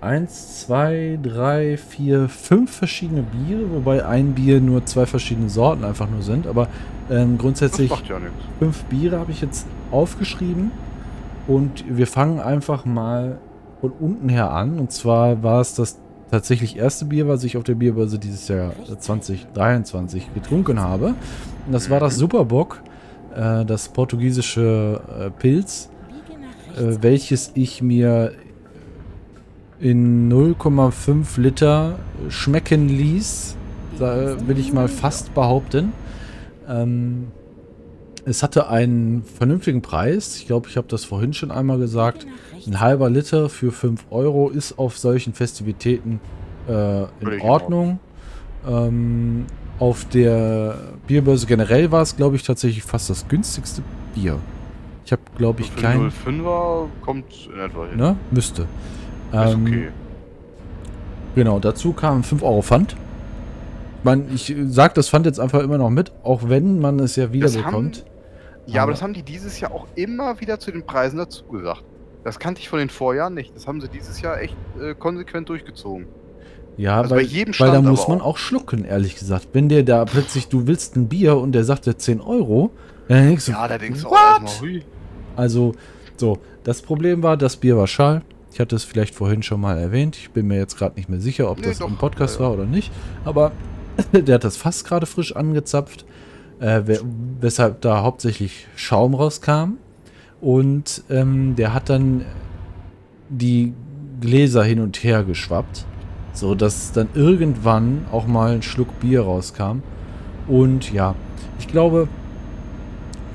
Eins, 0.00 0.60
zwei, 0.60 1.18
drei, 1.22 1.76
vier, 1.76 2.28
fünf 2.28 2.72
verschiedene 2.72 3.22
Biere, 3.22 3.70
wobei 3.70 4.04
ein 4.04 4.34
Bier 4.34 4.60
nur 4.60 4.84
zwei 4.84 5.06
verschiedene 5.06 5.48
Sorten 5.48 5.84
einfach 5.84 6.10
nur 6.10 6.22
sind. 6.22 6.46
Aber 6.46 6.68
ähm, 7.10 7.38
grundsätzlich 7.38 7.90
ja 7.90 8.18
fünf 8.58 8.82
Biere 8.84 9.18
habe 9.18 9.30
ich 9.30 9.40
jetzt 9.40 9.66
aufgeschrieben. 9.90 10.72
Und 11.46 11.84
wir 11.88 12.06
fangen 12.06 12.40
einfach 12.40 12.84
mal 12.84 13.38
von 13.80 13.92
unten 13.92 14.28
her 14.28 14.50
an. 14.50 14.78
Und 14.78 14.92
zwar 14.92 15.42
war 15.42 15.60
es 15.60 15.74
das 15.74 15.98
tatsächlich 16.32 16.76
erste 16.76 17.04
Bier, 17.04 17.28
was 17.28 17.44
ich 17.44 17.56
auf 17.56 17.62
der 17.62 17.74
Bierbörse 17.74 18.18
dieses 18.18 18.48
Jahr 18.48 18.72
2023 18.98 20.34
getrunken 20.34 20.80
habe. 20.80 21.14
Das 21.70 21.90
war 21.90 22.00
das 22.00 22.16
Superbock, 22.16 22.82
äh, 23.34 23.64
das 23.64 23.88
portugiesische 23.88 25.00
äh, 25.18 25.30
Pilz, 25.30 25.90
äh, 26.76 26.96
welches 27.00 27.52
ich 27.54 27.82
mir 27.82 28.32
in 29.80 30.30
0,5 30.32 31.40
Liter 31.40 31.98
schmecken 32.28 32.88
ließ. 32.88 33.56
Da 33.98 34.46
will 34.46 34.58
ich 34.58 34.72
mal 34.72 34.88
fast 34.88 35.34
behaupten. 35.34 35.92
Ähm, 36.68 37.28
es 38.24 38.42
hatte 38.42 38.68
einen 38.68 39.24
vernünftigen 39.24 39.82
Preis. 39.82 40.36
Ich 40.36 40.46
glaube, 40.46 40.68
ich 40.68 40.76
habe 40.76 40.86
das 40.88 41.04
vorhin 41.04 41.32
schon 41.32 41.50
einmal 41.50 41.78
gesagt. 41.78 42.26
Ein 42.66 42.80
halber 42.80 43.10
Liter 43.10 43.48
für 43.48 43.72
5 43.72 44.06
Euro 44.10 44.48
ist 44.48 44.78
auf 44.78 44.96
solchen 44.98 45.32
Festivitäten 45.32 46.20
äh, 46.68 47.02
in 47.02 47.40
Ordnung. 47.40 47.98
Ähm, 48.68 49.46
auf 49.78 50.04
der 50.08 50.76
Bierbörse 51.06 51.46
generell 51.46 51.90
war 51.90 52.02
es, 52.02 52.16
glaube 52.16 52.36
ich, 52.36 52.42
tatsächlich 52.44 52.82
fast 52.84 53.10
das 53.10 53.26
günstigste 53.28 53.82
Bier. 54.14 54.38
Ich 55.04 55.12
habe, 55.12 55.22
glaube 55.36 55.62
ich, 55.62 55.70
Für 55.72 55.80
kein. 55.80 56.10
05er 56.10 56.86
kommt 57.00 57.48
in 57.52 57.58
etwa 57.60 57.86
hin. 57.86 57.98
Ne? 57.98 58.16
Müsste. 58.30 58.62
Ist 58.62 58.68
Ähm, 59.32 59.62
okay. 59.66 59.88
Genau, 61.34 61.58
dazu 61.58 61.92
kam 61.92 62.22
5 62.22 62.42
Euro 62.42 62.62
Pfand. 62.62 62.94
Man, 64.04 64.32
ich 64.34 64.54
sag 64.66 64.94
das 64.94 65.08
Pfand 65.08 65.26
jetzt 65.26 65.40
einfach 65.40 65.60
immer 65.60 65.78
noch 65.78 65.90
mit, 65.90 66.12
auch 66.22 66.48
wenn 66.48 66.78
man 66.80 66.98
es 67.00 67.16
ja 67.16 67.32
wieder 67.32 67.46
Das 67.46 67.56
haben- 67.56 67.64
bekommt. 67.64 68.04
Ja, 68.66 68.74
aber 68.74 68.82
aber- 68.82 68.92
das 68.92 69.02
haben 69.02 69.12
die 69.14 69.22
dieses 69.22 69.58
Jahr 69.60 69.72
auch 69.72 69.86
immer 69.96 70.40
wieder 70.40 70.58
zu 70.60 70.70
den 70.70 70.84
Preisen 70.84 71.18
dazu 71.18 71.44
gesagt. 71.44 71.82
Das 72.24 72.38
kannte 72.38 72.60
ich 72.60 72.68
von 72.68 72.78
den 72.78 72.90
Vorjahren 72.90 73.34
nicht. 73.34 73.54
Das 73.56 73.66
haben 73.66 73.80
sie 73.80 73.88
dieses 73.88 74.20
Jahr 74.20 74.40
echt 74.40 74.56
äh, 74.80 74.94
konsequent 74.94 75.48
durchgezogen. 75.48 76.06
Ja, 76.76 76.98
Also 76.98 77.10
bei 77.10 77.16
weil, 77.16 77.24
jedem 77.26 77.54
weil 77.58 77.70
da 77.70 77.82
muss 77.82 78.08
man 78.08 78.20
auch. 78.20 78.26
auch 78.26 78.38
schlucken, 78.38 78.84
ehrlich 78.84 79.16
gesagt. 79.16 79.48
Wenn 79.52 79.68
der 79.68 79.82
da 79.82 80.04
plötzlich, 80.04 80.48
du 80.48 80.66
willst 80.66 80.96
ein 80.96 81.08
Bier 81.08 81.36
und 81.36 81.52
der 81.52 81.64
sagt 81.64 81.86
dir 81.86 81.96
10 81.98 82.20
Euro, 82.20 82.70
dann 83.08 83.26
denkst 83.28 83.46
du, 83.46 83.52
Ja, 83.52 83.68
da 83.68 83.78
denkst 83.78 84.02
du 84.02 84.08
auch. 84.08 84.40
Also, 85.36 85.74
so, 86.16 86.38
das 86.64 86.82
Problem 86.82 87.22
war, 87.22 87.36
das 87.36 87.56
Bier 87.56 87.76
war 87.76 87.86
schal. 87.86 88.22
Ich 88.52 88.60
hatte 88.60 88.76
es 88.76 88.84
vielleicht 88.84 89.14
vorhin 89.14 89.42
schon 89.42 89.60
mal 89.60 89.78
erwähnt. 89.78 90.16
Ich 90.16 90.30
bin 90.30 90.46
mir 90.46 90.56
jetzt 90.58 90.76
gerade 90.76 90.96
nicht 90.96 91.08
mehr 91.08 91.20
sicher, 91.20 91.50
ob 91.50 91.58
Nee, 91.60 91.68
das 91.68 91.78
doch, 91.78 91.88
im 91.88 91.96
Podcast 91.96 92.36
ja, 92.36 92.42
ja. 92.42 92.46
war 92.48 92.54
oder 92.54 92.66
nicht. 92.66 92.90
Aber 93.24 93.52
der 94.12 94.34
hat 94.36 94.44
das 94.44 94.56
Fass 94.56 94.84
gerade 94.84 95.06
frisch 95.06 95.34
angezapft, 95.34 96.04
äh, 96.60 96.82
we- 96.86 97.00
weshalb 97.40 97.80
da 97.80 98.02
hauptsächlich 98.02 98.66
Schaum 98.76 99.14
rauskam. 99.14 99.74
Und 100.40 101.02
ähm, 101.08 101.54
der 101.56 101.72
hat 101.72 101.88
dann 101.88 102.24
die 103.28 103.72
Gläser 104.20 104.62
hin 104.64 104.80
und 104.80 105.02
her 105.02 105.24
geschwappt, 105.24 105.84
so 106.32 106.54
dass 106.54 106.92
dann 106.92 107.08
irgendwann 107.14 108.06
auch 108.10 108.26
mal 108.26 108.52
ein 108.52 108.62
Schluck 108.62 109.00
Bier 109.00 109.22
rauskam. 109.22 109.82
Und 110.48 110.92
ja, 110.92 111.14
ich 111.58 111.68
glaube, 111.68 112.08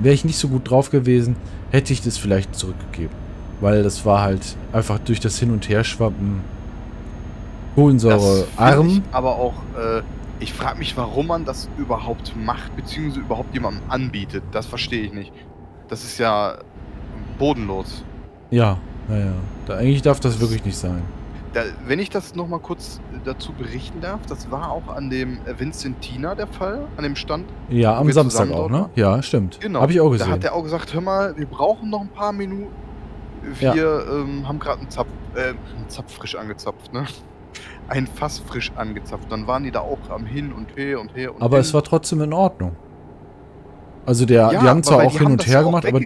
wäre 0.00 0.14
ich 0.14 0.24
nicht 0.24 0.38
so 0.38 0.48
gut 0.48 0.68
drauf 0.70 0.90
gewesen, 0.90 1.36
hätte 1.70 1.92
ich 1.92 2.02
das 2.02 2.18
vielleicht 2.18 2.54
zurückgegeben. 2.54 3.16
Weil 3.60 3.82
das 3.82 4.04
war 4.04 4.22
halt 4.22 4.56
einfach 4.72 4.98
durch 4.98 5.20
das 5.20 5.38
Hin- 5.38 5.50
und 5.50 5.68
Herschwappen 5.68 6.40
Kohlensäure 7.74 8.16
Das 8.16 8.38
find 8.40 8.60
arm. 8.60 8.88
Ich 8.88 9.02
aber 9.12 9.36
auch, 9.36 9.54
äh, 9.78 10.02
ich 10.40 10.52
frage 10.52 10.78
mich, 10.78 10.96
warum 10.96 11.28
man 11.28 11.44
das 11.44 11.68
überhaupt 11.78 12.34
macht, 12.36 12.74
beziehungsweise 12.76 13.20
überhaupt 13.20 13.54
jemandem 13.54 13.82
anbietet. 13.88 14.42
Das 14.52 14.66
verstehe 14.66 15.02
ich 15.02 15.12
nicht. 15.12 15.32
Das 15.88 16.04
ist 16.04 16.18
ja 16.18 16.58
bodenlos. 17.38 18.04
Ja, 18.50 18.78
naja. 19.08 19.32
Da, 19.66 19.76
eigentlich 19.76 20.02
darf 20.02 20.20
das 20.20 20.40
wirklich 20.40 20.64
nicht 20.64 20.76
sein. 20.76 21.02
Da, 21.54 21.62
wenn 21.86 21.98
ich 21.98 22.10
das 22.10 22.34
nochmal 22.34 22.60
kurz 22.60 23.00
äh, 23.14 23.18
dazu 23.24 23.52
berichten 23.52 24.00
darf, 24.00 24.20
das 24.28 24.50
war 24.50 24.70
auch 24.70 24.88
an 24.94 25.08
dem 25.08 25.38
äh, 25.46 25.58
Vincentina 25.58 26.34
der 26.34 26.46
Fall, 26.46 26.86
an 26.96 27.04
dem 27.04 27.16
Stand. 27.16 27.46
Ja, 27.70 27.96
am 27.96 28.10
Samstag 28.12 28.50
auch, 28.52 28.68
ne? 28.68 28.90
Ja, 28.96 29.22
stimmt. 29.22 29.58
Genau. 29.60 29.80
Habe 29.80 29.92
ich 29.92 30.00
auch 30.00 30.10
Da 30.10 30.18
gesehen. 30.18 30.30
hat 30.32 30.44
er 30.44 30.54
auch 30.54 30.62
gesagt, 30.62 30.92
hör 30.92 31.00
mal, 31.00 31.36
wir 31.36 31.46
brauchen 31.46 31.88
noch 31.90 32.02
ein 32.02 32.08
paar 32.10 32.32
Minuten. 32.32 32.72
Ja. 33.60 33.74
Wir 33.74 34.04
ähm, 34.10 34.46
haben 34.46 34.58
gerade 34.58 34.80
einen 34.80 34.90
Zapf, 34.90 35.08
äh, 35.34 35.48
einen 35.50 35.88
Zapf 35.88 36.12
frisch 36.14 36.34
angezapft, 36.34 36.92
ne? 36.92 37.06
Ein 37.88 38.06
Fass 38.06 38.40
frisch 38.40 38.70
angezapft. 38.76 39.32
Dann 39.32 39.46
waren 39.46 39.62
die 39.64 39.70
da 39.70 39.80
auch 39.80 40.10
am 40.10 40.26
Hin 40.26 40.52
und 40.52 40.76
Her 40.76 41.00
und 41.00 41.16
Her 41.16 41.34
und 41.34 41.40
aber 41.40 41.56
hin. 41.56 41.60
es 41.62 41.72
war 41.72 41.82
trotzdem 41.82 42.20
in 42.20 42.34
Ordnung. 42.34 42.76
Also 44.04 44.26
der, 44.26 44.50
Ja, 44.52 44.60
die 44.60 44.66
haben 44.68 44.82
zwar 44.82 45.04
auch 45.06 45.16
hin 45.16 45.28
und 45.28 45.46
her 45.46 45.54
ja 45.54 45.62
gemacht, 45.62 45.86
aber 45.86 46.00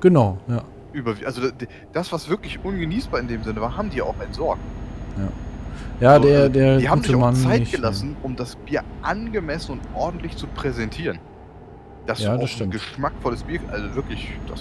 genau, 0.00 0.38
ja. 0.48 0.62
Über, 0.96 1.14
also 1.26 1.42
das, 1.92 2.10
was 2.10 2.28
wirklich 2.30 2.64
ungenießbar 2.64 3.20
in 3.20 3.28
dem 3.28 3.42
Sinne 3.44 3.60
war, 3.60 3.76
haben 3.76 3.90
die 3.90 4.00
auch 4.00 4.18
entsorgt. 4.18 4.62
Ja, 6.00 6.16
So, 6.16 6.22
der, 6.24 6.44
äh, 6.46 6.50
der 6.50 6.78
die 6.78 6.88
haben 6.88 7.02
sich 7.02 7.14
auch 7.14 7.32
Zeit 7.34 7.60
nicht, 7.60 7.72
ne? 7.72 7.78
gelassen, 7.78 8.16
um 8.22 8.34
das 8.34 8.56
Bier 8.56 8.82
angemessen 9.02 9.72
und 9.72 9.82
ordentlich 9.94 10.36
zu 10.36 10.46
präsentieren. 10.46 11.18
Das 12.06 12.20
Ja, 12.20 12.34
ist 12.34 12.42
das 12.42 12.50
stimmt. 12.50 12.72
geschmackvolles 12.72 13.42
Bier, 13.42 13.60
also 13.70 13.94
wirklich, 13.94 14.30
das, 14.48 14.60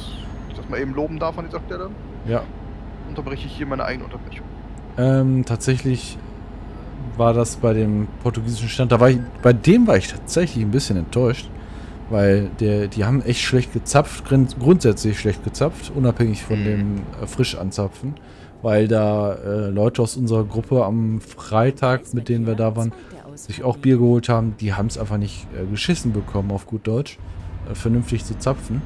ich 0.49 0.55
das 0.55 0.67
mal 0.69 0.79
eben 0.79 0.93
loben 0.93 1.19
darf 1.19 1.37
an 1.37 1.45
dieser 1.45 1.61
Stelle, 1.61 1.89
Ja. 2.27 2.41
unterbreche 3.07 3.47
ich 3.47 3.55
hier 3.55 3.65
meine 3.65 3.85
eigene 3.85 4.05
Unterbrechung. 4.05 4.45
Ähm, 4.97 5.45
tatsächlich 5.45 6.17
war 7.17 7.33
das 7.33 7.55
bei 7.57 7.73
dem 7.73 8.07
portugiesischen 8.23 8.69
Stand, 8.69 8.91
da 8.91 8.99
war 8.99 9.09
ich, 9.09 9.19
bei 9.41 9.53
dem 9.53 9.87
war 9.87 9.95
ich 9.97 10.07
tatsächlich 10.09 10.63
ein 10.65 10.71
bisschen 10.71 10.97
enttäuscht, 10.97 11.49
weil 12.09 12.49
der, 12.59 12.87
die 12.87 13.03
haben 13.05 13.21
echt 13.21 13.41
schlecht 13.41 13.73
gezapft, 13.73 14.25
grundsätzlich 14.59 15.19
schlecht 15.19 15.43
gezapft, 15.43 15.91
unabhängig 15.95 16.43
von 16.43 16.59
Mhm. 16.59 16.63
dem 16.65 16.97
äh, 17.21 17.27
Frischanzapfen, 17.27 18.13
weil 18.61 18.87
da 18.87 19.33
äh, 19.33 19.69
Leute 19.69 20.01
aus 20.01 20.15
unserer 20.17 20.43
Gruppe 20.43 20.85
am 20.85 21.19
Freitag, 21.21 22.13
mit 22.13 22.29
denen 22.29 22.45
wir 22.47 22.55
da 22.55 22.75
waren, 22.75 22.91
sich 23.35 23.63
auch 23.63 23.77
Bier 23.77 23.97
geholt 23.97 24.29
haben, 24.29 24.55
die 24.59 24.73
haben 24.73 24.87
es 24.87 24.97
einfach 24.97 25.17
nicht 25.17 25.45
äh, 25.59 25.65
geschissen 25.69 26.13
bekommen, 26.13 26.51
auf 26.51 26.65
gut 26.67 26.87
Deutsch, 26.87 27.17
äh, 27.69 27.75
vernünftig 27.75 28.23
zu 28.23 28.37
zapfen. 28.39 28.81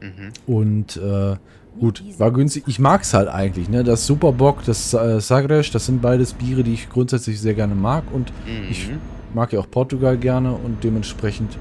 Mhm. 0.00 0.52
Und 0.54 0.96
äh, 0.98 1.36
gut, 1.80 2.04
war 2.18 2.30
günstig. 2.30 2.64
Ich 2.66 2.78
mag 2.78 3.02
es 3.02 3.14
halt 3.14 3.28
eigentlich, 3.28 3.68
ne? 3.68 3.82
Das 3.82 4.06
Superbock, 4.06 4.64
das 4.64 4.92
äh, 4.94 5.20
Sagres, 5.20 5.70
das 5.70 5.86
sind 5.86 6.02
beides 6.02 6.34
Biere, 6.34 6.62
die 6.62 6.74
ich 6.74 6.88
grundsätzlich 6.88 7.40
sehr 7.40 7.54
gerne 7.54 7.74
mag 7.74 8.04
und 8.12 8.32
Ich- 8.70 8.88
Mhm. 8.90 8.98
mag 9.34 9.52
ja 9.52 9.58
auch 9.60 9.70
Portugal 9.70 10.16
gerne 10.18 10.52
und 10.52 10.84
dementsprechend 10.84 11.56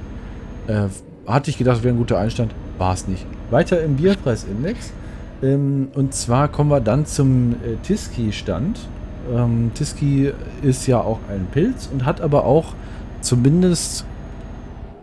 äh, 0.67 0.87
hatte 1.27 1.49
ich 1.49 1.57
gedacht, 1.57 1.83
wäre 1.83 1.93
ein 1.93 1.97
guter 1.97 2.19
Einstand. 2.19 2.53
War 2.77 2.93
es 2.93 3.07
nicht. 3.07 3.25
Weiter 3.51 3.81
im 3.83 3.95
Bierpreisindex. 3.95 4.91
Ähm, 5.41 5.89
und 5.95 6.13
zwar 6.13 6.47
kommen 6.47 6.69
wir 6.69 6.81
dann 6.81 7.05
zum 7.05 7.53
äh, 7.53 7.75
Tiski-Stand. 7.83 8.79
Ähm, 9.33 9.71
Tiski 9.73 10.31
ist 10.61 10.85
ja 10.87 10.99
auch 10.99 11.19
ein 11.29 11.47
Pilz 11.51 11.89
und 11.91 12.05
hat 12.05 12.19
aber 12.21 12.45
auch, 12.45 12.73
zumindest 13.21 14.05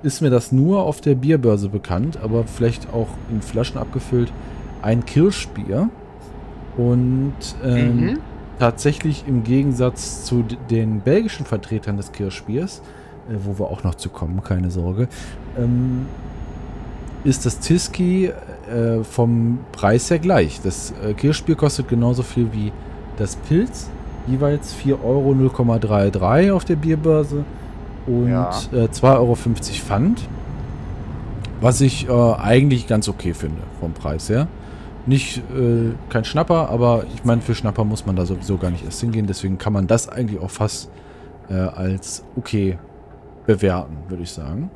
ist 0.02 0.20
mir 0.22 0.30
das 0.30 0.50
nur 0.52 0.82
auf 0.82 1.00
der 1.00 1.14
Bierbörse 1.14 1.68
bekannt, 1.68 2.18
aber 2.22 2.44
vielleicht 2.44 2.92
auch 2.92 3.08
in 3.30 3.42
Flaschen 3.42 3.78
abgefüllt, 3.78 4.32
ein 4.82 5.04
Kirschbier. 5.04 5.88
Und 6.76 7.34
ähm, 7.64 7.96
Mhm. 7.96 8.18
tatsächlich 8.58 9.24
im 9.26 9.42
Gegensatz 9.44 10.24
zu 10.24 10.44
den 10.70 11.00
belgischen 11.00 11.44
Vertretern 11.44 11.96
des 11.96 12.12
Kirschbiers, 12.12 12.80
äh, 13.28 13.34
wo 13.44 13.58
wir 13.58 13.70
auch 13.70 13.82
noch 13.84 13.94
zu 13.96 14.08
kommen, 14.08 14.42
keine 14.42 14.70
Sorge, 14.70 15.08
ähm, 15.60 16.06
ist 17.24 17.44
das 17.46 17.58
Tiski 17.58 18.26
äh, 18.26 19.04
vom 19.04 19.58
Preis 19.72 20.10
her 20.10 20.18
gleich. 20.18 20.60
Das 20.62 20.92
äh, 21.04 21.12
Kirschbier 21.14 21.54
kostet 21.54 21.88
genauso 21.88 22.22
viel 22.22 22.52
wie 22.52 22.72
das 23.18 23.36
Pilz, 23.36 23.88
jeweils 24.26 24.72
4 24.74 25.04
Euro 25.04 25.32
0,33 25.32 26.52
auf 26.52 26.64
der 26.64 26.76
Bierbörse 26.76 27.44
und 28.06 28.28
Ja. 28.30 28.50
äh, 28.72 28.84
2,50 28.86 29.04
Euro 29.18 29.36
Pfand. 29.36 30.28
Was 31.60 31.82
ich 31.82 32.08
äh, 32.08 32.12
eigentlich 32.12 32.86
ganz 32.86 33.08
okay 33.08 33.34
finde 33.34 33.60
vom 33.80 33.92
Preis 33.92 34.30
her. 34.30 34.48
Nicht 35.06 35.38
äh, 35.38 35.92
kein 36.08 36.24
Schnapper, 36.24 36.70
aber 36.70 37.04
ich 37.14 37.24
meine, 37.24 37.42
für 37.42 37.54
Schnapper 37.54 37.84
muss 37.84 38.06
man 38.06 38.16
da 38.16 38.24
sowieso 38.24 38.56
gar 38.56 38.70
nicht 38.70 38.84
erst 38.84 39.00
hingehen. 39.00 39.26
Deswegen 39.26 39.58
kann 39.58 39.72
man 39.72 39.86
das 39.86 40.08
eigentlich 40.08 40.40
auch 40.40 40.50
fast 40.50 40.90
äh, 41.50 41.54
als 41.54 42.22
okay 42.36 42.78
bewerten, 43.46 43.96
würde 44.08 44.22
ich 44.22 44.30
sagen. 44.30 44.70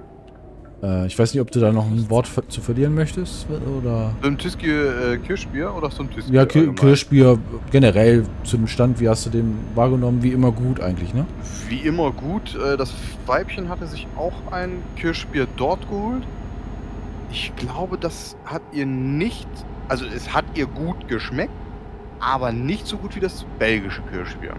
Äh, 0.84 1.06
ich 1.06 1.18
weiß 1.18 1.32
nicht, 1.32 1.40
ob 1.40 1.50
du 1.50 1.60
da 1.60 1.72
noch 1.72 1.86
ein 1.86 2.10
Wort 2.10 2.26
ver 2.26 2.46
zu 2.48 2.60
verlieren 2.60 2.94
möchtest 2.94 3.46
oder. 3.78 4.12
So 4.22 4.28
ein 4.28 4.38
Tiski 4.38 4.70
äh, 4.70 5.16
Kirschbier 5.18 5.72
oder 5.74 5.90
so 5.90 6.02
ein 6.02 6.10
Tiski? 6.10 6.32
Ja, 6.32 6.44
Ki? 6.44 6.72
Kirschbier 6.74 7.38
generell 7.70 8.24
zu 8.44 8.56
dem 8.56 8.66
Stand, 8.66 9.00
wie 9.00 9.08
hast 9.08 9.26
du 9.26 9.30
den 9.30 9.58
wahrgenommen? 9.74 10.22
Wie 10.22 10.30
immer 10.30 10.52
gut 10.52 10.80
eigentlich, 10.80 11.14
ne? 11.14 11.24
Wie 11.68 11.78
immer 11.78 12.12
gut. 12.12 12.56
Äh, 12.56 12.76
das 12.76 12.92
Weibchen 13.26 13.68
hatte 13.68 13.86
sich 13.86 14.06
auch 14.16 14.52
ein 14.52 14.82
Kirschbier 14.96 15.46
dort 15.56 15.88
geholt. 15.88 16.22
Ich 17.30 17.52
glaube, 17.56 17.96
das 17.98 18.36
hat 18.44 18.62
ihr 18.72 18.86
nicht, 18.86 19.48
also 19.88 20.04
es 20.04 20.32
hat 20.34 20.44
ihr 20.54 20.66
gut 20.66 21.08
geschmeckt, 21.08 21.52
aber 22.20 22.52
nicht 22.52 22.86
so 22.86 22.96
gut 22.96 23.16
wie 23.16 23.20
das 23.20 23.44
belgische 23.58 24.02
Kirschbier. 24.12 24.54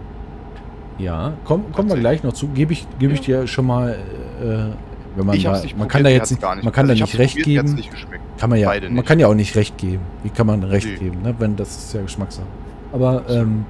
Ja, 0.98 1.34
komm, 1.44 1.72
kommen 1.72 1.90
wir 1.90 1.96
gleich 1.96 2.22
noch 2.22 2.32
zu. 2.32 2.48
Gebe 2.48 2.72
ich, 2.72 2.86
gebe 2.98 3.12
ich 3.12 3.20
dir 3.20 3.46
schon 3.46 3.66
mal, 3.66 3.98
äh, 4.42 4.85
wenn 5.16 5.26
man 5.26 5.36
ich 5.36 5.44
da, 5.44 5.60
nicht 5.60 5.76
man 5.76 5.88
kann 5.88 6.04
da 6.04 6.10
jetzt 6.10 6.30
nicht, 6.30 6.40
gar 6.42 6.54
nicht 6.54 6.64
man 6.64 6.72
kann 6.72 6.86
da 6.86 6.92
also 6.92 7.04
nicht 7.04 7.14
ich 7.14 7.20
hab's 7.20 7.36
recht 7.36 7.44
geben. 7.44 7.74
nicht. 7.74 7.90
Kann 8.38 8.50
man 8.50 8.58
ja, 8.58 8.68
Beide 8.68 8.86
man 8.86 8.94
nicht. 8.96 9.06
kann 9.06 9.18
ja 9.18 9.26
auch 9.28 9.34
nicht 9.34 9.56
recht 9.56 9.78
geben. 9.78 10.02
Wie 10.22 10.28
kann 10.30 10.46
man 10.46 10.62
recht 10.62 10.86
Nee. 10.86 10.96
geben, 10.96 11.22
ne? 11.22 11.34
Wenn 11.38 11.56
das 11.56 11.76
ist 11.76 11.94
ja 11.94 12.02
Geschmackssache. 12.02 12.46
Aber, 12.92 13.22
ähm, 13.28 13.64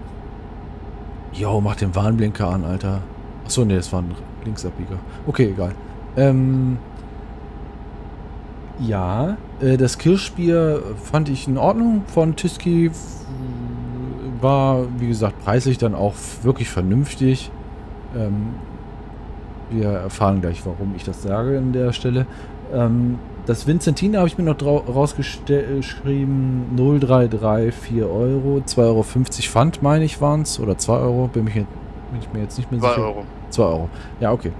jo, 1.32 1.60
mach 1.60 1.76
den 1.76 1.94
Warnblinker 1.94 2.48
an, 2.48 2.64
Alter. 2.64 3.00
Achso, 3.44 3.64
nee, 3.64 3.76
das 3.76 3.92
war 3.92 4.02
ein 4.02 4.10
Linksabbieger. 4.44 4.98
Okay, 5.26 5.50
egal. 5.54 5.72
Ähm, 6.16 6.78
ja, 8.80 9.36
äh, 9.60 9.76
das 9.76 9.98
Kirschbier 9.98 10.82
fand 11.02 11.28
ich 11.28 11.48
in 11.48 11.56
Ordnung 11.58 12.02
von 12.06 12.36
Tiski. 12.36 12.90
War, 14.40 14.84
wie 14.98 15.08
gesagt, 15.08 15.42
preislich 15.44 15.78
dann 15.78 15.94
auch 15.94 16.14
wirklich 16.42 16.68
vernünftig. 16.68 17.50
Ähm, 18.14 18.48
wir 19.70 19.88
erfahren 19.88 20.40
gleich, 20.40 20.64
warum 20.64 20.94
ich 20.96 21.04
das 21.04 21.22
sage 21.22 21.58
an 21.58 21.72
der 21.72 21.92
Stelle. 21.92 22.26
Ähm, 22.72 23.18
das 23.46 23.66
Vincentina 23.66 24.18
habe 24.18 24.28
ich 24.28 24.38
mir 24.38 24.44
noch 24.44 24.60
rausgeschrieben. 24.62 26.76
0,334 26.76 28.02
Euro. 28.02 28.60
2,50 28.66 28.78
Euro 28.78 29.02
Pfand, 29.02 29.82
meine 29.82 30.04
ich, 30.04 30.20
waren 30.20 30.42
es. 30.42 30.58
Oder 30.60 30.76
2 30.78 30.92
Euro. 30.98 31.28
Bin, 31.32 31.44
mich, 31.44 31.54
bin 31.54 31.66
ich 32.20 32.32
mir 32.32 32.40
jetzt 32.40 32.58
nicht 32.58 32.70
mehr 32.70 32.80
2 32.80 32.88
sicher. 32.88 33.02
Euro. 33.02 33.24
2 33.50 33.62
Euro. 33.62 33.88
Ja, 34.20 34.32
okay. 34.32 34.52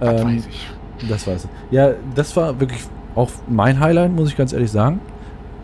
Das 0.00 0.20
Ähm, 0.22 0.36
weiß 0.36 0.46
ich. 0.48 0.70
das 1.08 1.26
weiß 1.26 1.44
ich. 1.44 1.50
Ja, 1.70 1.90
das 2.14 2.34
war 2.36 2.58
wirklich 2.58 2.80
auch 3.14 3.28
mein 3.48 3.78
Highlight, 3.80 4.12
muss 4.12 4.28
ich 4.30 4.36
ganz 4.36 4.52
ehrlich 4.52 4.70
sagen. 4.70 5.00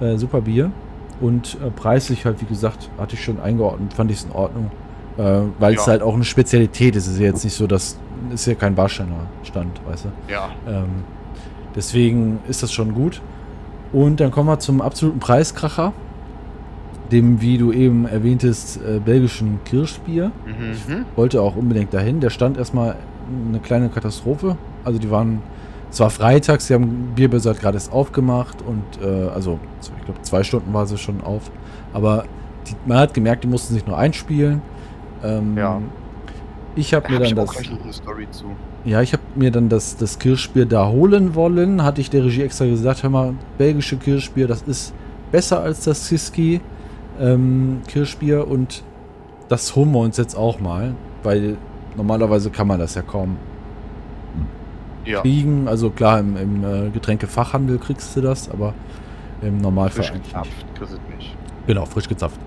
Äh, 0.01 0.16
super 0.16 0.43
Bier. 0.43 0.70
Und 1.20 1.57
äh, 1.64 1.70
preislich 1.70 2.24
halt, 2.26 2.41
wie 2.41 2.45
gesagt, 2.47 2.91
hatte 2.99 3.14
ich 3.14 3.24
schon 3.24 3.41
eingeordnet, 3.41 3.93
fand 3.95 4.11
ich 4.11 4.18
es 4.18 4.24
in 4.24 4.32
Ordnung. 4.32 4.70
Äh, 5.16 5.41
weil 5.59 5.74
es 5.74 5.86
Ja. 5.86 5.93
halt 5.93 6.03
auch 6.03 6.14
eine 6.14 6.24
Spezialität 6.24 6.95
ist. 6.95 7.07
Es 7.07 7.14
ist 7.14 7.18
ja 7.18 7.26
jetzt 7.26 7.43
nicht 7.45 7.57
so, 7.57 7.66
dass 7.66 7.99
ist 8.33 8.47
ja 8.47 8.55
kein 8.55 8.75
Barsteiner 8.75 9.27
Stand, 9.45 9.81
weißt 9.87 10.07
du. 10.07 10.33
Ja. 10.33 10.49
Ähm, 10.66 11.05
deswegen 11.75 12.41
ist 12.49 12.62
das 12.62 12.73
schon 12.73 12.95
gut. 12.95 13.21
Und 13.93 14.21
dann 14.21 14.31
kommen 14.31 14.49
wir 14.49 14.59
zum 14.59 14.81
absoluten 14.83 15.19
Preiskracher. 15.19 15.93
Dem, 17.11 17.41
wie 17.41 17.57
du 17.57 17.73
eben 17.73 18.07
erwähntest, 18.07 18.79
äh, 18.83 18.99
belgischen 19.01 19.61
Kirschbier 19.64 20.31
Mhm. 20.47 21.07
wollte 21.16 21.41
auch 21.41 21.57
unbedingt 21.57 21.95
dahin. 21.95 22.21
Der 22.21 22.29
stand 22.29 22.59
erstmal 22.59 22.97
eine 23.49 23.61
kleine 23.61 23.89
Katastrophe. 23.89 24.59
Also 24.85 24.99
die 24.99 25.11
waren, 25.11 25.41
es 25.91 26.01
war 26.01 26.11
freitags, 26.11 26.66
sie 26.66 26.75
haben 26.75 27.12
Bierbörse 27.14 27.49
hat 27.49 27.61
gerade 27.61 27.77
erst 27.79 27.93
aufgemacht 27.95 28.59
und 28.61 28.83
äh, 29.03 29.29
also 29.31 29.59
so, 29.81 29.91
ich 29.99 30.05
glaube 30.05 30.21
zwei 30.21 30.43
Stunden 30.43 30.71
war 30.75 30.87
sie 30.87 30.99
schon 30.99 31.23
auf. 31.23 31.51
Aber 31.95 32.25
die, 32.66 32.75
man 32.85 32.99
hat 32.99 33.14
gemerkt, 33.14 33.43
die 33.45 33.49
mussten 33.49 33.73
sich 33.73 33.87
nur 33.87 33.97
einspielen. 33.97 34.61
Ähm, 35.25 35.57
Ja. 35.57 35.81
Ich 36.79 36.95
habe 36.95 37.09
mir 37.09 37.16
habe 37.16 37.35
dann 37.35 37.47
das, 37.47 37.62
ja, 38.85 39.03
ich 39.03 39.12
habe 39.12 39.22
mir 39.35 39.51
dann 39.51 39.68
das, 39.68 39.97
das 39.97 40.20
Kirschbier 40.20 40.64
da 40.64 40.89
holen 40.89 41.35
wollen. 41.35 41.83
Hatte 41.83 42.01
ich 42.01 42.09
der 42.09 42.24
Regie 42.24 42.43
extra 42.43 42.66
gesagt, 42.66 43.03
hör 43.03 43.11
mal, 43.11 43.35
belgische 43.59 43.97
Kirschbier, 43.97 44.47
das 44.47 44.62
ist 44.62 44.95
besser 45.33 45.61
als 45.61 45.83
das 45.85 46.07
Siski 46.07 46.61
ähm, 47.18 47.81
Kirschbier 47.89 48.47
und 48.47 48.85
das 49.49 49.74
holen 49.74 49.91
wir 49.91 49.99
uns 49.99 50.18
jetzt 50.18 50.37
auch 50.37 50.61
mal, 50.61 50.95
weil 51.24 51.57
normalerweise 51.97 52.51
kann 52.51 52.68
man 52.68 52.79
das 52.79 52.95
ja 52.95 53.03
kaum 53.03 53.37
Ja. 55.05 55.20
kriegen. 55.22 55.66
Also 55.66 55.91
klar, 55.91 56.20
im, 56.20 56.37
im 56.37 56.64
äh, 56.64 56.91
Getränkefachhandel 56.91 57.79
kriegst 57.79 58.16
du 58.16 58.20
das, 58.20 58.49
aber 58.49 58.72
im 59.43 59.59
Normalfall 59.59 60.05
Frisch 60.05 60.12
gezapft, 60.12 60.51
kriegst 60.76 60.93
du 60.93 61.16
nicht. 61.16 61.37
Genau, 61.66 61.85
frisch 61.87 62.09
gezapft. 62.09 62.39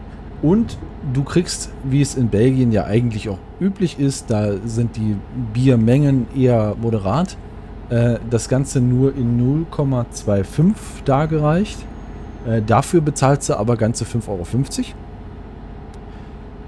Und 0.41 0.77
du 1.13 1.23
kriegst, 1.23 1.69
wie 1.83 2.01
es 2.01 2.15
in 2.15 2.29
Belgien 2.29 2.71
ja 2.71 2.85
eigentlich 2.85 3.29
auch 3.29 3.37
üblich 3.59 3.99
ist, 3.99 4.31
da 4.31 4.53
sind 4.65 4.95
die 4.95 5.15
Biermengen 5.53 6.25
eher 6.35 6.75
moderat, 6.81 7.37
äh, 7.89 8.17
das 8.29 8.49
Ganze 8.49 8.81
nur 8.81 9.15
in 9.15 9.65
0,25 9.71 10.73
dargereicht. 11.05 11.77
Äh, 12.47 12.61
dafür 12.65 13.01
bezahlst 13.01 13.49
du 13.49 13.55
aber 13.55 13.77
ganze 13.77 14.03
5,50 14.05 14.93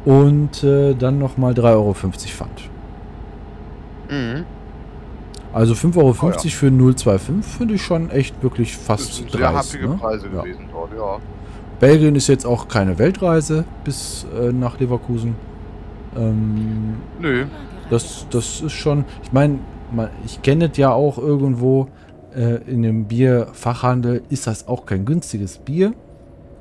Euro. 0.05 0.19
Und 0.21 0.63
äh, 0.63 0.93
dann 0.93 1.17
nochmal 1.17 1.53
3,50 1.53 1.63
Euro 1.74 1.93
Pfand. 1.93 2.69
Mhm. 4.09 4.43
Also 5.53 5.74
5,50 5.74 5.97
Euro 5.97 6.15
Oh 6.21 6.30
ja. 6.30 6.49
für 6.49 6.67
0,25 6.67 7.41
finde 7.43 7.74
ich 7.76 7.82
schon 7.82 8.09
echt 8.09 8.41
wirklich 8.43 8.76
Das 8.76 8.86
fast 8.86 9.13
sind 9.15 9.32
sehr 9.32 9.41
dreist. 9.51 9.71
happige 9.74 9.89
Ne? 9.89 9.95
Preise 9.95 10.28
Ja. 10.34 10.41
gewesen 10.41 10.65
dort, 10.71 10.91
ja. 10.97 11.17
Belgien 11.80 12.15
ist 12.15 12.28
jetzt 12.28 12.45
auch 12.45 12.67
keine 12.67 12.97
Weltreise 12.99 13.65
bis 13.84 14.26
äh, 14.39 14.51
nach 14.51 14.80
Leverkusen. 14.80 15.36
Ähm, 16.15 16.95
Nö. 17.19 17.45
das, 17.89 18.28
das 18.30 18.61
ist 18.61 18.74
schon, 18.74 19.05
ich 19.24 19.32
meine, 19.32 19.59
ich 20.26 20.41
kenne 20.41 20.69
es 20.71 20.78
ja 20.78 20.91
auch 20.91 21.17
irgendwo 21.17 21.88
äh, 22.36 22.55
in 22.69 22.84
dem 22.84 23.05
Bierfachhandel, 23.05 24.24
ist 24.30 24.47
das 24.47 24.67
auch 24.67 24.86
kein 24.86 25.05
günstiges 25.05 25.57
Bier. 25.57 25.93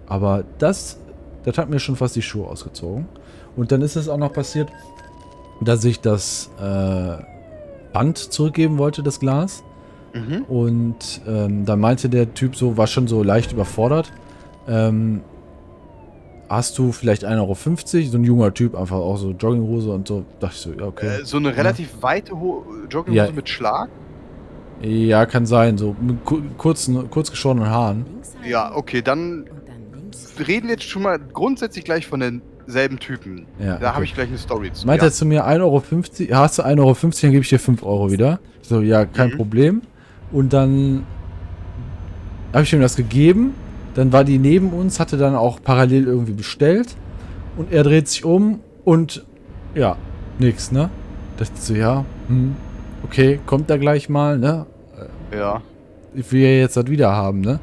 Aber 0.06 0.44
das, 0.58 0.98
das 1.44 1.56
hat 1.58 1.70
mir 1.70 1.78
schon 1.78 1.96
fast 1.96 2.16
die 2.16 2.22
Schuhe 2.22 2.46
ausgezogen. 2.46 3.06
Und 3.56 3.72
dann 3.72 3.82
ist 3.82 3.96
es 3.96 4.08
auch 4.08 4.18
noch 4.18 4.32
passiert, 4.32 4.70
dass 5.60 5.84
ich 5.84 6.00
das 6.00 6.50
äh, 6.60 7.16
Band 7.92 8.18
zurückgeben 8.18 8.78
wollte, 8.78 9.02
das 9.02 9.20
Glas. 9.20 9.62
Mhm. 10.12 10.44
Und 10.44 11.20
ähm, 11.26 11.64
dann 11.64 11.80
meinte 11.80 12.08
der 12.08 12.34
Typ 12.34 12.56
so, 12.56 12.76
war 12.76 12.86
schon 12.86 13.08
so 13.08 13.22
leicht 13.22 13.52
überfordert. 13.52 14.12
Ähm, 14.68 15.20
hast 16.48 16.78
du 16.78 16.92
vielleicht 16.92 17.24
1,50 17.24 17.38
Euro? 17.38 18.10
So 18.10 18.18
ein 18.18 18.24
junger 18.24 18.52
Typ, 18.54 18.74
einfach 18.74 18.96
auch 18.96 19.16
so 19.16 19.30
Jogginghose 19.30 19.90
und 19.90 20.06
so. 20.08 20.24
Dachte 20.40 20.54
ich 20.54 20.60
so, 20.60 20.72
ja, 20.72 20.86
okay. 20.86 21.20
Äh, 21.20 21.24
so 21.24 21.36
eine 21.38 21.56
relativ 21.56 21.90
weite 22.02 22.38
Ho 22.38 22.64
Jogginghose 22.90 23.26
Ja. 23.26 23.32
mit 23.32 23.48
Schlag. 23.48 23.88
Ja, 24.80 25.26
kann 25.26 25.46
sein. 25.46 25.78
So 25.78 25.94
mit 26.00 26.24
ku- 26.24 26.42
kurzen, 26.58 27.08
kurz 27.10 27.30
geschorenen 27.30 27.68
Haaren. 27.68 28.04
Ja, 28.44 28.74
okay, 28.74 29.00
dann 29.02 29.44
links. 29.94 30.32
wir 30.36 30.48
reden 30.48 30.68
jetzt 30.68 30.82
schon 30.84 31.02
mal 31.02 31.18
grundsätzlich 31.18 31.84
gleich 31.84 32.06
von 32.06 32.18
denselben 32.20 32.98
Typen. 32.98 33.46
Ja, 33.60 33.76
da 33.78 33.88
habe 33.88 33.98
okay. 33.98 34.04
ich 34.06 34.14
gleich 34.14 34.28
eine 34.28 34.38
Story 34.38 34.72
zu. 34.72 34.86
Meint 34.86 35.00
ja. 35.02 35.08
er 35.08 35.12
zu 35.12 35.24
mir 35.24 35.46
1,50 35.46 35.60
Euro, 35.62 35.82
ja, 36.30 36.38
hast 36.40 36.58
du 36.58 36.62
1,50 36.64 36.78
Euro, 36.80 36.96
dann 37.22 37.30
gebe 37.30 37.42
ich 37.42 37.48
dir 37.48 37.58
5 37.60 37.82
Euro 37.84 38.10
wieder. 38.10 38.40
Ich 38.60 38.68
so, 38.68 38.80
ja, 38.80 39.04
kein 39.04 39.30
Mhm. 39.30 39.36
Problem. 39.36 39.82
Und 40.32 40.52
dann 40.52 41.04
habe 42.52 42.64
ich 42.64 42.72
ihm 42.72 42.80
das 42.80 42.96
gegeben. 42.96 43.54
Dann 43.94 44.12
war 44.12 44.24
die 44.24 44.38
neben 44.38 44.70
uns, 44.70 45.00
hatte 45.00 45.16
dann 45.16 45.34
auch 45.34 45.60
parallel 45.62 46.06
irgendwie 46.06 46.32
bestellt. 46.32 46.96
Und 47.56 47.72
er 47.72 47.82
dreht 47.82 48.08
sich 48.08 48.24
um 48.24 48.60
und 48.84 49.24
ja, 49.74 49.96
nix, 50.38 50.72
ne? 50.72 50.90
Das 51.36 51.50
so, 51.54 51.74
ja, 51.74 52.04
hm, 52.28 52.56
okay, 53.04 53.40
kommt 53.46 53.68
da 53.68 53.76
gleich 53.76 54.08
mal, 54.08 54.38
ne? 54.38 54.66
Ja. 55.36 55.62
Ich 56.14 56.30
will 56.32 56.40
ja 56.42 56.48
jetzt 56.48 56.76
das 56.76 56.86
wieder 56.86 57.12
haben, 57.12 57.40
ne? 57.40 57.58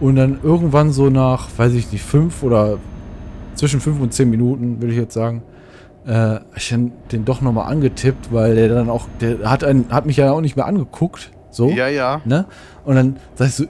Und 0.00 0.16
dann 0.16 0.38
irgendwann 0.42 0.92
so 0.92 1.08
nach, 1.08 1.48
weiß 1.56 1.72
ich 1.72 1.90
nicht, 1.92 2.04
fünf 2.04 2.42
oder 2.42 2.78
zwischen 3.54 3.80
fünf 3.80 4.00
und 4.00 4.12
zehn 4.12 4.28
Minuten, 4.28 4.80
würde 4.80 4.92
ich 4.92 4.98
jetzt 4.98 5.14
sagen, 5.14 5.42
äh, 6.06 6.36
ich 6.54 6.68
dann 6.68 6.92
den 7.12 7.24
doch 7.24 7.40
nochmal 7.40 7.72
angetippt, 7.72 8.32
weil 8.32 8.54
der 8.54 8.68
dann 8.68 8.90
auch, 8.90 9.06
der 9.20 9.50
hat 9.50 9.64
einen, 9.64 9.90
hat 9.90 10.06
mich 10.06 10.18
ja 10.18 10.32
auch 10.32 10.40
nicht 10.40 10.56
mehr 10.56 10.66
angeguckt, 10.66 11.30
so, 11.50 11.70
Ja, 11.70 11.88
ja. 11.88 12.20
ne? 12.24 12.44
Und 12.84 12.96
dann 12.96 13.16
sag 13.34 13.48
ich 13.48 13.54
so, 13.54 13.64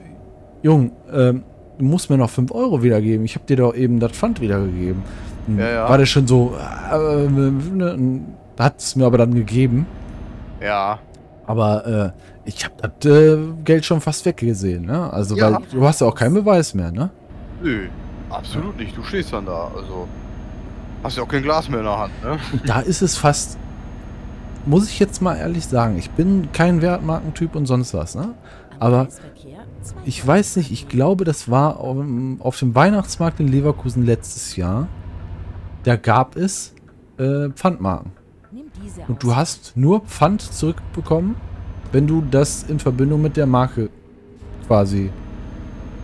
Jung, 0.67 0.91
ähm, 1.13 1.43
du 1.79 1.85
musst 1.85 2.09
mir 2.09 2.17
noch 2.17 2.29
5 2.29 2.51
Euro 2.51 2.83
wiedergeben. 2.83 3.23
Ich 3.25 3.35
habe 3.35 3.45
dir 3.45 3.55
doch 3.55 3.73
eben 3.73 3.99
das 4.01 4.11
Pfand 4.11 4.41
wiedergegeben. 4.41 5.01
Und 5.47 5.59
Ja, 5.59 5.69
ja. 5.69 5.89
War 5.89 5.97
der 5.97 6.05
schon 6.05 6.27
so, 6.27 6.53
äh, 6.91 6.97
ne, 7.29 7.93
und 7.93 8.25
hat 8.59 8.79
es 8.79 8.95
mir 8.97 9.05
aber 9.05 9.17
dann 9.17 9.33
gegeben. 9.33 9.85
Ja. 10.61 10.99
Aber 11.45 12.13
äh, 12.13 12.49
ich 12.49 12.65
habe 12.65 12.75
das 12.99 13.09
äh, 13.09 13.37
Geld 13.63 13.85
schon 13.85 14.01
fast 14.01 14.25
weggesehen, 14.25 14.85
ne? 14.85 15.11
Also, 15.13 15.37
Ja. 15.37 15.53
weil 15.53 15.59
du 15.71 15.85
hast 15.87 16.01
ja 16.01 16.07
auch 16.07 16.15
keinen 16.15 16.33
Beweis 16.33 16.73
mehr, 16.73 16.91
ne? 16.91 17.11
Nö. 17.63 17.87
Absolut 18.29 18.77
nicht. 18.77 18.97
Du 18.97 19.03
stehst 19.03 19.31
dann 19.31 19.45
da. 19.45 19.71
Also. 19.73 20.05
Hast 21.03 21.15
ja 21.15 21.23
auch 21.23 21.27
kein 21.29 21.43
Glas 21.43 21.69
mehr 21.69 21.79
in 21.79 21.85
der 21.85 21.97
Hand, 21.97 22.11
ne? 22.23 22.31
Und 22.51 22.61
da 22.69 22.81
ist 22.81 23.01
es 23.01 23.15
fast, 23.15 23.57
muss 24.65 24.89
ich 24.89 24.99
jetzt 24.99 25.21
mal 25.21 25.37
ehrlich 25.37 25.65
sagen, 25.67 25.97
ich 25.97 26.09
bin 26.09 26.49
kein 26.51 26.81
Wertmarkentyp 26.81 27.55
und 27.55 27.67
sonst 27.67 27.93
was, 27.93 28.15
ne? 28.15 28.33
Aber 28.79 29.07
Ich 30.05 30.25
weiß 30.25 30.55
nicht, 30.57 30.71
ich 30.71 30.87
glaube, 30.87 31.23
das 31.25 31.49
war 31.49 31.79
auf, 31.79 31.97
dem 32.59 32.75
Weihnachtsmarkt 32.75 33.39
in 33.39 33.47
Leverkusen 33.47 34.05
letztes 34.05 34.55
Jahr. 34.55 34.87
Da 35.83 35.95
gab 35.95 36.35
es 36.35 36.73
äh, 37.17 37.49
Pfandmarken. 37.49 38.11
Und 39.07 39.23
du 39.23 39.35
hast 39.35 39.73
nur 39.75 40.01
Pfand 40.01 40.41
zurückbekommen, 40.41 41.35
wenn 41.91 42.07
du 42.07 42.21
das 42.29 42.63
in 42.63 42.79
Verbindung 42.79 43.21
mit 43.21 43.37
der 43.37 43.45
Marke 43.47 43.89
quasi 44.67 45.09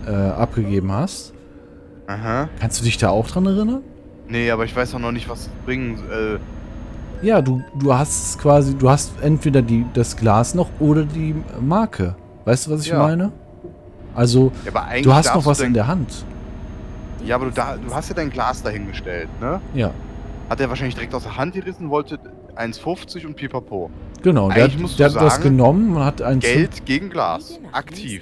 äh, 0.07 0.11
abgegeben 0.11 0.91
hast. 0.91 1.33
Aha. 2.07 2.49
Kannst 2.59 2.79
du 2.79 2.85
dich 2.85 2.97
da 2.97 3.09
auch 3.09 3.27
dran 3.27 3.45
erinnern? 3.45 3.81
Nee, 4.27 4.49
aber 4.51 4.65
ich 4.65 4.75
weiß 4.75 4.93
auch 4.95 4.99
noch 4.99 5.11
nicht, 5.11 5.29
was 5.29 5.41
es 5.41 5.49
bringen. 5.65 5.97
Äh, 6.11 7.25
Ja, 7.25 7.41
du, 7.41 7.61
du 7.79 7.93
hast 7.93 8.29
es 8.29 8.37
quasi, 8.37 8.75
du 8.75 8.89
hast 8.89 9.11
entweder 9.21 9.61
die, 9.61 9.85
das 9.93 10.15
Glas 10.15 10.55
noch 10.55 10.69
oder 10.79 11.03
die 11.03 11.35
Marke. 11.61 12.15
Weißt 12.45 12.67
du, 12.67 12.71
was 12.71 12.81
ich 12.81 12.87
Ja. 12.87 12.99
meine? 12.99 13.31
Also, 14.15 14.51
ja, 14.65 15.01
du 15.01 15.13
hast 15.13 15.33
noch 15.33 15.45
was 15.45 15.59
in 15.61 15.73
der 15.73 15.87
Hand. 15.87 16.25
Ja, 17.25 17.35
aber 17.35 17.45
du, 17.45 17.51
da, 17.51 17.77
du 17.77 17.93
hast 17.93 18.09
ja 18.09 18.15
dein 18.15 18.29
Glas 18.29 18.61
dahingestellt, 18.61 19.29
ne? 19.39 19.59
Ja, 19.73 19.91
Hat 20.49 20.59
er 20.59 20.69
wahrscheinlich 20.69 20.95
direkt 20.95 21.15
aus 21.15 21.23
der 21.23 21.37
Hand 21.37 21.53
gerissen, 21.53 21.89
wollte 21.89 22.19
1,50 22.55 23.25
und 23.25 23.35
pipapo. 23.35 23.89
genau. 24.21 24.49
Der, 24.51 24.65
Eigentlich 24.65 24.91
hat- 24.91 24.99
der 24.99 25.09
du 25.09 25.15
hat 25.15 25.21
das 25.23 25.33
sagen, 25.35 25.43
genommen 25.45 25.95
und 25.95 26.03
hat 26.03 26.21
ein 26.21 26.39
Geld 26.39 26.85
gegen 26.85 27.09
Glas. 27.09 27.59
Aktiv. 27.71 28.21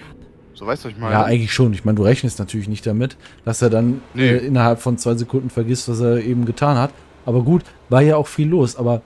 So 0.53 0.67
weißt 0.67 0.83
du, 0.83 0.89
was 0.89 0.93
ich 0.93 0.99
meine? 1.01 1.13
Ja, 1.13 1.23
eigentlich 1.23 1.51
schon. 1.51 1.73
Ich 1.73 1.83
meine, 1.83 1.95
du 1.95 2.03
rechnest 2.03 2.37
natürlich 2.37 2.69
nicht 2.69 2.85
damit, 2.85 3.17
dass 3.43 3.61
er 3.63 3.71
dann 3.71 4.01
Nee. 4.13 4.27
äh, 4.29 4.37
innerhalb 4.45 4.79
von 4.79 4.97
zwei 4.99 5.15
Sekunden 5.15 5.49
vergisst, 5.49 5.89
was 5.89 5.99
er 5.99 6.17
eben 6.23 6.45
getan 6.45 6.77
hat. 6.77 6.91
Aber 7.25 7.41
gut, 7.41 7.63
war 7.89 8.01
ja 8.01 8.15
auch 8.15 8.27
viel 8.27 8.47
los. 8.47 8.75
Aber 8.75 9.01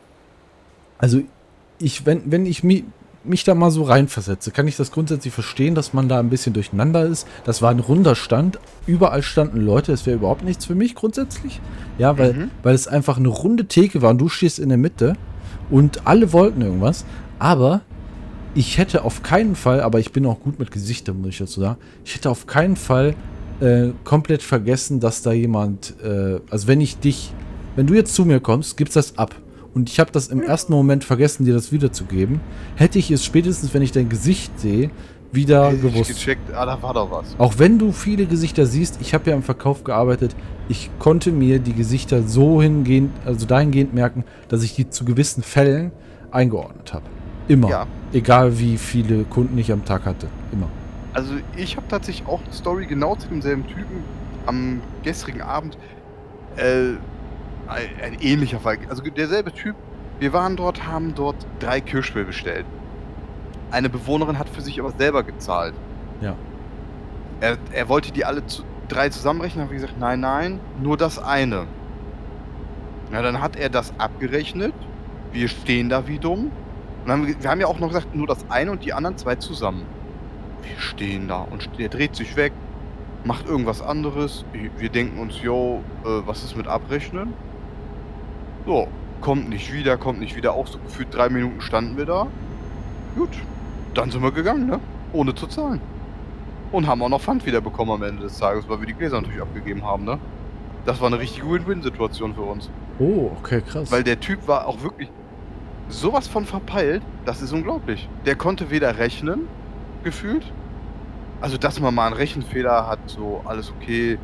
also 0.98 1.22
ich, 1.80 2.06
wenn, 2.06 2.30
wenn 2.30 2.46
ich 2.46 2.64
mi, 2.64 2.84
mich 3.28 3.44
da 3.44 3.56
mal 3.56 3.72
so 3.72 3.84
reinversetze, 3.84 4.52
kann 4.52 4.68
ich 4.68 4.76
das 4.78 4.92
grundsätzlich 4.92 5.34
verstehen, 5.34 5.76
dass 5.76 5.94
man 5.94 6.08
da 6.10 6.20
ein 6.20 6.30
bisschen 6.30 6.54
durcheinander 6.54 7.06
ist. 7.06 7.28
Das 7.44 7.62
war 7.62 7.72
ein 7.72 7.80
runder 7.80 8.16
Stand. 8.16 8.60
Überall 8.88 9.22
standen 9.24 9.62
Leute. 9.62 9.92
Das 9.92 10.06
wäre 10.06 10.18
überhaupt 10.18 10.44
nichts 10.44 10.66
für 10.66 10.76
mich 10.76 10.96
grundsätzlich. 10.96 11.60
Ja, 11.98 12.18
weil, 12.18 12.34
Mhm. 12.34 12.52
weil 12.64 12.76
es 12.76 12.88
einfach 12.88 13.18
eine 13.18 13.28
runde 13.30 13.66
Theke 13.66 14.02
war 14.02 14.12
und 14.12 14.20
du 14.20 14.30
stehst 14.30 14.60
in 14.60 14.70
der 14.70 14.78
Mitte 14.78 15.16
und 15.70 16.06
alle 16.08 16.34
wollten 16.34 16.62
irgendwas. 16.62 17.06
Aber 17.40 17.82
ich 18.54 18.78
hätte 18.78 19.04
auf 19.04 19.22
keinen 19.24 19.56
Fall, 19.56 19.82
aber 19.82 20.00
ich 20.00 20.12
bin 20.14 20.26
auch 20.26 20.40
gut 20.40 20.60
mit 20.60 20.72
Gesichtern, 20.72 21.20
muss 21.20 21.30
ich 21.32 21.38
dazu 21.40 21.60
sagen, 21.62 21.78
ich 22.06 22.16
hätte 22.16 22.30
auf 22.30 22.48
keinen 22.48 22.76
Fall 22.78 23.16
äh, 23.60 23.90
komplett 24.04 24.44
vergessen, 24.44 25.00
dass 25.00 25.22
da 25.22 25.32
jemand, 25.32 25.94
äh, 26.04 26.40
also 26.50 26.68
wenn 26.68 26.82
ich 26.82 26.98
dich, 27.00 27.34
wenn 27.76 27.88
du 27.88 27.94
jetzt 27.94 28.14
zu 28.16 28.26
mir 28.26 28.40
kommst, 28.40 28.78
gibst 28.78 28.96
das 28.96 29.18
ab. 29.18 29.36
Und 29.76 29.90
ich 29.90 30.00
habe 30.00 30.10
das 30.10 30.30
im 30.30 30.42
ersten 30.42 30.72
Moment 30.72 31.04
vergessen, 31.04 31.44
dir 31.44 31.54
das 31.54 31.74
wiederzugeben. 31.74 32.40
Hätte 32.76 32.98
ich 32.98 33.12
es 33.12 33.26
spätestens, 33.26 33.74
wenn 33.74 33.82
ich 33.82 33.92
dein 33.92 34.08
Gesicht 34.08 34.58
sehe, 34.58 34.90
wieder 35.34 35.74
ich 35.74 35.82
gewusst. 35.82 36.12
gecheckt, 36.12 36.54
ah, 36.54 36.66
da 36.66 36.82
war 36.82 36.94
doch 36.94 37.12
was. 37.12 37.36
Auch 37.38 37.60
wenn 37.60 37.78
du 37.78 37.92
viele 37.92 38.26
Gesichter 38.26 38.66
siehst, 38.66 39.00
ich 39.02 39.14
habe 39.14 39.30
ja 39.30 39.36
im 39.36 39.44
Verkauf 39.44 39.84
gearbeitet, 39.84 40.34
ich 40.70 40.90
konnte 40.98 41.34
mir 41.34 41.60
die 41.60 41.74
Gesichter 41.74 42.24
so 42.24 42.62
hingehend, 42.62 43.12
also 43.26 43.46
dahingehend 43.46 43.94
merken, 43.94 44.24
dass 44.48 44.64
ich 44.64 44.76
die 44.76 44.90
zu 44.90 45.04
gewissen 45.04 45.44
Fällen 45.44 45.92
eingeordnet 46.32 46.94
habe. 46.94 47.06
Immer. 47.50 47.70
Ja. 47.70 47.88
Egal 48.14 48.58
wie 48.58 48.78
viele 48.78 49.26
Kunden 49.26 49.58
ich 49.58 49.74
am 49.74 49.84
Tag 49.84 50.06
hatte. 50.06 50.28
Immer. 50.54 50.70
Also 51.12 51.34
ich 51.58 51.76
habe 51.76 51.88
tatsächlich 51.90 52.26
auch 52.28 52.42
eine 52.42 52.54
Story 52.54 52.86
genau 52.86 53.18
zu 53.18 53.28
demselben 53.28 53.68
Typen 53.68 54.04
am 54.46 54.80
gestrigen 55.04 55.42
Abend. 55.42 55.78
Äh, 56.56 56.94
ein, 57.68 58.18
ähnlicher 58.22 58.60
Fall. 58.60 58.78
Also 58.90 59.04
derselbe 59.04 59.52
Typ. 59.52 59.76
Wir 60.20 60.32
waren 60.32 60.56
dort, 60.56 60.88
haben 60.88 61.14
dort 61.14 61.36
drei 61.60 61.82
Kirschbier 61.82 62.24
bestellt. 62.24 62.66
Eine 63.72 63.90
Bewohnerin 63.90 64.40
hat 64.40 64.48
für 64.48 64.62
sich 64.62 64.80
aber 64.80 64.92
selber 64.92 65.24
gezahlt. 65.24 65.74
Ja. 66.22 66.36
Er, 67.42 67.58
er 67.74 67.90
wollte 67.90 68.14
die 68.14 68.24
alle 68.24 68.46
zu, 68.46 68.64
drei 68.88 69.10
zusammenrechnen, 69.10 69.66
habe 69.66 69.76
ich 69.76 69.82
gesagt, 69.82 70.00
nein, 70.00 70.22
nein, 70.22 70.60
nur 70.82 70.96
das 70.96 71.20
eine. 71.20 71.66
Na, 73.12 73.22
dann 73.22 73.42
hat 73.42 73.56
er 73.58 73.70
das 73.70 73.94
abgerechnet. 74.00 74.74
Wir 75.34 75.50
stehen 75.50 75.90
da 75.90 76.08
wie 76.08 76.18
dumm. 76.18 76.46
Und 76.46 76.52
dann 77.08 77.20
haben 77.20 77.28
wir, 77.28 77.44
wir 77.44 77.50
haben 77.50 77.60
ja 77.60 77.68
auch 77.68 77.80
noch 77.80 77.90
gesagt, 77.90 78.16
nur 78.16 78.28
das 78.28 78.50
eine 78.50 78.72
und 78.72 78.86
die 78.86 78.94
anderen 78.94 79.18
zwei 79.18 79.36
zusammen. 79.36 79.84
Wir 80.64 80.80
stehen 80.80 81.28
da 81.28 81.42
und 81.42 81.70
der 81.78 81.90
dreht 81.90 82.16
sich 82.16 82.36
weg, 82.36 82.54
macht 83.26 83.48
irgendwas 83.48 83.82
anderes. 83.82 84.46
Wir 84.78 84.90
denken 84.90 85.20
uns, 85.20 85.42
yo, 85.42 85.84
äh, 86.04 86.08
was 86.26 86.44
ist 86.44 86.56
mit 86.56 86.68
Abrechnen? 86.68 87.34
So, 88.66 88.88
kommt 89.22 89.50
nicht 89.50 89.72
wieder, 89.72 89.98
kommt 89.98 90.20
nicht 90.20 90.36
wieder. 90.36 90.54
Auch 90.54 90.68
so 90.68 90.80
gefühlt 90.80 91.14
drei 91.14 91.30
Minuten 91.30 91.62
standen 91.62 91.98
wir 91.98 92.06
da. 92.06 92.28
Gut, 93.16 93.30
dann 93.94 94.10
sind 94.12 94.24
wir 94.24 94.32
gegangen, 94.32 94.66
ne? 94.66 94.80
Ohne 95.14 95.36
zu 95.36 95.48
zahlen. 95.48 95.80
Und 96.72 96.88
haben 96.88 97.02
auch 97.04 97.10
noch 97.10 97.22
Pfand 97.22 97.46
wieder 97.46 97.62
bekommen 97.62 97.92
am 97.92 98.04
Ende 98.04 98.24
des 98.24 98.40
Tages, 98.40 98.68
weil 98.68 98.80
wir 98.80 98.88
die 98.88 98.94
Gläser 98.94 99.22
natürlich 99.22 99.42
abgegeben 99.42 99.86
haben, 99.86 100.04
ne? 100.04 100.18
Das 100.86 101.00
war 101.00 101.08
eine 101.08 101.20
richtige 101.20 101.50
Win-Win-Situation 101.50 102.36
für 102.36 102.42
uns. 102.42 102.70
Oh, 103.00 103.32
okay, 103.40 103.62
krass. 103.62 103.92
Weil 103.92 104.04
der 104.04 104.20
Typ 104.20 104.48
war 104.48 104.68
auch 104.68 104.82
wirklich 104.84 105.10
sowas 105.90 106.28
von 106.28 106.46
verpeilt, 106.46 107.02
das 107.26 107.42
ist 107.42 107.54
unglaublich. 107.54 108.10
Der 108.26 108.36
konnte 108.36 108.72
weder 108.72 108.98
rechnen, 108.98 109.48
gefühlt. 110.04 110.44
Also, 111.42 111.58
dass 111.58 111.80
man 111.80 111.94
mal 111.94 112.08
einen 112.08 112.16
Rechenfehler 112.16 112.88
hat, 112.88 113.00
so 113.08 113.42
alles 113.46 113.72
okay. 113.72 114.18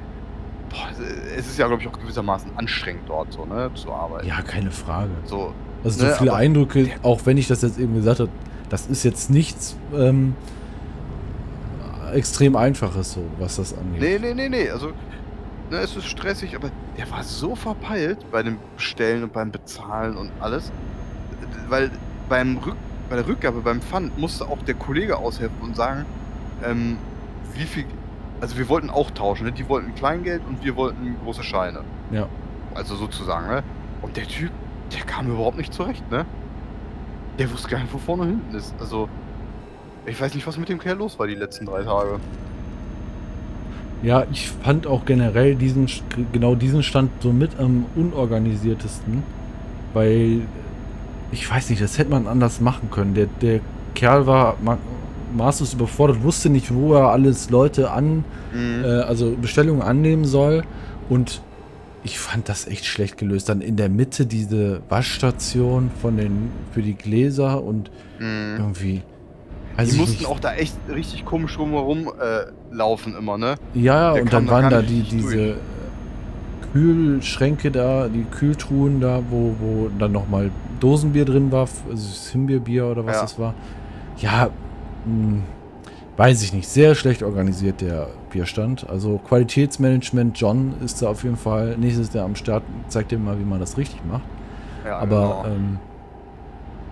Boah, 0.71 0.89
es 1.37 1.47
ist 1.47 1.57
ja, 1.57 1.67
glaube 1.67 1.81
ich, 1.81 1.87
auch 1.89 1.99
gewissermaßen 1.99 2.51
anstrengend 2.55 3.03
dort 3.07 3.33
so, 3.33 3.45
ne, 3.45 3.69
zu 3.75 3.91
arbeiten. 3.91 4.27
ja, 4.27 4.41
keine 4.41 4.71
Frage. 4.71 5.11
So, 5.25 5.53
Also 5.83 5.99
so 5.99 6.05
Ne, 6.05 6.15
viele 6.17 6.33
Eindrücke, 6.33 6.89
auch 7.03 7.25
wenn 7.25 7.37
ich 7.37 7.47
das 7.47 7.61
jetzt 7.61 7.77
eben 7.79 7.93
gesagt 7.95 8.19
habe, 8.21 8.29
das 8.69 8.87
ist 8.87 9.03
jetzt 9.03 9.29
nichts 9.29 9.75
ähm, 9.93 10.33
extrem 12.13 12.55
einfaches, 12.55 13.13
so 13.13 13.23
was 13.39 13.57
das 13.57 13.73
angeht. 13.77 14.01
nee, 14.01 14.17
nee, 14.19 14.33
nee, 14.33 14.49
nee, 14.49 14.69
also, 14.69 14.87
ne, 15.69 15.77
es 15.77 15.95
ist 15.95 16.05
stressig, 16.05 16.55
aber 16.55 16.69
der 16.97 17.09
war 17.11 17.23
so 17.23 17.55
verpeilt 17.55 18.19
bei 18.31 18.43
dem 18.43 18.57
Bestellen 18.75 19.23
und 19.23 19.33
beim 19.33 19.51
Bezahlen 19.51 20.17
und 20.17 20.31
alles, 20.39 20.71
weil 21.69 21.91
beim 22.29 22.57
Rück, 22.57 22.75
bei 23.09 23.15
der 23.17 23.27
Rückgabe, 23.27 23.59
beim 23.61 23.81
Pfand 23.81 24.17
musste 24.17 24.45
auch 24.45 24.61
der 24.63 24.75
Kollege 24.75 25.17
aushelfen 25.17 25.57
und 25.61 25.75
sagen, 25.75 26.05
ähm, 26.63 26.97
wie 27.55 27.65
viel, 27.65 27.85
also 28.41 28.57
wir 28.57 28.67
wollten 28.67 28.89
auch 28.89 29.11
tauschen, 29.11 29.45
ne? 29.45 29.51
die 29.51 29.69
wollten 29.69 29.93
Kleingeld 29.95 30.41
und 30.47 30.63
wir 30.63 30.75
wollten 30.75 31.15
große 31.23 31.43
Scheine. 31.43 31.81
Ja. 32.11 32.27
Also 32.73 32.95
sozusagen, 32.95 33.47
ne? 33.47 33.63
Und 34.01 34.17
der 34.17 34.27
Typ, 34.27 34.51
der 34.91 35.01
kam 35.01 35.29
überhaupt 35.29 35.57
nicht 35.57 35.73
zurecht, 35.73 36.09
ne? 36.09 36.25
Der 37.37 37.51
wusste 37.51 37.69
gar 37.69 37.79
nicht, 37.79 37.93
wo 37.93 37.99
vorne 37.99 38.23
und 38.23 38.29
hinten 38.29 38.55
ist. 38.55 38.73
Also, 38.79 39.07
ich 40.05 40.19
weiß 40.19 40.33
nicht, 40.33 40.47
was 40.47 40.57
mit 40.57 40.69
dem 40.69 40.79
Kerl 40.79 40.97
los 40.97 41.19
war 41.19 41.27
die 41.27 41.35
letzten 41.35 41.65
drei 41.65 41.83
Tage. 41.83 42.19
Ja, 44.01 44.25
ich 44.31 44.49
fand 44.49 44.87
auch 44.87 45.05
generell 45.05 45.55
diesen, 45.55 45.87
genau 46.33 46.55
diesen 46.55 46.81
Stand 46.81 47.11
so 47.21 47.31
mit 47.31 47.59
am 47.59 47.85
unorganisiertesten, 47.95 49.21
weil 49.93 50.41
ich 51.31 51.49
weiß 51.49 51.69
nicht, 51.69 51.81
das 51.81 51.99
hätte 51.99 52.09
man 52.09 52.27
anders 52.27 52.59
machen 52.59 52.89
können. 52.89 53.13
Der, 53.13 53.27
der 53.41 53.59
Kerl 53.93 54.25
war 54.25 54.57
maßlos 55.35 55.73
überfordert, 55.73 56.23
wusste 56.23 56.49
nicht, 56.49 56.73
wo 56.73 56.93
er 56.93 57.09
alles 57.11 57.49
Leute 57.49 57.91
an, 57.91 58.23
Mhm. 58.53 58.83
äh, 58.83 58.87
also 58.87 59.35
Bestellungen 59.39 59.81
annehmen 59.81 60.25
soll. 60.25 60.63
Und 61.09 61.41
ich 62.03 62.17
fand 62.19 62.49
das 62.49 62.67
echt 62.67 62.85
schlecht 62.85 63.17
gelöst. 63.17 63.47
Dann 63.49 63.61
in 63.61 63.75
der 63.75 63.89
Mitte 63.89 64.25
diese 64.25 64.81
Waschstation 64.89 65.91
von 66.01 66.17
den 66.17 66.49
für 66.71 66.81
die 66.81 66.95
Gläser 66.95 67.63
und 67.63 67.91
Mhm. 68.19 68.55
irgendwie. 68.57 69.01
weiß 69.77 69.89
Die 69.89 69.97
mussten 69.97 70.17
nicht. 70.17 70.27
auch 70.27 70.39
da 70.39 70.53
echt 70.53 70.75
richtig 70.93 71.25
komisch 71.25 71.57
rumherum 71.59 72.07
äh, 72.07 72.51
laufen 72.75 73.15
immer, 73.15 73.37
ne? 73.37 73.55
Ja, 73.73 74.13
Der 74.13 74.23
und 74.23 74.33
dann 74.33 74.45
da 74.47 74.51
waren 74.51 74.69
da 74.69 74.81
die, 74.81 75.01
diese 75.03 75.21
durch. 75.21 75.35
äh, 75.35 75.53
Kühlschränke 76.73 77.71
da, 77.71 78.07
die 78.07 78.23
Kühltruhen 78.23 79.01
da, 79.01 79.21
wo, 79.29 79.55
wo 79.59 79.89
dann 79.99 80.11
nochmal 80.11 80.51
Dosenbier 80.79 81.25
drin 81.25 81.51
war, 81.51 81.67
also 81.89 82.31
Himbeerbier 82.31 82.85
oder 82.87 83.05
was 83.05 83.15
Ja. 83.17 83.21
das 83.23 83.39
war. 83.39 83.53
Ja, 84.19 84.49
mh, 85.05 85.41
weiß 86.17 86.43
ich 86.43 86.53
nicht. 86.53 86.67
Sehr 86.67 86.95
schlecht 86.95 87.23
organisiert 87.23 87.81
der 87.81 88.07
Bierstand. 88.31 88.87
Also 88.89 89.17
Qualitätsmanagement 89.17 90.37
John 90.39 90.75
ist 90.83 91.01
da 91.01 91.09
auf 91.09 91.23
jeden 91.23 91.37
Fall 91.37 91.77
nächstes 91.77 92.13
Jahr 92.13 92.25
am 92.25 92.35
Start. 92.35 92.63
Zeigt 92.87 93.11
dir 93.11 93.19
mal, 93.19 93.39
wie 93.39 93.45
man 93.45 93.59
das 93.59 93.77
richtig 93.77 94.01
macht. 94.05 94.23
Ja, 94.85 94.97
Aber 94.99 95.43
genau. 95.43 95.55
ähm, 95.55 95.79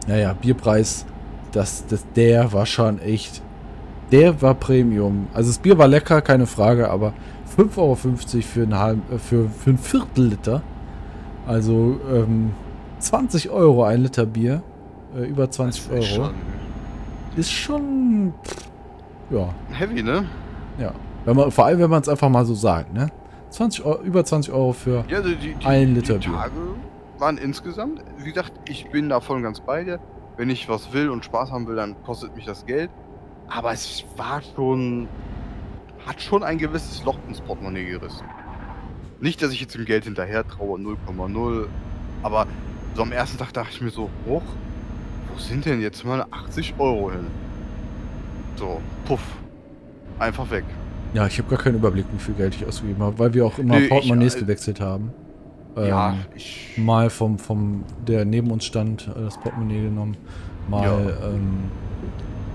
naja, 0.08 0.34
Bierpreis, 0.34 1.06
das, 1.52 1.86
das, 1.88 2.06
der 2.16 2.52
war 2.54 2.66
schon 2.66 3.00
echt. 3.02 3.42
Der 4.12 4.42
war 4.42 4.56
Premium. 4.56 5.28
Also 5.34 5.50
das 5.52 5.60
Bier 5.60 5.78
war 5.78 5.88
lecker, 5.88 6.22
keine 6.22 6.48
Frage, 6.48 6.90
aber 6.90 7.14
5,50 7.58 7.78
Euro 7.78 7.96
für, 7.96 8.64
einen 8.64 8.80
halben, 8.80 9.02
äh, 9.14 9.18
für, 9.20 9.50
für 9.50 9.70
ein 9.72 9.78
Viertel 9.78 10.28
Liter. 10.30 10.62
Also 11.46 12.00
ähm, 12.12 12.52
20 13.00 13.50
Euro 13.50 13.84
ein 13.84 14.02
Liter 14.02 14.26
Bier. 14.26 14.64
Äh, 15.16 15.26
über 15.26 15.50
20 15.50 15.84
Das 15.84 15.92
Euro. 15.94 16.04
schon 16.04 16.34
Ist 17.40 17.54
schon. 17.54 18.34
Ja, 19.30 19.54
heavy, 19.72 20.04
ne? 20.04 20.28
ja. 20.78 20.92
Wenn 21.24 21.38
man, 21.38 21.52
vor 21.52 21.66
allem, 21.66 21.80
wenn 21.80 21.90
man 21.90 22.02
es 22.02 22.10
einfach 22.10 22.28
mal 22.28 22.46
so 22.46 22.54
sagt, 22.54 22.94
ne? 22.94 23.10
20 23.52 23.86
Euro, 23.86 24.02
über 24.04 24.26
20 24.26 24.54
Euro 24.54 24.74
für. 24.74 25.06
Ja, 25.08 25.20
also 25.20 25.30
die, 25.30 25.54
die, 25.54 25.66
Ein 25.66 25.96
Liter 25.96 26.18
die 26.18 26.28
Bier. 26.28 26.38
Tage 26.38 26.52
waren 27.18 27.38
insgesamt, 27.38 28.02
wie 28.18 28.34
gesagt, 28.34 28.52
ich 28.68 28.90
bin 28.90 29.08
da 29.08 29.22
voll 29.22 29.38
und 29.38 29.44
ganz 29.44 29.62
bei 29.62 29.86
dir. 29.86 30.00
Wenn 30.36 30.50
ich 30.50 30.68
was 30.68 30.92
will 30.92 31.10
und 31.10 31.24
Spaß 31.24 31.50
haben 31.52 31.66
will, 31.68 31.78
dann 31.78 31.96
kostet 32.04 32.36
mich 32.36 32.44
das 32.44 32.66
Geld. 32.66 32.90
Aber 33.48 33.72
es 33.72 34.04
war 34.18 34.42
schon, 34.54 35.08
hat 36.06 36.22
schon 36.22 36.44
ein 36.44 36.58
gewisses 36.58 37.06
Loch 37.06 37.20
ins 37.30 37.40
Portemonnaie 37.40 37.86
gerissen. 37.86 38.26
Nicht, 39.22 39.42
dass 39.42 39.54
ich 39.54 39.62
jetzt 39.62 39.76
dem 39.76 39.86
Geld 39.86 40.04
hinterher 40.04 40.46
traue, 40.46 40.78
0,0. 40.78 41.68
Aber 42.22 42.48
so 42.96 43.02
am 43.02 43.14
ersten 43.14 43.38
Tag 43.38 43.54
dachte 43.54 43.70
ich 43.72 43.80
mir 43.80 43.92
so, 43.92 44.10
hoch, 44.28 44.44
sind 45.48 45.66
denn 45.66 45.82
jetzt 45.82 46.04
mal 46.06 46.26
80 46.32 46.76
Euro 46.78 47.12
hin? 47.12 47.28
So, 48.58 48.80
puff, 49.06 49.22
einfach 50.20 50.50
weg. 50.52 50.64
Ja, 51.14 51.26
ich 51.28 51.38
habe 51.40 51.50
gar 51.50 51.60
keinen 51.60 51.76
Überblick, 51.76 52.06
wie 52.14 52.20
viel 52.20 52.36
Geld 52.36 52.56
ich 52.56 52.66
ausgegeben 52.66 53.02
habe, 53.02 53.18
weil 53.18 53.34
wir 53.34 53.46
auch 53.46 53.58
immer 53.58 53.76
Nee, 53.78 53.84
ich, 53.86 53.90
Portemonnaies 53.90 54.36
äh, 54.36 54.40
gewechselt 54.42 54.80
haben. 54.80 55.12
ja, 55.76 56.12
Ähm, 56.12 56.18
ich. 56.36 56.74
mal 56.78 57.10
vom, 57.10 57.40
vom, 57.40 57.84
der 58.08 58.26
neben 58.26 58.52
uns 58.52 58.66
stand, 58.66 59.08
äh, 59.16 59.22
das 59.24 59.38
Portemonnaie 59.40 59.82
genommen, 59.84 60.18
mal, 60.70 60.84
Ja. 60.84 61.28
ähm, 61.30 61.64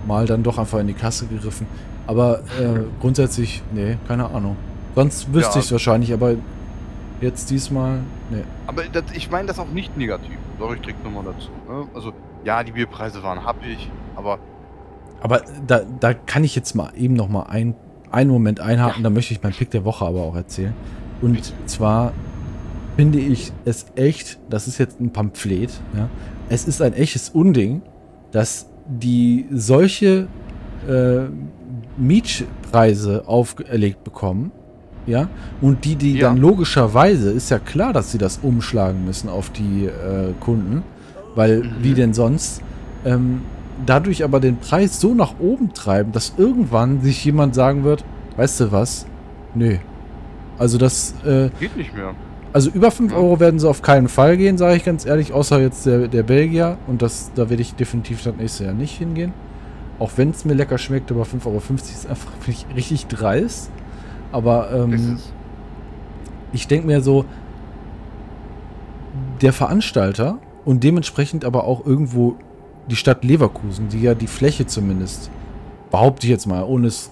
mal 0.07 0.27
dann 0.27 0.43
doch 0.43 0.59
einfach 0.59 0.79
in 0.79 0.87
die 0.87 0.93
Kasse 0.95 1.27
gegriffen. 1.27 1.67
Aber 2.07 2.41
äh, 2.61 2.81
grundsätzlich, 3.01 3.63
nee, 3.73 3.97
keine 4.07 4.31
Ahnung. 4.31 4.57
Sonst 4.95 5.33
wüsste 5.33 5.55
Ja. 5.55 5.59
ich 5.61 5.65
es 5.67 5.73
wahrscheinlich, 5.73 6.13
aber 6.13 6.35
jetzt 7.21 7.51
diesmal, 7.51 8.01
nee. 8.31 8.45
Aber 8.69 8.83
das, 8.85 9.05
ich 9.15 9.31
meine 9.31 9.49
das 9.49 9.59
auch 9.59 9.69
nicht 9.71 9.97
negativ. 9.97 10.37
Sorry, 10.61 10.77
ich 10.77 10.83
direkt 10.83 11.03
nochmal 11.03 11.25
dazu. 11.25 11.49
Ne? 11.69 11.87
Also, 11.95 12.13
ja, 12.45 12.63
die 12.63 12.73
Bierpreise 12.73 13.23
waren 13.23 13.45
happig, 13.45 13.91
aber 14.17 14.39
Aber 15.23 15.43
da, 15.67 15.81
da 16.01 16.13
kann 16.15 16.45
ich 16.45 16.55
jetzt 16.55 16.75
mal 16.75 16.91
eben 16.97 17.15
noch 17.15 17.29
mal 17.29 17.45
ein, 17.45 17.75
einen 18.11 18.31
Moment 18.31 18.61
einhaken, 18.61 19.03
da 19.03 19.11
möchte 19.11 19.33
ich 19.35 19.43
meinen 19.43 19.55
Pick 19.55 19.71
der 19.71 19.85
Woche 19.85 20.05
aber 20.05 20.21
auch 20.23 20.37
erzählen. 20.37 20.75
Und 21.23 21.33
Bitte. 21.35 21.53
zwar 21.67 22.13
finde 22.97 23.19
ich 23.19 23.51
es 23.65 23.87
echt, 23.97 24.39
das 24.51 24.69
ist 24.69 24.79
jetzt 24.79 25.01
ein 25.01 25.11
Pamphlet, 25.13 25.71
ja, 25.97 26.09
es 26.49 26.67
ist 26.69 26.83
ein 26.83 26.93
echtes 26.93 27.31
Unding, 27.31 27.83
dass 28.33 28.67
die 28.87 29.47
solche 29.51 30.29
äh, 30.89 31.23
Mietpreise 31.97 33.25
auferlegt 33.27 34.05
bekommen, 34.05 34.53
ja, 35.07 35.29
und 35.61 35.85
die, 35.85 35.97
die 35.97 36.15
Ja. 36.19 36.29
dann 36.29 36.39
logischerweise, 36.39 37.31
ist 37.31 37.51
ja 37.51 37.59
klar, 37.59 37.93
dass 37.93 38.13
sie 38.13 38.19
das 38.19 38.39
umschlagen 38.43 39.05
müssen 39.05 39.29
auf 39.29 39.51
die 39.51 39.87
äh, 39.87 40.33
Kunden, 40.41 40.83
weil 41.35 41.59
Mhm. 41.63 41.71
wie 41.81 41.95
denn 41.95 42.15
sonst, 42.15 42.63
ähm, 43.05 43.43
dadurch 43.87 44.25
aber 44.25 44.41
den 44.41 44.57
Preis 44.59 45.01
so 45.01 45.15
nach 45.15 45.35
oben 45.41 45.73
treiben, 45.75 46.13
dass 46.13 46.35
irgendwann 46.37 47.01
sich 47.03 47.25
jemand 47.25 47.55
sagen 47.55 47.85
wird, 47.85 48.05
weißt 48.37 48.61
du 48.61 48.73
was, 48.73 49.07
nö. 49.55 49.77
Also 50.59 50.79
das, 50.79 51.15
äh, 51.25 51.51
geht 51.59 51.77
nicht 51.77 51.95
mehr. 51.95 52.15
also 52.53 52.71
über 52.71 52.91
5 52.93 53.11
Ja. 53.13 53.19
Euro 53.19 53.41
werden 53.41 53.59
sie 53.59 53.69
auf 53.69 53.83
keinen 53.83 54.09
Fall 54.09 54.37
gehen, 54.37 54.57
sage 54.59 54.77
ich 54.77 54.85
ganz 54.85 55.05
ehrlich, 55.05 55.33
außer 55.33 55.61
jetzt 55.61 55.85
der, 55.87 56.07
der 56.07 56.23
Belgier. 56.23 56.79
Und 56.87 57.03
das, 57.03 57.33
da 57.35 57.51
werde 57.51 57.63
ich 57.63 57.75
definitiv 57.75 58.23
das 58.23 58.37
nächste 58.37 58.65
Jahr 58.67 58.75
nicht 58.75 58.97
hingehen. 58.97 59.33
Auch 59.99 60.13
wenn 60.17 60.31
es 60.31 60.45
mir 60.45 60.55
lecker 60.55 60.79
schmeckt, 60.79 61.11
aber 61.11 61.23
5,50 61.25 61.47
Euro 61.47 61.59
ist 61.75 62.07
einfach 62.09 62.31
richtig 62.77 63.07
dreist. 63.09 63.71
Aber 64.31 64.71
ähm, 64.73 65.19
ich 66.53 66.69
denke 66.69 66.87
mir 66.87 67.01
so, 67.01 67.25
der 69.43 69.53
Veranstalter 69.53 70.39
und 70.65 70.85
dementsprechend 70.85 71.45
aber 71.45 71.65
auch 71.65 71.85
irgendwo 71.87 72.37
die 72.89 72.97
Stadt 72.97 73.25
Leverkusen, 73.25 73.89
die 73.89 74.03
ja 74.03 74.15
die 74.15 74.27
Fläche 74.27 74.67
zumindest, 74.67 75.31
behaupte 75.91 76.27
ich 76.27 76.31
jetzt 76.31 76.47
mal, 76.47 76.63
ohne 76.65 76.89
es 76.89 77.11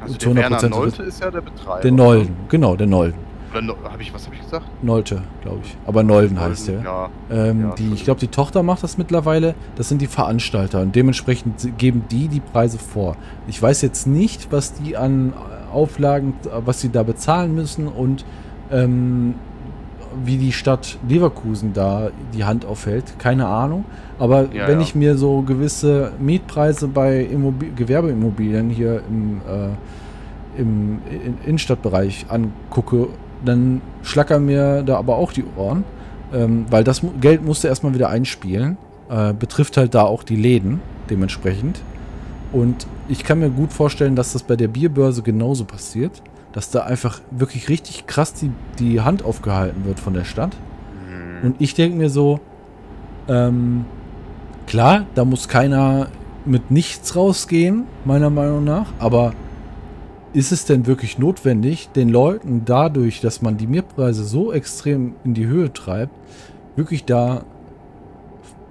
also 0.00 0.16
zu 0.16 0.34
der 0.34 0.36
Werner 0.36 0.58
100% 0.58 0.60
zu 0.60 0.68
Nolte 0.68 1.02
ist 1.02 1.20
ja 1.20 1.30
der 1.30 1.40
Betreiber. 1.42 1.80
Der 1.80 1.92
Nolden, 1.92 2.36
genau, 2.48 2.76
der 2.76 2.86
Nolden. 2.86 3.32
Oder 3.52 3.60
no, 3.60 3.74
hab 3.84 4.00
ich, 4.00 4.12
was 4.14 4.24
habe 4.24 4.34
ich 4.34 4.40
gesagt? 4.40 4.64
Nolte, 4.82 5.22
glaube 5.42 5.60
ich. 5.62 5.76
Aber 5.86 6.02
Nolden 6.02 6.40
heißt 6.40 6.68
der. 6.68 6.82
Ja. 6.82 7.10
Ähm, 7.30 7.60
Ja, 7.60 7.74
die, 7.74 7.92
ich 7.92 8.04
glaube, 8.04 8.18
die 8.18 8.28
Tochter 8.28 8.62
macht 8.62 8.82
das 8.82 8.96
mittlerweile. 8.96 9.54
Das 9.76 9.90
sind 9.90 10.00
die 10.00 10.06
Veranstalter 10.06 10.80
und 10.80 10.96
dementsprechend 10.96 11.76
geben 11.76 12.04
die 12.10 12.28
die 12.28 12.40
Preise 12.40 12.78
vor. 12.78 13.16
Ich 13.46 13.60
weiß 13.60 13.82
jetzt 13.82 14.06
nicht, 14.06 14.50
was 14.50 14.72
die 14.72 14.96
an 14.96 15.34
Auflagen, 15.70 16.34
was 16.64 16.80
sie 16.80 16.90
da 16.90 17.02
bezahlen 17.02 17.54
müssen 17.54 17.88
und 17.88 18.24
ähm, 18.70 19.34
wie 20.24 20.36
die 20.36 20.52
Stadt 20.52 20.98
Leverkusen 21.08 21.72
da 21.72 22.10
die 22.34 22.44
Hand 22.44 22.64
aufhält. 22.64 23.18
Keine 23.18 23.46
Ahnung. 23.46 23.84
Aber 24.18 24.52
Ja, 24.52 24.68
wenn 24.68 24.78
ja. 24.78 24.82
ich 24.82 24.94
mir 24.94 25.16
so 25.16 25.42
gewisse 25.42 26.12
Mietpreise 26.20 26.88
bei 26.88 27.20
Immobi 27.20 27.72
Gewerbeimmobilien 27.74 28.70
hier 28.70 29.02
im, 29.08 29.40
äh, 29.48 30.60
im 30.60 30.98
in 31.10 31.38
Innenstadtbereich 31.44 32.26
angucke, 32.28 33.08
dann 33.44 33.80
schlackern 34.02 34.44
mir 34.44 34.82
da 34.82 34.96
aber 34.96 35.16
auch 35.16 35.32
die 35.32 35.44
Ohren. 35.56 35.84
Ähm, 36.32 36.66
weil 36.70 36.84
das 36.84 37.02
Geld 37.20 37.44
musste 37.44 37.68
erstmal 37.68 37.94
wieder 37.94 38.08
einspielen. 38.08 38.78
Äh, 39.10 39.34
betrifft 39.34 39.76
halt 39.76 39.94
da 39.94 40.04
auch 40.04 40.22
die 40.22 40.36
Läden 40.36 40.80
dementsprechend. 41.10 41.80
Und 42.52 42.86
ich 43.08 43.24
kann 43.24 43.40
mir 43.40 43.50
gut 43.50 43.72
vorstellen, 43.72 44.14
dass 44.14 44.32
das 44.32 44.42
bei 44.42 44.56
der 44.56 44.68
Bierbörse 44.68 45.22
genauso 45.22 45.64
passiert. 45.64 46.22
Dass 46.52 46.70
da 46.70 46.82
einfach 46.82 47.20
wirklich 47.30 47.68
richtig 47.68 48.06
krass 48.06 48.34
die, 48.34 48.50
die 48.78 49.00
Hand 49.00 49.24
aufgehalten 49.24 49.84
wird 49.84 49.98
von 49.98 50.14
der 50.14 50.24
Stadt. 50.24 50.54
Hm. 51.08 51.46
Und 51.46 51.60
ich 51.60 51.74
denke 51.74 51.96
mir 51.96 52.10
so, 52.10 52.40
ähm, 53.28 53.84
klar, 54.66 55.06
da 55.14 55.24
muss 55.24 55.48
keiner 55.48 56.08
mit 56.44 56.70
nichts 56.70 57.14
rausgehen, 57.14 57.84
meiner 58.04 58.30
Meinung 58.30 58.64
nach, 58.64 58.86
aber 58.98 59.32
ist 60.32 60.50
es 60.50 60.64
denn 60.64 60.86
wirklich 60.86 61.18
notwendig, 61.18 61.90
den 61.94 62.08
Leuten 62.08 62.62
dadurch, 62.64 63.20
dass 63.20 63.42
man 63.42 63.58
die 63.58 63.66
Mietpreise 63.66 64.24
so 64.24 64.52
extrem 64.52 65.14
in 65.24 65.34
die 65.34 65.46
Höhe 65.46 65.72
treibt, 65.72 66.14
wirklich 66.74 67.04
da 67.04 67.44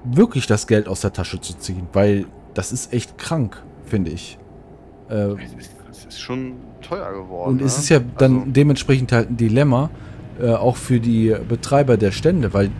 wirklich 0.03 0.47
das 0.47 0.65
Geld 0.65 0.87
aus 0.87 1.01
der 1.01 1.13
Tasche 1.13 1.39
zu 1.39 1.57
ziehen? 1.57 1.87
Weil 1.93 2.25
das 2.53 2.71
ist 2.71 2.91
echt 2.93 3.17
krank, 3.17 3.61
finde 3.85 4.11
ich. 4.11 4.37
Äh, 5.11 5.43
Es 5.43 5.53
ist, 5.53 5.75
es 5.91 6.05
ist 6.05 6.21
schon 6.21 6.53
teuer 6.81 7.11
geworden. 7.11 7.51
und 7.51 7.61
es 7.61 7.77
ne? 7.77 7.83
ist 7.83 7.89
ja 7.89 7.99
dann 8.17 8.39
Also, 8.39 8.51
dementsprechend 8.51 9.11
halt 9.11 9.29
ein 9.29 9.37
Dilemma, 9.37 9.89
äh, 10.41 10.51
auch 10.51 10.77
für 10.77 10.99
die 10.99 11.35
Betreiber 11.47 11.97
der 11.97 12.11
Stände, 12.11 12.53
weil, 12.53 12.71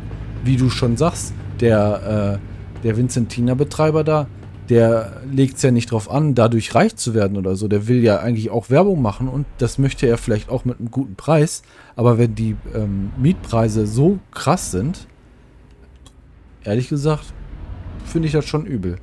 wie 0.43 0.57
du 0.57 0.69
schon 0.69 0.97
sagst, 0.97 1.33
der, 1.59 2.39
äh, 2.39 2.83
der 2.83 2.97
Vincentiner-Betreiber 2.97 4.03
da, 4.03 4.27
der 4.69 5.21
legt 5.29 5.57
es 5.57 5.63
ja 5.63 5.71
nicht 5.71 5.91
drauf 5.91 6.09
an, 6.09 6.33
dadurch 6.33 6.73
reich 6.73 6.95
zu 6.95 7.13
werden 7.13 7.35
oder 7.35 7.55
so. 7.55 7.67
Der 7.67 7.87
will 7.87 8.01
ja 8.01 8.19
eigentlich 8.19 8.49
auch 8.49 8.69
Werbung 8.69 9.01
machen 9.01 9.27
und 9.27 9.45
das 9.57 9.77
möchte 9.77 10.07
er 10.07 10.17
vielleicht 10.17 10.49
auch 10.49 10.63
mit 10.63 10.79
einem 10.79 10.89
guten 10.89 11.15
Preis. 11.15 11.61
Aber 11.95 12.17
wenn 12.17 12.35
die 12.35 12.55
ähm, 12.73 13.11
Mietpreise 13.17 13.85
so 13.85 14.19
krass 14.31 14.71
sind, 14.71 15.07
ehrlich 16.63 16.87
gesagt, 16.87 17.33
finde 18.05 18.27
ich 18.27 18.33
das 18.33 18.45
schon 18.45 18.65
übel. 18.65 18.97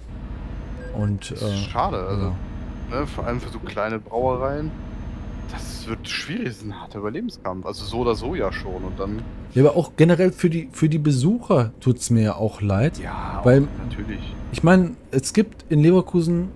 Und 0.97 1.31
das 1.31 1.43
ist 1.43 1.66
äh, 1.66 1.70
schade. 1.70 1.99
Also, 1.99 2.22
ja. 2.22 2.37
Ne, 2.91 3.07
vor 3.07 3.26
allem 3.26 3.41
für 3.41 3.51
so 3.51 3.59
kleine 3.59 3.99
Brauereien. 3.99 4.70
Das 5.51 5.86
wird 5.89 6.07
schwierig, 6.09 6.45
das 6.49 6.57
ist 6.59 6.64
ein 6.64 6.78
harter 6.78 6.99
Überlebenskampf. 6.99 7.64
Also 7.64 7.84
so 7.84 7.99
oder 7.99 8.14
so 8.14 8.34
ja 8.34 8.53
schon. 8.53 8.84
Und 8.84 8.99
dann 8.99 9.22
Ja, 9.55 9.64
aber 9.64 9.76
auch 9.76 9.93
generell 9.97 10.30
für 10.32 10.51
die, 10.51 10.68
für 10.72 10.89
die 10.89 10.99
Besucher 10.99 11.72
tut 11.80 11.99
es 11.99 12.11
mir 12.11 12.22
ja 12.22 12.34
auch 12.36 12.61
leid. 12.61 12.99
Ja, 12.99 13.41
Weil- 13.45 13.66
natürlich. 13.89 14.20
Ich 14.53 14.62
meine, 14.62 14.93
es 15.11 15.32
gibt 15.32 15.64
in 15.70 15.80
Leverkusen, 15.80 16.49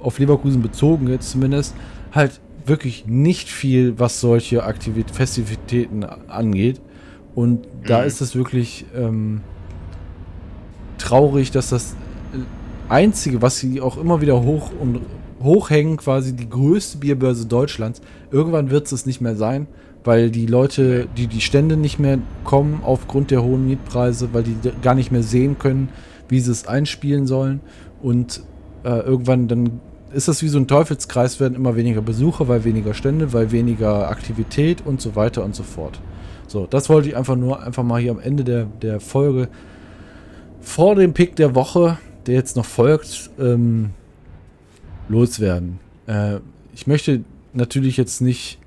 auf 0.00 0.18
Leverkusen 0.18 0.62
bezogen 0.62 1.08
jetzt 1.08 1.30
zumindest, 1.30 1.74
halt 2.12 2.40
wirklich 2.66 3.06
nicht 3.06 3.48
viel, 3.50 3.98
was 3.98 4.20
solche 4.20 4.64
Aktivit 4.64 5.10
Festivitäten 5.10 6.04
angeht. 6.04 6.80
Und 7.34 7.66
da 7.86 8.00
Mhm. 8.00 8.06
ist 8.06 8.20
es 8.20 8.34
wirklich 8.36 8.84
ähm, 8.94 9.40
traurig, 10.98 11.50
dass 11.50 11.70
das 11.70 11.96
Einzige, 12.88 13.42
was 13.42 13.58
sie 13.58 13.80
auch 13.80 13.96
immer 13.96 14.20
wieder 14.20 14.42
hoch 14.42 14.70
und 14.78 15.00
hochhängen, 15.42 15.96
quasi 15.96 16.34
die 16.34 16.48
größte 16.48 16.98
Bierbörse 16.98 17.46
Deutschlands, 17.46 18.00
irgendwann 18.30 18.70
wird 18.70 18.90
es 18.90 19.06
nicht 19.06 19.20
mehr 19.20 19.36
sein, 19.36 19.66
weil 20.04 20.30
die 20.30 20.46
Leute, 20.46 21.06
die 21.16 21.26
die 21.26 21.40
Stände 21.40 21.76
nicht 21.76 21.98
mehr 21.98 22.18
kommen 22.44 22.80
aufgrund 22.82 23.30
der 23.30 23.42
hohen 23.42 23.66
Mietpreise, 23.66 24.28
weil 24.32 24.42
die 24.42 24.56
gar 24.82 24.94
nicht 24.94 25.12
mehr 25.12 25.22
sehen 25.22 25.58
können, 25.58 25.88
wie 26.28 26.40
sie 26.40 26.50
es 26.50 26.66
einspielen 26.66 27.26
sollen. 27.26 27.60
Und 28.02 28.42
äh, 28.84 29.00
irgendwann 29.00 29.48
dann 29.48 29.80
ist 30.12 30.28
das 30.28 30.42
wie 30.42 30.48
so 30.48 30.58
ein 30.58 30.68
Teufelskreis, 30.68 31.40
werden 31.40 31.54
immer 31.54 31.76
weniger 31.76 32.02
Besucher, 32.02 32.48
weil 32.48 32.64
weniger 32.64 32.94
Stände, 32.94 33.32
weil 33.32 33.52
weniger 33.52 34.10
Aktivität 34.10 34.84
und 34.84 35.00
so 35.00 35.16
weiter 35.16 35.44
und 35.44 35.54
so 35.54 35.62
fort. 35.62 36.00
So, 36.46 36.66
das 36.66 36.88
wollte 36.88 37.08
ich 37.08 37.16
einfach 37.16 37.36
nur 37.36 37.62
einfach 37.62 37.82
mal 37.82 38.00
hier 38.00 38.10
am 38.10 38.20
Ende 38.20 38.44
der, 38.44 38.66
der 38.82 39.00
Folge 39.00 39.48
vor 40.60 40.94
dem 40.94 41.14
Pick 41.14 41.36
der 41.36 41.54
Woche, 41.54 41.98
der 42.26 42.34
jetzt 42.34 42.56
noch 42.56 42.64
folgt, 42.64 43.30
ähm, 43.38 43.90
loswerden. 45.12 45.78
Äh, 46.06 46.38
ich 46.74 46.86
möchte 46.86 47.22
natürlich 47.52 47.96
jetzt 47.96 48.20
nicht 48.20 48.58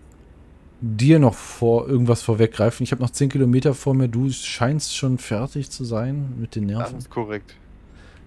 dir 0.82 1.20
noch 1.20 1.34
vor 1.34 1.88
irgendwas 1.88 2.22
vorweggreifen. 2.22 2.84
Ich 2.84 2.92
habe 2.92 3.02
noch 3.02 3.10
10 3.10 3.30
Kilometer 3.30 3.74
vor 3.74 3.94
mir. 3.94 4.08
Du 4.08 4.30
scheinst 4.30 4.96
schon 4.96 5.18
fertig 5.18 5.72
zu 5.72 5.84
sein 5.84 6.34
mit 6.40 6.56
den 6.56 6.68
Das 6.68 6.78
Nerven. 6.78 6.98
ist 7.00 7.10
korrekt. 7.10 7.56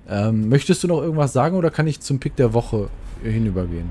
Ähm, 0.09 0.49
möchtest 0.49 0.83
du 0.83 0.89
noch 0.89 1.03
irgendwas 1.03 1.33
sagen 1.33 1.57
oder 1.57 1.71
kann 1.71 1.87
ich 1.87 2.01
zum 2.01 2.19
Pick 2.19 2.35
der 2.37 2.53
Woche 2.55 2.89
hinübergehen? 3.23 3.91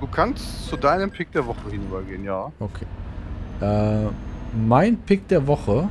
Du 0.00 0.06
kannst 0.08 0.66
zu 0.66 0.76
deinem 0.76 1.10
Pick 1.10 1.30
der 1.32 1.46
Woche 1.46 1.70
hinübergehen, 1.70 2.24
ja. 2.24 2.50
Okay. 2.58 2.84
Äh, 3.60 4.08
mein 4.66 4.96
Pick 4.98 5.28
der 5.28 5.46
Woche 5.46 5.88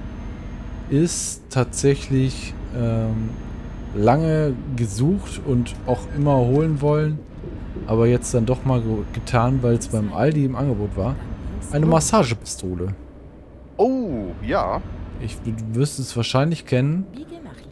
ist 0.89 1.41
tatsächlich 1.49 2.53
ähm, 2.77 3.29
lange 3.95 4.53
gesucht 4.75 5.39
und 5.45 5.73
auch 5.87 6.01
immer 6.17 6.35
holen 6.37 6.81
wollen, 6.81 7.19
aber 7.87 8.07
jetzt 8.07 8.33
dann 8.33 8.45
doch 8.45 8.65
mal 8.65 8.81
ge 8.81 8.97
getan, 9.13 9.59
weil 9.61 9.75
es 9.75 9.87
beim 9.87 10.13
Aldi 10.13 10.45
im 10.45 10.55
Angebot 10.55 10.95
war. 10.95 11.15
Eine 11.71 11.85
Massagepistole. 11.85 12.93
Oh, 13.77 14.27
ja. 14.45 14.81
Ich, 15.21 15.37
du 15.41 15.51
wirst 15.75 15.99
es 15.99 16.15
wahrscheinlich 16.15 16.65
kennen. 16.65 17.05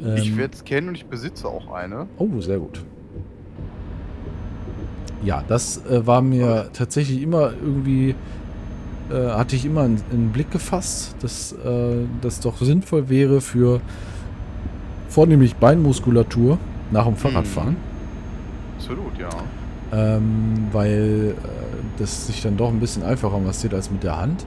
Ähm. 0.01 0.15
Ich 0.17 0.37
werde 0.37 0.53
es 0.55 0.63
kennen 0.63 0.89
und 0.89 0.95
ich 0.95 1.05
besitze 1.05 1.47
auch 1.47 1.71
eine. 1.71 2.07
Oh, 2.17 2.39
sehr 2.39 2.59
gut. 2.59 2.83
Ja, 5.23 5.43
das 5.47 5.85
äh, 5.85 6.05
war 6.07 6.21
mir 6.21 6.69
tatsächlich 6.71 7.21
immer 7.21 7.51
irgendwie, 7.51 8.15
äh, 9.11 9.27
hatte 9.31 9.55
ich 9.55 9.65
immer 9.65 9.85
in, 9.85 9.97
in 10.11 10.17
den 10.17 10.31
Blick 10.31 10.49
gefasst, 10.51 11.15
dass 11.21 11.51
äh, 11.51 12.05
das 12.21 12.39
doch 12.39 12.57
sinnvoll 12.57 13.09
wäre 13.09 13.41
für 13.41 13.81
vornehmlich 15.09 15.55
Beinmuskulatur 15.55 16.57
nach 16.91 17.05
dem 17.05 17.17
Fahrradfahren, 17.17 17.75
Absolut, 18.77 19.17
ja. 19.19 19.29
Ähm, 19.91 20.67
weil 20.71 21.35
äh, 21.37 21.99
das 21.99 22.27
sich 22.27 22.41
dann 22.41 22.57
doch 22.57 22.69
ein 22.69 22.79
bisschen 22.79 23.03
einfacher 23.03 23.39
massiert 23.39 23.73
als 23.73 23.89
mit 23.91 24.03
der 24.03 24.17
Hand. 24.17 24.45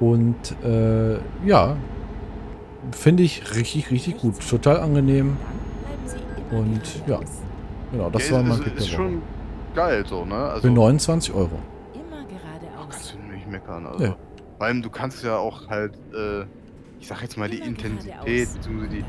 Und 0.00 0.54
äh, 0.64 1.18
ja, 1.46 1.76
finde 2.92 3.22
ich 3.24 3.54
richtig, 3.54 3.90
richtig 3.90 4.18
gut. 4.18 4.34
Total 4.48 4.80
angenehm. 4.80 5.36
Und, 6.50 6.80
ja. 7.06 7.20
Genau, 7.92 8.10
das 8.10 8.28
ja, 8.28 8.36
war 8.36 8.42
mein 8.42 8.52
ist, 8.58 8.64
Pick 8.64 8.76
ist 8.76 8.88
Woche. 8.88 8.96
schon 8.96 9.22
geil 9.74 10.04
so, 10.06 10.24
ne? 10.24 10.34
Also, 10.34 10.68
Für 10.68 10.70
29 10.72 11.34
Euro. 11.34 11.58
Immer 11.94 12.24
kannst 12.90 13.14
du 13.14 13.32
nicht 13.32 13.48
meckern. 13.48 13.86
Also, 13.86 14.04
Ja. 14.04 14.16
Vor 14.56 14.66
allem, 14.66 14.82
du 14.82 14.90
kannst 14.90 15.22
ja 15.22 15.36
auch 15.36 15.68
halt, 15.68 15.94
äh, 16.14 16.42
ich 17.00 17.06
sag 17.06 17.22
jetzt 17.22 17.36
mal, 17.36 17.48
die 17.48 17.58
Immer 17.58 17.66
Intensität, 17.68 18.48
die, 18.92 19.04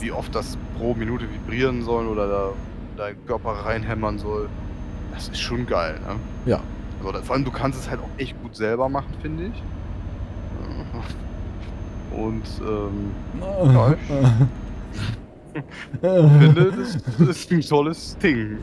wie 0.00 0.12
oft 0.12 0.34
das 0.34 0.56
pro 0.78 0.94
Minute 0.94 1.24
vibrieren 1.30 1.82
soll 1.82 2.06
oder 2.06 2.28
da 2.28 2.52
dein 2.96 3.26
Körper 3.26 3.50
reinhämmern 3.50 4.18
soll, 4.18 4.48
das 5.16 5.28
ist 5.28 5.40
schon 5.40 5.66
geil, 5.66 5.98
ne? 6.06 6.16
Ja. 6.44 6.60
Also, 7.04 7.22
vor 7.22 7.34
allem, 7.34 7.44
du 7.44 7.50
kannst 7.50 7.80
es 7.80 7.90
halt 7.90 8.00
auch 8.00 8.18
echt 8.18 8.40
gut 8.42 8.54
selber 8.56 8.88
machen, 8.88 9.12
finde 9.20 9.46
ich. 9.46 9.62
Und 12.10 12.44
ähm, 12.60 13.12
Ja, 16.02 16.16
ich 16.26 16.32
finde, 16.32 16.72
das, 16.72 16.98
das 17.18 17.28
ist 17.28 17.50
ein 17.50 17.60
tolles 17.60 18.16
Ding. 18.18 18.58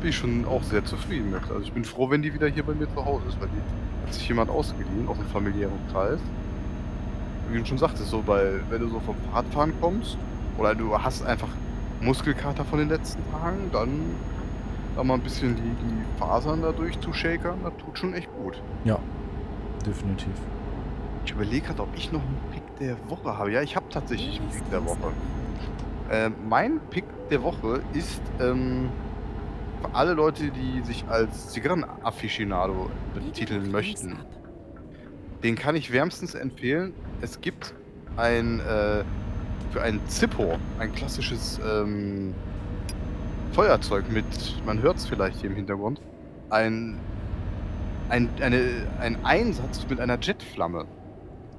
Bin 0.00 0.10
ich 0.10 0.16
schon 0.16 0.44
auch 0.46 0.62
sehr 0.62 0.84
zufrieden 0.84 1.30
mit. 1.30 1.42
Also 1.50 1.60
ich 1.62 1.72
bin 1.72 1.84
froh, 1.84 2.08
wenn 2.10 2.22
die 2.22 2.32
wieder 2.32 2.48
hier 2.48 2.62
bei 2.62 2.74
mir 2.74 2.88
zu 2.94 3.04
Hause 3.04 3.24
ist, 3.28 3.40
weil 3.40 3.48
die 3.48 4.06
hat 4.06 4.14
sich 4.14 4.26
jemand 4.28 4.50
ausgeliehen 4.50 5.06
aus 5.08 5.16
dem 5.18 5.26
familiären 5.26 5.78
Kreis. 5.92 6.18
Wie 7.50 7.58
du 7.58 7.66
schon 7.66 7.78
sagtest, 7.78 8.08
so 8.10 8.22
bei, 8.22 8.60
wenn 8.70 8.80
du 8.80 8.88
so 8.88 9.00
vom 9.00 9.16
Fahrradfahren 9.30 9.72
kommst 9.80 10.16
oder 10.56 10.74
du 10.74 10.96
hast 10.96 11.24
einfach 11.24 11.48
Muskelkater 12.00 12.64
von 12.64 12.78
den 12.78 12.88
letzten 12.88 13.22
Tagen, 13.30 13.70
dann 13.72 13.90
da 15.00 15.04
mal 15.04 15.14
ein 15.14 15.22
bisschen 15.22 15.56
die, 15.56 15.62
die 15.62 16.18
Fasern 16.18 16.60
da 16.60 16.72
durchzushakern, 16.72 17.60
das 17.64 17.72
tut 17.78 17.98
schon 17.98 18.12
echt 18.12 18.30
gut. 18.34 18.62
Definitiv. 19.86 20.34
Ich 21.24 21.32
überlege 21.32 21.68
gerade, 21.68 21.82
ob 21.82 21.88
ich 21.96 22.12
noch 22.12 22.20
einen 22.20 22.38
Pick 22.52 22.62
der 22.78 22.96
Woche 23.08 23.38
habe. 23.38 23.50
Ja, 23.50 23.62
ich 23.62 23.76
habe 23.76 23.86
tatsächlich 23.88 24.38
einen 24.38 24.50
Pick 24.50 24.70
der 24.70 24.84
Woche. 24.84 25.12
Ähm, 26.10 26.34
mein 26.46 26.80
Pick 26.90 27.04
der 27.30 27.42
Woche 27.42 27.80
ist 27.94 28.20
ähm, 28.40 28.90
für 29.80 29.94
alle 29.94 30.12
Leute, 30.12 30.50
die 30.50 30.82
sich 30.82 31.06
als 31.08 31.48
Zigarren-Afficionado 31.48 32.90
betiteln 33.14 33.70
möchten. 33.70 34.18
Den 35.42 35.56
kann 35.56 35.76
ich 35.76 35.92
wärmstens 35.92 36.34
empfehlen. 36.34 36.92
Es 37.22 37.40
gibt 37.40 37.72
ein 38.18 38.60
äh, 38.60 39.04
für 39.72 39.80
ein 39.80 40.00
Zippo, 40.08 40.58
ein 40.78 40.92
klassisches 40.92 41.58
ähm, 41.66 42.34
Feuerzeug 43.52 44.10
mit, 44.10 44.24
man 44.64 44.80
hört 44.82 44.96
es 44.98 45.06
vielleicht 45.06 45.40
hier 45.40 45.50
im 45.50 45.56
Hintergrund, 45.56 46.00
ein, 46.50 46.98
ein, 48.08 48.28
eine, 48.40 48.60
ein 49.00 49.24
Einsatz 49.24 49.86
mit 49.88 50.00
einer 50.00 50.18
Jetflamme. 50.20 50.86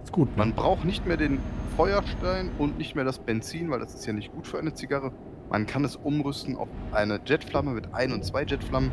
Ist 0.03 0.11
gut. 0.11 0.35
Man 0.37 0.49
Ne? 0.49 0.53
braucht 0.55 0.85
nicht 0.85 1.05
mehr 1.05 1.17
den 1.17 1.39
Feuerstein 1.77 2.49
und 2.57 2.77
nicht 2.77 2.95
mehr 2.95 3.05
das 3.05 3.19
Benzin, 3.19 3.69
weil 3.71 3.79
das 3.79 3.93
ist 3.93 4.05
ja 4.05 4.13
nicht 4.13 4.31
gut 4.33 4.47
für 4.47 4.59
eine 4.59 4.73
Zigarre. 4.73 5.11
Man 5.49 5.65
kann 5.65 5.83
es 5.83 5.95
umrüsten 5.97 6.55
auf 6.57 6.67
eine 6.91 7.19
Jetflamme 7.25 7.71
mit 7.71 7.93
ein 7.93 8.11
und 8.13 8.23
zwei 8.25 8.43
Jetflammen 8.43 8.91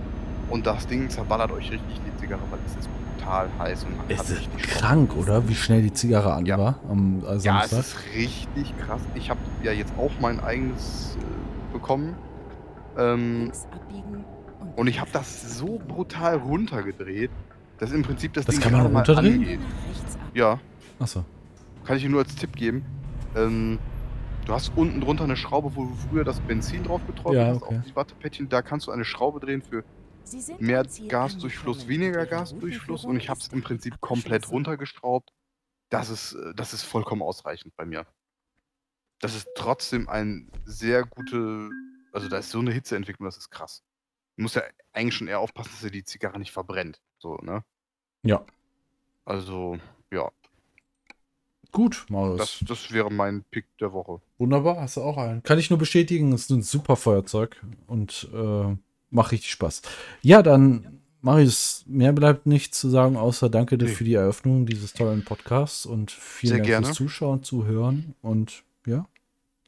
und 0.51 0.67
das 0.67 0.87
Ding 0.87 1.09
zerballert 1.11 1.53
euch 1.53 1.71
richtig 1.71 2.01
die 2.07 2.21
Zigarre, 2.21 2.43
weil 2.51 2.59
es 2.67 2.77
ist 2.77 2.89
brutal 3.17 3.49
heiß 3.59 3.85
und 3.85 3.97
man 3.97 4.09
ist 4.11 4.31
richtig 4.31 4.65
Spaß. 4.65 4.81
krank, 4.81 5.17
oder? 5.17 5.49
Wie 5.49 5.55
schnell 5.55 5.83
die 5.83 5.93
Zigarre 5.93 6.33
an 6.33 6.47
Ja. 6.47 6.59
war 6.59 6.81
am 6.91 7.23
äh, 7.25 7.37
Ja, 7.39 7.63
es 7.65 7.71
Samstag. 7.71 7.79
ist 7.81 7.97
richtig 8.15 8.75
krass. 8.79 9.01
Ich 9.15 9.31
habe 9.31 9.41
ja 9.63 9.73
jetzt 9.73 9.93
auch 9.99 10.11
mein 10.21 10.41
eigenes 10.41 11.17
äh, 11.21 11.73
bekommen. 11.73 12.15
Ähm, 12.99 13.53
und 14.77 14.87
ich 14.87 15.01
habe 15.01 15.11
das 15.13 15.57
so 15.59 15.79
brutal 15.79 16.37
runtergedreht, 16.37 17.31
dass 17.79 17.93
im 17.93 18.03
Prinzip 18.03 18.33
das, 18.35 18.45
Das 18.47 18.57
Ding 18.57 18.65
kann 18.65 18.73
man 18.73 18.87
runterdrehen? 18.87 19.35
angeht. 19.41 19.61
Ja, 20.35 20.61
Achso. 20.99 21.25
kann 21.85 21.97
ich 21.97 22.03
dir 22.03 22.11
nur 22.11 22.21
als 22.21 22.35
Tipp 22.35 22.55
geben. 22.57 22.85
Ähm, 23.37 23.79
du 24.47 24.53
hast 24.53 24.73
unten 24.77 25.01
drunter 25.01 25.25
eine 25.25 25.37
Schraube, 25.37 25.75
wo 25.77 25.85
du 25.87 25.95
früher 25.95 26.25
das 26.25 26.41
Benzin 26.41 26.83
drauf 26.85 27.01
getroffen 27.07 27.37
Ja, 27.37 27.47
hast, 27.49 27.63
okay. 27.63 27.79
auf 27.79 27.85
die 27.87 27.97
Wattepäckchen. 27.97 28.49
Da 28.49 28.63
kannst 28.63 28.87
du 28.87 28.91
eine 28.91 29.05
Schraube 29.05 29.41
drehen 29.41 29.63
für 29.63 29.85
mehr 30.59 30.85
Gasdurchfluss, 31.09 31.89
weniger 31.89 32.27
Gasdurchfluss 32.27 33.05
und 33.05 33.17
ich 33.17 33.29
habe 33.31 33.41
es 33.41 33.49
im 33.49 33.63
Prinzip 33.63 34.01
komplett 34.01 34.51
runtergeschraubt. 34.51 35.31
Das 35.89 36.11
ist, 36.11 36.35
äh, 36.35 36.53
das 36.55 36.75
ist 36.75 36.83
vollkommen 36.83 37.23
ausreichend 37.23 37.75
bei 37.77 37.87
mir. 37.87 38.07
Das 39.21 39.35
ist 39.35 39.49
trotzdem 39.55 40.09
ein 40.09 40.49
sehr 40.65 41.05
gute, 41.05 41.71
also 42.13 42.29
da 42.29 42.39
ist 42.39 42.51
so 42.51 42.59
eine 42.61 42.73
Hitzeentwicklung, 42.73 43.27
das 43.27 43.37
ist 43.37 43.51
krass. 43.51 43.83
Du 44.37 44.43
musst 44.43 44.55
ja 44.57 44.63
eigentlich 44.93 45.15
schon 45.15 45.29
eher 45.29 45.41
aufpassen, 45.41 45.71
dass 45.73 45.81
dir 45.81 45.91
die 45.91 46.05
Zigarre 46.05 46.39
nicht 46.39 46.53
verbrennt. 46.53 47.01
So, 47.19 47.37
ne? 47.43 47.65
Ja. 48.23 48.45
Also, 49.25 49.79
ja, 50.13 50.31
Gut, 51.71 52.07
Marius. 52.09 52.39
das, 52.39 52.65
das 52.69 52.93
wäre 52.93 53.11
mein 53.13 53.45
Pick 53.51 53.67
der 53.79 53.93
Woche. 53.93 54.21
Wunderbar, 54.39 54.81
hast 54.81 54.97
du 54.97 55.03
auch 55.03 55.19
einen. 55.19 55.43
Kann 55.43 55.59
ich 55.59 55.69
nur 55.69 55.79
bestätigen, 55.79 56.33
ist 56.33 56.51
ein 56.51 56.63
super 56.63 56.97
Feuerzeug 56.97 57.63
und 57.87 58.29
äh, 58.33 58.75
macht 59.11 59.33
richtig 59.33 59.51
Spaß. 59.51 59.83
Ja, 60.23 60.43
dann, 60.43 61.03
Marius, 61.21 61.85
mehr 61.87 62.13
bleibt 62.13 62.47
nichts 62.47 62.81
zu 62.81 62.89
sagen, 62.89 63.17
außer 63.17 63.51
danke 63.51 63.77
dir 63.77 63.85
Nee. 63.87 63.93
für 63.93 64.05
die 64.05 64.15
Eröffnung 64.15 64.65
dieses 64.65 64.95
tollen 64.95 65.25
Podcasts 65.25 65.85
und 65.85 66.11
vielen 66.11 66.49
Sehr 66.49 66.59
Dank 66.59 66.67
gerne. 66.69 66.87
fürs 66.87 66.97
Zuschauen, 66.97 67.43
Zuhören 67.43 68.15
und 68.23 68.65
ja, 68.87 69.07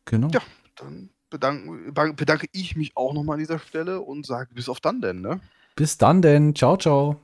genau. 0.06 0.28
Ja. 0.28 0.40
Dann 0.76 1.10
bedanken, 1.30 1.94
bedanke, 2.16 2.48
ich 2.52 2.76
mich 2.76 2.96
auch 2.96 3.12
nochmal 3.14 3.34
an 3.34 3.40
dieser 3.40 3.58
Stelle 3.58 4.00
und 4.00 4.26
sage 4.26 4.50
bis 4.54 4.68
auf 4.68 4.80
dann 4.80 5.00
denn, 5.00 5.20
ne? 5.20 5.40
Bis 5.76 5.96
dann 5.96 6.20
denn. 6.20 6.54
Ciao, 6.54 6.76
ciao. 6.76 7.16